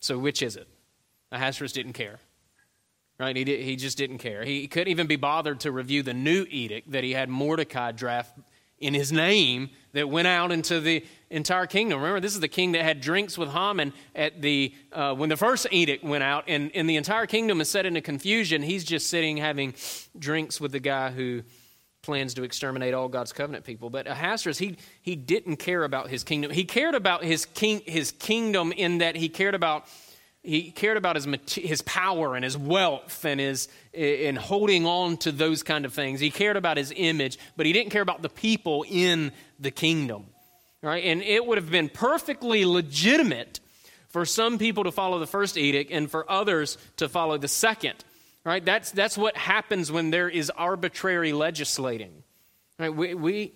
So, 0.00 0.18
which 0.18 0.42
is 0.42 0.56
it? 0.56 0.66
Ahasuerus 1.30 1.72
didn't 1.72 1.92
care. 1.92 2.18
Right? 3.20 3.34
He, 3.34 3.42
did, 3.42 3.60
he 3.60 3.74
just 3.74 3.98
didn't 3.98 4.18
care. 4.18 4.44
He 4.44 4.68
couldn't 4.68 4.88
even 4.88 5.08
be 5.08 5.16
bothered 5.16 5.60
to 5.60 5.72
review 5.72 6.04
the 6.04 6.14
new 6.14 6.46
edict 6.48 6.92
that 6.92 7.02
he 7.02 7.12
had 7.12 7.28
Mordecai 7.28 7.90
draft 7.90 8.38
in 8.78 8.94
his 8.94 9.10
name 9.10 9.70
that 9.92 10.08
went 10.08 10.28
out 10.28 10.52
into 10.52 10.80
the 10.80 11.04
entire 11.30 11.66
kingdom. 11.66 11.98
Remember, 11.98 12.20
this 12.20 12.34
is 12.34 12.40
the 12.40 12.46
king 12.48 12.72
that 12.72 12.84
had 12.84 13.00
drinks 13.00 13.36
with 13.36 13.50
Haman 13.50 13.92
at 14.14 14.40
the 14.40 14.72
uh, 14.92 15.14
when 15.14 15.28
the 15.28 15.36
first 15.36 15.66
edict 15.72 16.04
went 16.04 16.22
out, 16.22 16.44
and, 16.46 16.70
and 16.74 16.88
the 16.88 16.94
entire 16.94 17.26
kingdom 17.26 17.60
is 17.60 17.68
set 17.68 17.86
into 17.86 18.00
confusion. 18.00 18.62
He's 18.62 18.84
just 18.84 19.10
sitting 19.10 19.36
having 19.36 19.74
drinks 20.16 20.60
with 20.60 20.70
the 20.70 20.80
guy 20.80 21.10
who 21.10 21.42
plans 22.02 22.34
to 22.34 22.44
exterminate 22.44 22.94
all 22.94 23.08
God's 23.08 23.32
covenant 23.32 23.64
people. 23.64 23.90
But 23.90 24.06
Ahasuerus, 24.06 24.58
he, 24.58 24.76
he 25.02 25.16
didn't 25.16 25.56
care 25.56 25.82
about 25.82 26.08
his 26.08 26.22
kingdom. 26.22 26.52
He 26.52 26.64
cared 26.64 26.94
about 26.94 27.24
his, 27.24 27.44
king, 27.44 27.82
his 27.84 28.12
kingdom 28.12 28.72
in 28.72 28.98
that 28.98 29.16
he 29.16 29.28
cared 29.28 29.54
about 29.54 29.86
he 30.42 30.70
cared 30.70 30.96
about 30.96 31.16
his, 31.16 31.26
his 31.50 31.82
power 31.82 32.34
and 32.34 32.44
his 32.44 32.56
wealth 32.56 33.24
and 33.24 33.40
his 33.40 33.68
in 33.92 34.36
holding 34.36 34.86
on 34.86 35.16
to 35.18 35.32
those 35.32 35.62
kind 35.62 35.84
of 35.84 35.92
things. 35.92 36.20
He 36.20 36.30
cared 36.30 36.56
about 36.56 36.76
his 36.76 36.92
image, 36.94 37.38
but 37.56 37.66
he 37.66 37.72
didn't 37.72 37.90
care 37.90 38.02
about 38.02 38.22
the 38.22 38.28
people 38.28 38.84
in 38.88 39.32
the 39.58 39.70
kingdom. 39.70 40.26
Right? 40.80 41.04
And 41.04 41.22
it 41.22 41.44
would 41.44 41.58
have 41.58 41.70
been 41.70 41.88
perfectly 41.88 42.64
legitimate 42.64 43.58
for 44.08 44.24
some 44.24 44.58
people 44.58 44.84
to 44.84 44.92
follow 44.92 45.18
the 45.18 45.26
first 45.26 45.58
edict 45.58 45.90
and 45.90 46.10
for 46.10 46.30
others 46.30 46.78
to 46.96 47.08
follow 47.08 47.36
the 47.36 47.48
second. 47.48 48.04
Right? 48.44 48.64
That's, 48.64 48.92
that's 48.92 49.18
what 49.18 49.36
happens 49.36 49.90
when 49.90 50.10
there 50.10 50.28
is 50.28 50.50
arbitrary 50.50 51.32
legislating. 51.32 52.22
Right? 52.78 52.94
We, 52.94 53.14
we, 53.14 53.54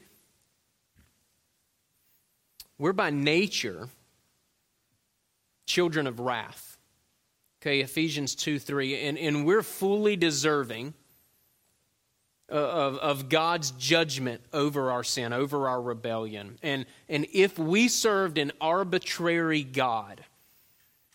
we're 2.76 2.92
by 2.92 3.10
nature 3.10 3.88
children 5.64 6.08
of 6.08 6.18
wrath. 6.18 6.71
Okay, 7.62 7.78
Ephesians 7.78 8.34
2 8.34 8.58
3. 8.58 9.02
And, 9.02 9.16
and 9.16 9.46
we're 9.46 9.62
fully 9.62 10.16
deserving 10.16 10.94
uh, 12.50 12.56
of, 12.56 12.96
of 12.96 13.28
God's 13.28 13.70
judgment 13.72 14.42
over 14.52 14.90
our 14.90 15.04
sin, 15.04 15.32
over 15.32 15.68
our 15.68 15.80
rebellion. 15.80 16.58
And, 16.64 16.86
and 17.08 17.24
if 17.32 17.60
we 17.60 17.86
served 17.86 18.38
an 18.38 18.50
arbitrary 18.60 19.62
God, 19.62 20.24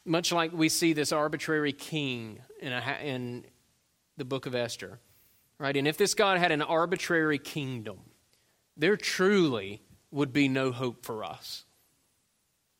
much 0.06 0.32
like 0.32 0.54
we 0.54 0.70
see 0.70 0.94
this 0.94 1.12
arbitrary 1.12 1.74
king 1.74 2.40
in, 2.62 2.72
a, 2.72 2.98
in, 3.04 3.44
the 4.16 4.26
book 4.26 4.46
of 4.46 4.56
Esther, 4.56 5.00
right? 5.60 5.76
And 5.76 5.86
if 5.86 5.98
this 5.98 6.16
God 6.16 6.40
had 6.40 6.54
an 6.54 6.62
arbitrary 6.62 7.38
kingdom, 7.38 8.00
there 8.78 8.96
truly 8.96 9.82
would 10.12 10.32
be 10.32 10.48
no 10.48 10.72
hope 10.72 11.06
for 11.06 11.26
us. 11.26 11.66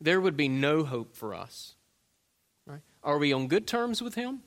There 0.00 0.22
would 0.22 0.38
be 0.38 0.48
no 0.48 0.84
hope 0.84 1.14
for 1.14 1.34
us. 1.34 1.74
Are 3.02 3.18
we 3.18 3.32
on 3.32 3.48
good 3.48 3.66
terms 3.66 4.02
with 4.02 4.14
Him? 4.14 4.42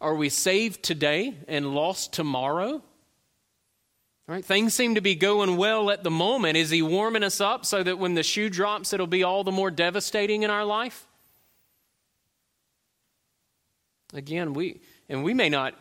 Are 0.00 0.14
we 0.14 0.28
saved 0.28 0.82
today 0.82 1.34
and 1.48 1.74
lost 1.74 2.12
tomorrow? 2.12 2.82
Right? 4.26 4.44
Things 4.44 4.74
seem 4.74 4.96
to 4.96 5.00
be 5.00 5.14
going 5.14 5.56
well 5.56 5.90
at 5.90 6.02
the 6.02 6.10
moment. 6.10 6.56
Is 6.56 6.70
He 6.70 6.82
warming 6.82 7.22
us 7.22 7.40
up 7.40 7.64
so 7.64 7.82
that 7.82 7.98
when 7.98 8.14
the 8.14 8.22
shoe 8.22 8.50
drops, 8.50 8.92
it'll 8.92 9.06
be 9.06 9.22
all 9.22 9.44
the 9.44 9.52
more 9.52 9.70
devastating 9.70 10.42
in 10.42 10.50
our 10.50 10.64
life? 10.64 11.06
Again, 14.12 14.54
we, 14.54 14.80
and 15.08 15.24
we 15.24 15.34
may 15.34 15.48
not 15.48 15.74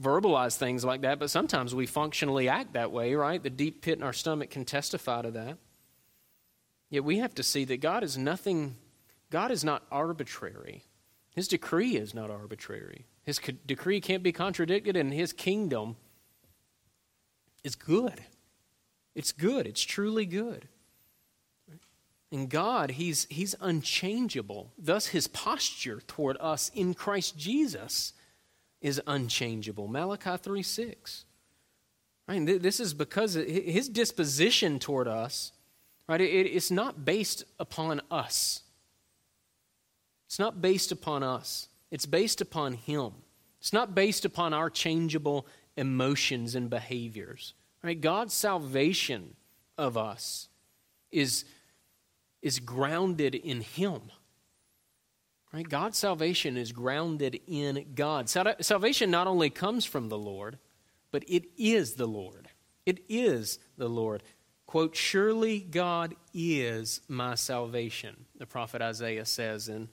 verbalize 0.00 0.56
things 0.56 0.84
like 0.84 1.02
that, 1.02 1.18
but 1.18 1.30
sometimes 1.30 1.74
we 1.74 1.86
functionally 1.86 2.48
act 2.48 2.74
that 2.74 2.92
way, 2.92 3.14
right? 3.14 3.42
The 3.42 3.50
deep 3.50 3.82
pit 3.82 3.98
in 3.98 4.02
our 4.02 4.12
stomach 4.12 4.50
can 4.50 4.64
testify 4.64 5.22
to 5.22 5.30
that. 5.32 5.58
Yet 6.90 7.04
we 7.04 7.18
have 7.18 7.34
to 7.36 7.42
see 7.42 7.64
that 7.64 7.80
God 7.80 8.04
is 8.04 8.16
nothing, 8.16 8.76
God 9.32 9.50
is 9.50 9.64
not 9.64 9.82
arbitrary. 9.90 10.84
His 11.34 11.48
decree 11.48 11.96
is 11.96 12.12
not 12.12 12.30
arbitrary. 12.30 13.06
His 13.24 13.40
decree 13.66 13.98
can't 14.02 14.22
be 14.22 14.30
contradicted, 14.30 14.94
and 14.94 15.10
his 15.10 15.32
kingdom 15.32 15.96
is 17.64 17.74
good. 17.74 18.20
It's 19.14 19.32
good. 19.32 19.66
It's 19.66 19.80
truly 19.80 20.26
good. 20.26 20.68
And 22.30 22.50
God, 22.50 22.90
he's, 22.90 23.26
he's 23.30 23.54
unchangeable. 23.58 24.70
Thus, 24.78 25.06
his 25.06 25.28
posture 25.28 26.02
toward 26.06 26.36
us 26.38 26.70
in 26.74 26.92
Christ 26.92 27.38
Jesus 27.38 28.12
is 28.82 29.00
unchangeable. 29.06 29.88
Malachi 29.88 30.36
3 30.36 30.62
6. 30.62 31.24
Right? 32.28 32.44
This 32.44 32.80
is 32.80 32.92
because 32.92 33.32
his 33.32 33.88
disposition 33.88 34.78
toward 34.78 35.08
us, 35.08 35.52
right, 36.06 36.20
it, 36.20 36.24
it's 36.24 36.70
not 36.70 37.06
based 37.06 37.44
upon 37.58 38.02
us. 38.10 38.62
It's 40.32 40.38
not 40.38 40.62
based 40.62 40.92
upon 40.92 41.22
us. 41.22 41.68
It's 41.90 42.06
based 42.06 42.40
upon 42.40 42.72
him. 42.72 43.12
It's 43.60 43.74
not 43.74 43.94
based 43.94 44.24
upon 44.24 44.54
our 44.54 44.70
changeable 44.70 45.46
emotions 45.76 46.54
and 46.54 46.70
behaviors. 46.70 47.52
Right? 47.82 48.00
God's 48.00 48.32
salvation 48.32 49.36
of 49.76 49.98
us 49.98 50.48
is, 51.10 51.44
is 52.40 52.60
grounded 52.60 53.34
in 53.34 53.60
him. 53.60 54.00
Right? 55.52 55.68
God's 55.68 55.98
salvation 55.98 56.56
is 56.56 56.72
grounded 56.72 57.38
in 57.46 57.88
God. 57.94 58.30
Salvation 58.30 59.10
not 59.10 59.26
only 59.26 59.50
comes 59.50 59.84
from 59.84 60.08
the 60.08 60.16
Lord, 60.16 60.58
but 61.10 61.24
it 61.28 61.44
is 61.58 61.96
the 61.96 62.08
Lord. 62.08 62.48
It 62.86 63.04
is 63.06 63.58
the 63.76 63.90
Lord. 63.90 64.22
Quote, 64.64 64.96
Surely 64.96 65.60
God 65.60 66.14
is 66.32 67.02
my 67.06 67.34
salvation, 67.34 68.24
the 68.38 68.46
prophet 68.46 68.80
Isaiah 68.80 69.26
says 69.26 69.68
in 69.68 69.90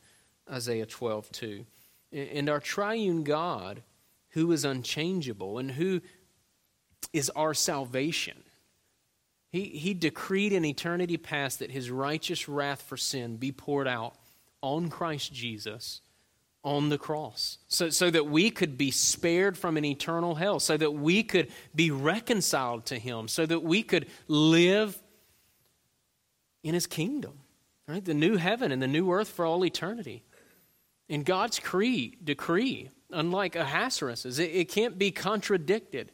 Isaiah 0.50 0.86
12, 0.86 1.32
2. 1.32 1.66
And 2.12 2.50
our 2.50 2.60
triune 2.60 3.24
God, 3.24 3.84
who 4.30 4.52
is 4.52 4.66
unchangeable 4.66 5.58
and 5.58 5.72
who 5.72 6.02
is 7.14 7.30
our 7.32 7.54
salvation, 7.54 8.43
he, 9.52 9.66
he 9.66 9.93
decreed 9.93 10.54
in 10.54 10.66
eternity 10.66 11.18
past 11.18 11.60
that 11.60 11.72
his 11.72 11.89
righteous 11.89 12.47
wrath 12.47 12.82
for 12.82 12.97
sin 12.97 13.38
be 13.38 13.52
poured 13.52 13.88
out 13.88 14.16
on 14.62 14.89
Christ 14.89 15.34
Jesus 15.34 16.02
on 16.64 16.89
the 16.89 16.97
cross 16.97 17.58
so, 17.68 17.89
so 17.89 18.10
that 18.10 18.28
we 18.28 18.52
could 18.52 18.78
be 18.78 18.91
spared 18.91 19.58
from 19.58 19.78
an 19.78 19.86
eternal 19.86 20.36
hell, 20.36 20.60
so 20.60 20.76
that 20.76 20.91
we 20.91 21.24
could 21.24 21.47
be 21.74 21.89
reconciled 21.89 22.86
to 22.88 23.00
Him, 23.00 23.28
so 23.28 23.45
that 23.45 23.64
we 23.64 23.82
could 23.82 24.08
live 24.28 25.02
in 26.64 26.74
His 26.74 26.86
kingdom, 26.86 27.39
right? 27.88 28.04
The 28.04 28.14
new 28.14 28.36
heaven 28.36 28.72
and 28.72 28.82
the 28.82 28.88
new 28.88 29.12
earth 29.12 29.30
for 29.30 29.45
all 29.45 29.64
eternity. 29.64 30.24
In 31.10 31.24
God's 31.24 31.57
decree, 31.57 32.89
unlike 33.12 33.55
Ahasuerus's, 33.55 34.38
it, 34.38 34.51
it 34.51 34.70
can't 34.70 34.97
be 34.97 35.10
contradicted, 35.10 36.12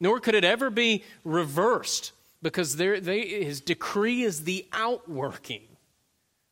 nor 0.00 0.18
could 0.18 0.34
it 0.34 0.44
ever 0.44 0.70
be 0.70 1.04
reversed, 1.22 2.12
because 2.42 2.76
there, 2.76 3.00
they, 3.00 3.44
his 3.44 3.60
decree 3.60 4.22
is 4.22 4.42
the 4.42 4.66
outworking 4.72 5.62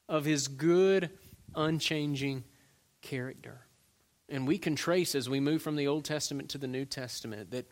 of 0.09 0.25
his 0.25 0.47
good, 0.47 1.11
unchanging 1.57 2.45
character. 3.03 3.67
And 4.29 4.47
we 4.47 4.59
can 4.59 4.77
trace 4.77 5.15
as 5.15 5.29
we 5.29 5.41
move 5.41 5.61
from 5.61 5.77
the 5.77 5.89
Old 5.89 6.05
Testament 6.05 6.51
to 6.51 6.59
the 6.59 6.69
New 6.69 6.85
Testament 6.85 7.51
that, 7.51 7.67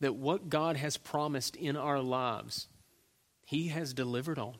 that 0.00 0.14
what 0.14 0.50
God 0.50 0.76
has 0.76 0.96
promised 0.96 1.56
in 1.56 1.76
our 1.76 1.98
lives, 1.98 2.68
He 3.46 3.68
has 3.68 3.92
delivered 3.94 4.38
on. 4.38 4.54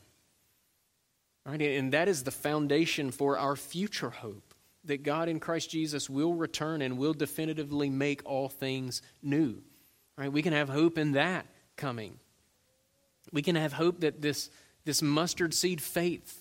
Right? 1.46 1.60
And 1.60 1.92
that 1.92 2.08
is 2.08 2.24
the 2.24 2.30
foundation 2.30 3.10
for 3.10 3.38
our 3.38 3.54
future 3.54 4.10
hope 4.10 4.49
that 4.90 5.02
God 5.02 5.28
in 5.28 5.40
Christ 5.40 5.70
Jesus 5.70 6.08
will 6.08 6.34
return 6.34 6.82
and 6.82 6.98
will 6.98 7.14
definitively 7.14 7.90
make 7.90 8.22
all 8.24 8.48
things 8.48 9.02
new. 9.22 9.62
Right? 10.16 10.30
We 10.30 10.42
can 10.42 10.52
have 10.52 10.68
hope 10.68 10.98
in 10.98 11.12
that 11.12 11.46
coming. 11.76 12.18
We 13.32 13.42
can 13.42 13.56
have 13.56 13.72
hope 13.72 14.00
that 14.00 14.20
this, 14.20 14.50
this 14.84 15.02
mustard 15.02 15.54
seed 15.54 15.80
faith 15.80 16.40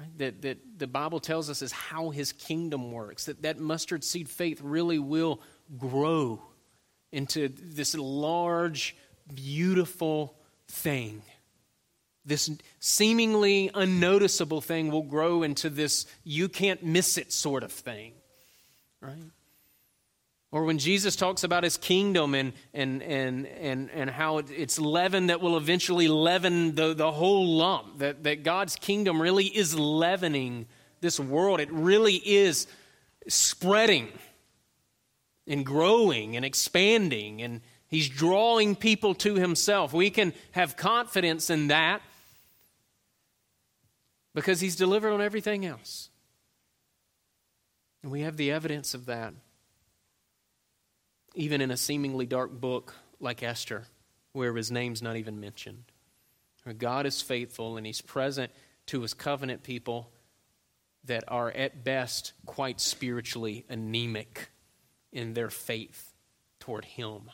Right? 0.00 0.18
That, 0.18 0.42
that 0.42 0.58
the 0.78 0.86
Bible 0.86 1.20
tells 1.20 1.50
us 1.50 1.62
is 1.62 1.72
how 1.72 2.10
his 2.10 2.32
kingdom 2.32 2.90
works, 2.90 3.26
that 3.26 3.42
that 3.42 3.58
mustard 3.58 4.02
seed 4.02 4.28
faith 4.28 4.60
really 4.62 4.98
will 4.98 5.40
grow 5.76 6.40
into 7.12 7.48
this 7.48 7.94
large, 7.94 8.96
beautiful 9.34 10.36
thing. 10.68 11.22
This 12.30 12.48
seemingly 12.78 13.72
unnoticeable 13.74 14.60
thing 14.60 14.92
will 14.92 15.02
grow 15.02 15.42
into 15.42 15.68
this 15.68 16.06
you 16.22 16.48
can't 16.48 16.80
miss 16.80 17.18
it 17.18 17.32
sort 17.32 17.64
of 17.64 17.72
thing. 17.72 18.12
Right? 19.00 19.18
Or 20.52 20.62
when 20.62 20.78
Jesus 20.78 21.16
talks 21.16 21.42
about 21.42 21.64
his 21.64 21.76
kingdom 21.76 22.36
and, 22.36 22.52
and, 22.72 23.02
and, 23.02 23.48
and, 23.48 23.90
and 23.90 24.08
how 24.08 24.38
it's 24.38 24.78
leaven 24.78 25.26
that 25.26 25.40
will 25.40 25.56
eventually 25.56 26.06
leaven 26.06 26.76
the, 26.76 26.94
the 26.94 27.10
whole 27.10 27.48
lump, 27.56 27.98
that, 27.98 28.22
that 28.22 28.44
God's 28.44 28.76
kingdom 28.76 29.20
really 29.20 29.46
is 29.46 29.76
leavening 29.76 30.66
this 31.00 31.18
world. 31.18 31.58
It 31.58 31.72
really 31.72 32.14
is 32.14 32.68
spreading 33.26 34.08
and 35.48 35.66
growing 35.66 36.36
and 36.36 36.44
expanding, 36.44 37.42
and 37.42 37.60
he's 37.88 38.08
drawing 38.08 38.76
people 38.76 39.16
to 39.16 39.34
himself. 39.34 39.92
We 39.92 40.10
can 40.10 40.32
have 40.52 40.76
confidence 40.76 41.50
in 41.50 41.68
that 41.68 42.02
because 44.40 44.60
he's 44.60 44.74
delivered 44.74 45.12
on 45.12 45.20
everything 45.20 45.66
else. 45.66 46.08
And 48.02 48.10
we 48.10 48.22
have 48.22 48.38
the 48.38 48.50
evidence 48.50 48.94
of 48.94 49.04
that 49.04 49.34
even 51.34 51.60
in 51.60 51.70
a 51.70 51.76
seemingly 51.76 52.24
dark 52.24 52.50
book 52.50 52.94
like 53.20 53.42
Esther, 53.42 53.84
where 54.32 54.54
his 54.56 54.70
name's 54.70 55.02
not 55.02 55.16
even 55.16 55.38
mentioned. 55.40 55.84
God 56.78 57.04
is 57.04 57.20
faithful 57.20 57.76
and 57.76 57.84
he's 57.84 58.00
present 58.00 58.50
to 58.86 59.02
his 59.02 59.12
covenant 59.12 59.62
people 59.62 60.10
that 61.04 61.22
are 61.28 61.50
at 61.50 61.84
best 61.84 62.32
quite 62.46 62.80
spiritually 62.80 63.66
anemic 63.68 64.48
in 65.12 65.34
their 65.34 65.50
faith 65.50 66.14
toward 66.60 66.86
him. 66.86 67.30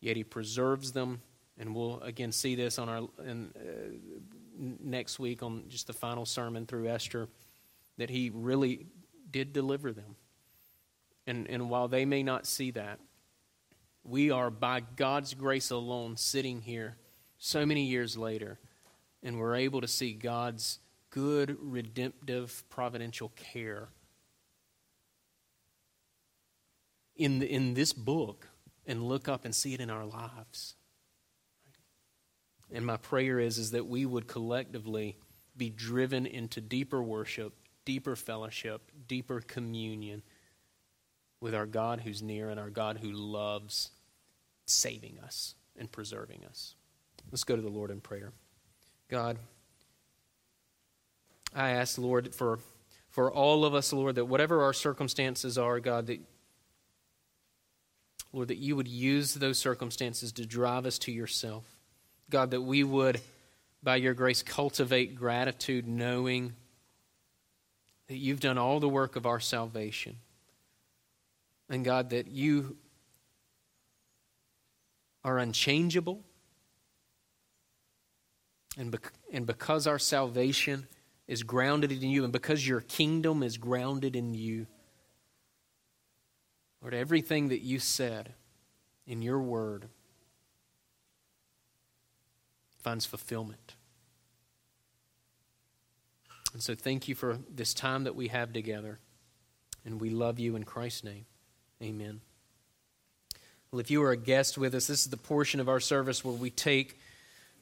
Yet 0.00 0.16
he 0.16 0.22
preserves 0.22 0.92
them, 0.92 1.20
and 1.58 1.74
we'll 1.74 2.00
again 2.00 2.30
see 2.30 2.54
this 2.54 2.78
on 2.78 2.88
our 2.88 3.08
in, 3.26 3.50
uh, 3.56 4.39
next 4.60 5.18
week 5.18 5.42
on 5.42 5.64
just 5.68 5.86
the 5.86 5.92
final 5.92 6.26
sermon 6.26 6.66
through 6.66 6.88
Esther 6.88 7.28
that 7.96 8.10
he 8.10 8.30
really 8.32 8.86
did 9.30 9.52
deliver 9.52 9.92
them. 9.92 10.16
And, 11.26 11.48
and 11.48 11.70
while 11.70 11.88
they 11.88 12.04
may 12.04 12.22
not 12.22 12.46
see 12.46 12.70
that, 12.72 12.98
we 14.04 14.30
are, 14.30 14.50
by 14.50 14.80
God's 14.80 15.34
grace 15.34 15.70
alone, 15.70 16.16
sitting 16.16 16.62
here 16.62 16.96
so 17.38 17.64
many 17.66 17.84
years 17.84 18.16
later, 18.16 18.58
and 19.22 19.38
we're 19.38 19.56
able 19.56 19.80
to 19.80 19.88
see 19.88 20.12
God's 20.12 20.78
good, 21.10 21.56
redemptive, 21.60 22.64
providential 22.70 23.30
care 23.36 23.88
in, 27.16 27.40
the, 27.40 27.46
in 27.46 27.74
this 27.74 27.92
book 27.92 28.48
and 28.86 29.02
look 29.02 29.28
up 29.28 29.44
and 29.44 29.54
see 29.54 29.74
it 29.74 29.80
in 29.80 29.90
our 29.90 30.06
lives. 30.06 30.74
And 32.72 32.86
my 32.86 32.96
prayer 32.96 33.40
is, 33.40 33.58
is 33.58 33.72
that 33.72 33.86
we 33.86 34.06
would 34.06 34.26
collectively 34.26 35.16
be 35.56 35.70
driven 35.70 36.26
into 36.26 36.60
deeper 36.60 37.02
worship, 37.02 37.52
deeper 37.84 38.14
fellowship, 38.16 38.90
deeper 39.08 39.40
communion 39.40 40.22
with 41.40 41.54
our 41.54 41.66
God 41.66 42.00
who's 42.00 42.22
near 42.22 42.50
and 42.50 42.60
our 42.60 42.70
God 42.70 42.98
who 42.98 43.10
loves 43.10 43.90
saving 44.66 45.18
us 45.24 45.54
and 45.76 45.90
preserving 45.90 46.44
us. 46.48 46.74
Let's 47.30 47.44
go 47.44 47.56
to 47.56 47.62
the 47.62 47.68
Lord 47.68 47.90
in 47.90 48.00
prayer. 48.00 48.32
God, 49.08 49.38
I 51.54 51.70
ask, 51.70 51.98
Lord, 51.98 52.34
for, 52.34 52.60
for 53.08 53.32
all 53.32 53.64
of 53.64 53.74
us, 53.74 53.92
Lord, 53.92 54.14
that 54.14 54.26
whatever 54.26 54.62
our 54.62 54.72
circumstances 54.72 55.58
are, 55.58 55.80
God, 55.80 56.06
that 56.06 56.20
Lord, 58.32 58.48
that 58.48 58.58
you 58.58 58.76
would 58.76 58.86
use 58.86 59.34
those 59.34 59.58
circumstances 59.58 60.30
to 60.32 60.46
drive 60.46 60.86
us 60.86 60.98
to 61.00 61.12
yourself. 61.12 61.64
God, 62.30 62.52
that 62.52 62.62
we 62.62 62.84
would, 62.84 63.20
by 63.82 63.96
your 63.96 64.14
grace, 64.14 64.42
cultivate 64.42 65.14
gratitude, 65.14 65.86
knowing 65.86 66.54
that 68.08 68.16
you've 68.16 68.40
done 68.40 68.58
all 68.58 68.80
the 68.80 68.88
work 68.88 69.16
of 69.16 69.26
our 69.26 69.40
salvation. 69.40 70.16
And 71.68 71.84
God, 71.84 72.10
that 72.10 72.28
you 72.28 72.76
are 75.24 75.38
unchangeable. 75.38 76.22
And, 78.78 78.96
and 79.32 79.46
because 79.46 79.86
our 79.86 79.98
salvation 79.98 80.86
is 81.28 81.42
grounded 81.42 81.92
in 81.92 82.08
you, 82.08 82.24
and 82.24 82.32
because 82.32 82.66
your 82.66 82.80
kingdom 82.80 83.42
is 83.42 83.56
grounded 83.56 84.16
in 84.16 84.34
you, 84.34 84.66
Lord, 86.82 86.94
everything 86.94 87.48
that 87.48 87.60
you 87.60 87.78
said 87.78 88.32
in 89.06 89.22
your 89.22 89.38
word 89.38 89.88
finds 92.82 93.06
fulfillment. 93.06 93.74
And 96.52 96.62
so 96.62 96.74
thank 96.74 97.08
you 97.08 97.14
for 97.14 97.38
this 97.48 97.74
time 97.74 98.04
that 98.04 98.16
we 98.16 98.28
have 98.28 98.52
together. 98.52 98.98
And 99.84 100.00
we 100.00 100.10
love 100.10 100.38
you 100.38 100.56
in 100.56 100.64
Christ's 100.64 101.04
name. 101.04 101.24
Amen. 101.82 102.20
Well, 103.70 103.80
if 103.80 103.90
you 103.90 104.02
are 104.02 104.10
a 104.10 104.16
guest 104.16 104.58
with 104.58 104.74
us, 104.74 104.88
this 104.88 105.00
is 105.04 105.10
the 105.10 105.16
portion 105.16 105.60
of 105.60 105.68
our 105.68 105.80
service 105.80 106.24
where 106.24 106.34
we 106.34 106.50
take 106.50 106.98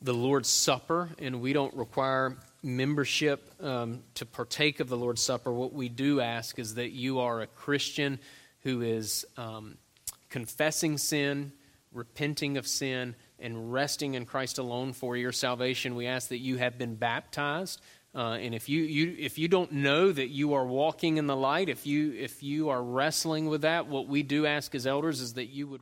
the 0.01 0.14
Lord's 0.14 0.49
Supper, 0.49 1.11
and 1.19 1.41
we 1.41 1.53
don't 1.53 1.75
require 1.75 2.37
membership 2.62 3.53
um, 3.62 4.03
to 4.14 4.25
partake 4.25 4.81
of 4.81 4.89
the 4.89 4.97
Lord's 4.97 5.23
Supper. 5.23 5.53
What 5.53 5.73
we 5.73 5.89
do 5.89 6.21
ask 6.21 6.59
is 6.59 6.77
that 6.77 6.91
you 6.91 7.21
are 7.21 7.41
a 7.41 7.47
Christian 7.47 8.19
who 8.62 8.81
is 8.81 9.27
um, 9.37 9.77
confessing 10.29 10.99
sin, 10.99 11.53
repenting 11.93 12.57
of 12.57 12.66
sin, 12.66 13.14
and 13.39 13.72
resting 13.72 14.14
in 14.14 14.26
Christ 14.26 14.59
alone 14.59 14.93
for 14.93 15.16
your 15.16 15.32
salvation. 15.32 15.95
We 15.95 16.07
ask 16.07 16.28
that 16.28 16.39
you 16.39 16.57
have 16.57 16.78
been 16.78 16.95
baptized. 16.97 17.80
Uh, 18.14 18.39
and 18.41 18.55
if 18.55 18.68
you, 18.68 18.82
you 18.82 19.14
if 19.18 19.39
you 19.39 19.49
don't 19.49 19.70
know 19.70 20.11
that 20.11 20.28
you 20.28 20.55
are 20.55 20.66
walking 20.66 21.18
in 21.18 21.26
the 21.26 21.36
light, 21.36 21.68
if 21.68 21.86
you 21.86 22.12
if 22.14 22.43
you 22.43 22.70
are 22.70 22.82
wrestling 22.82 23.47
with 23.47 23.62
that, 23.62 23.86
what 23.86 24.09
we 24.09 24.22
do 24.22 24.47
ask 24.47 24.74
as 24.74 24.86
elders 24.86 25.20
is 25.20 25.34
that 25.34 25.47
you 25.47 25.66
would. 25.68 25.80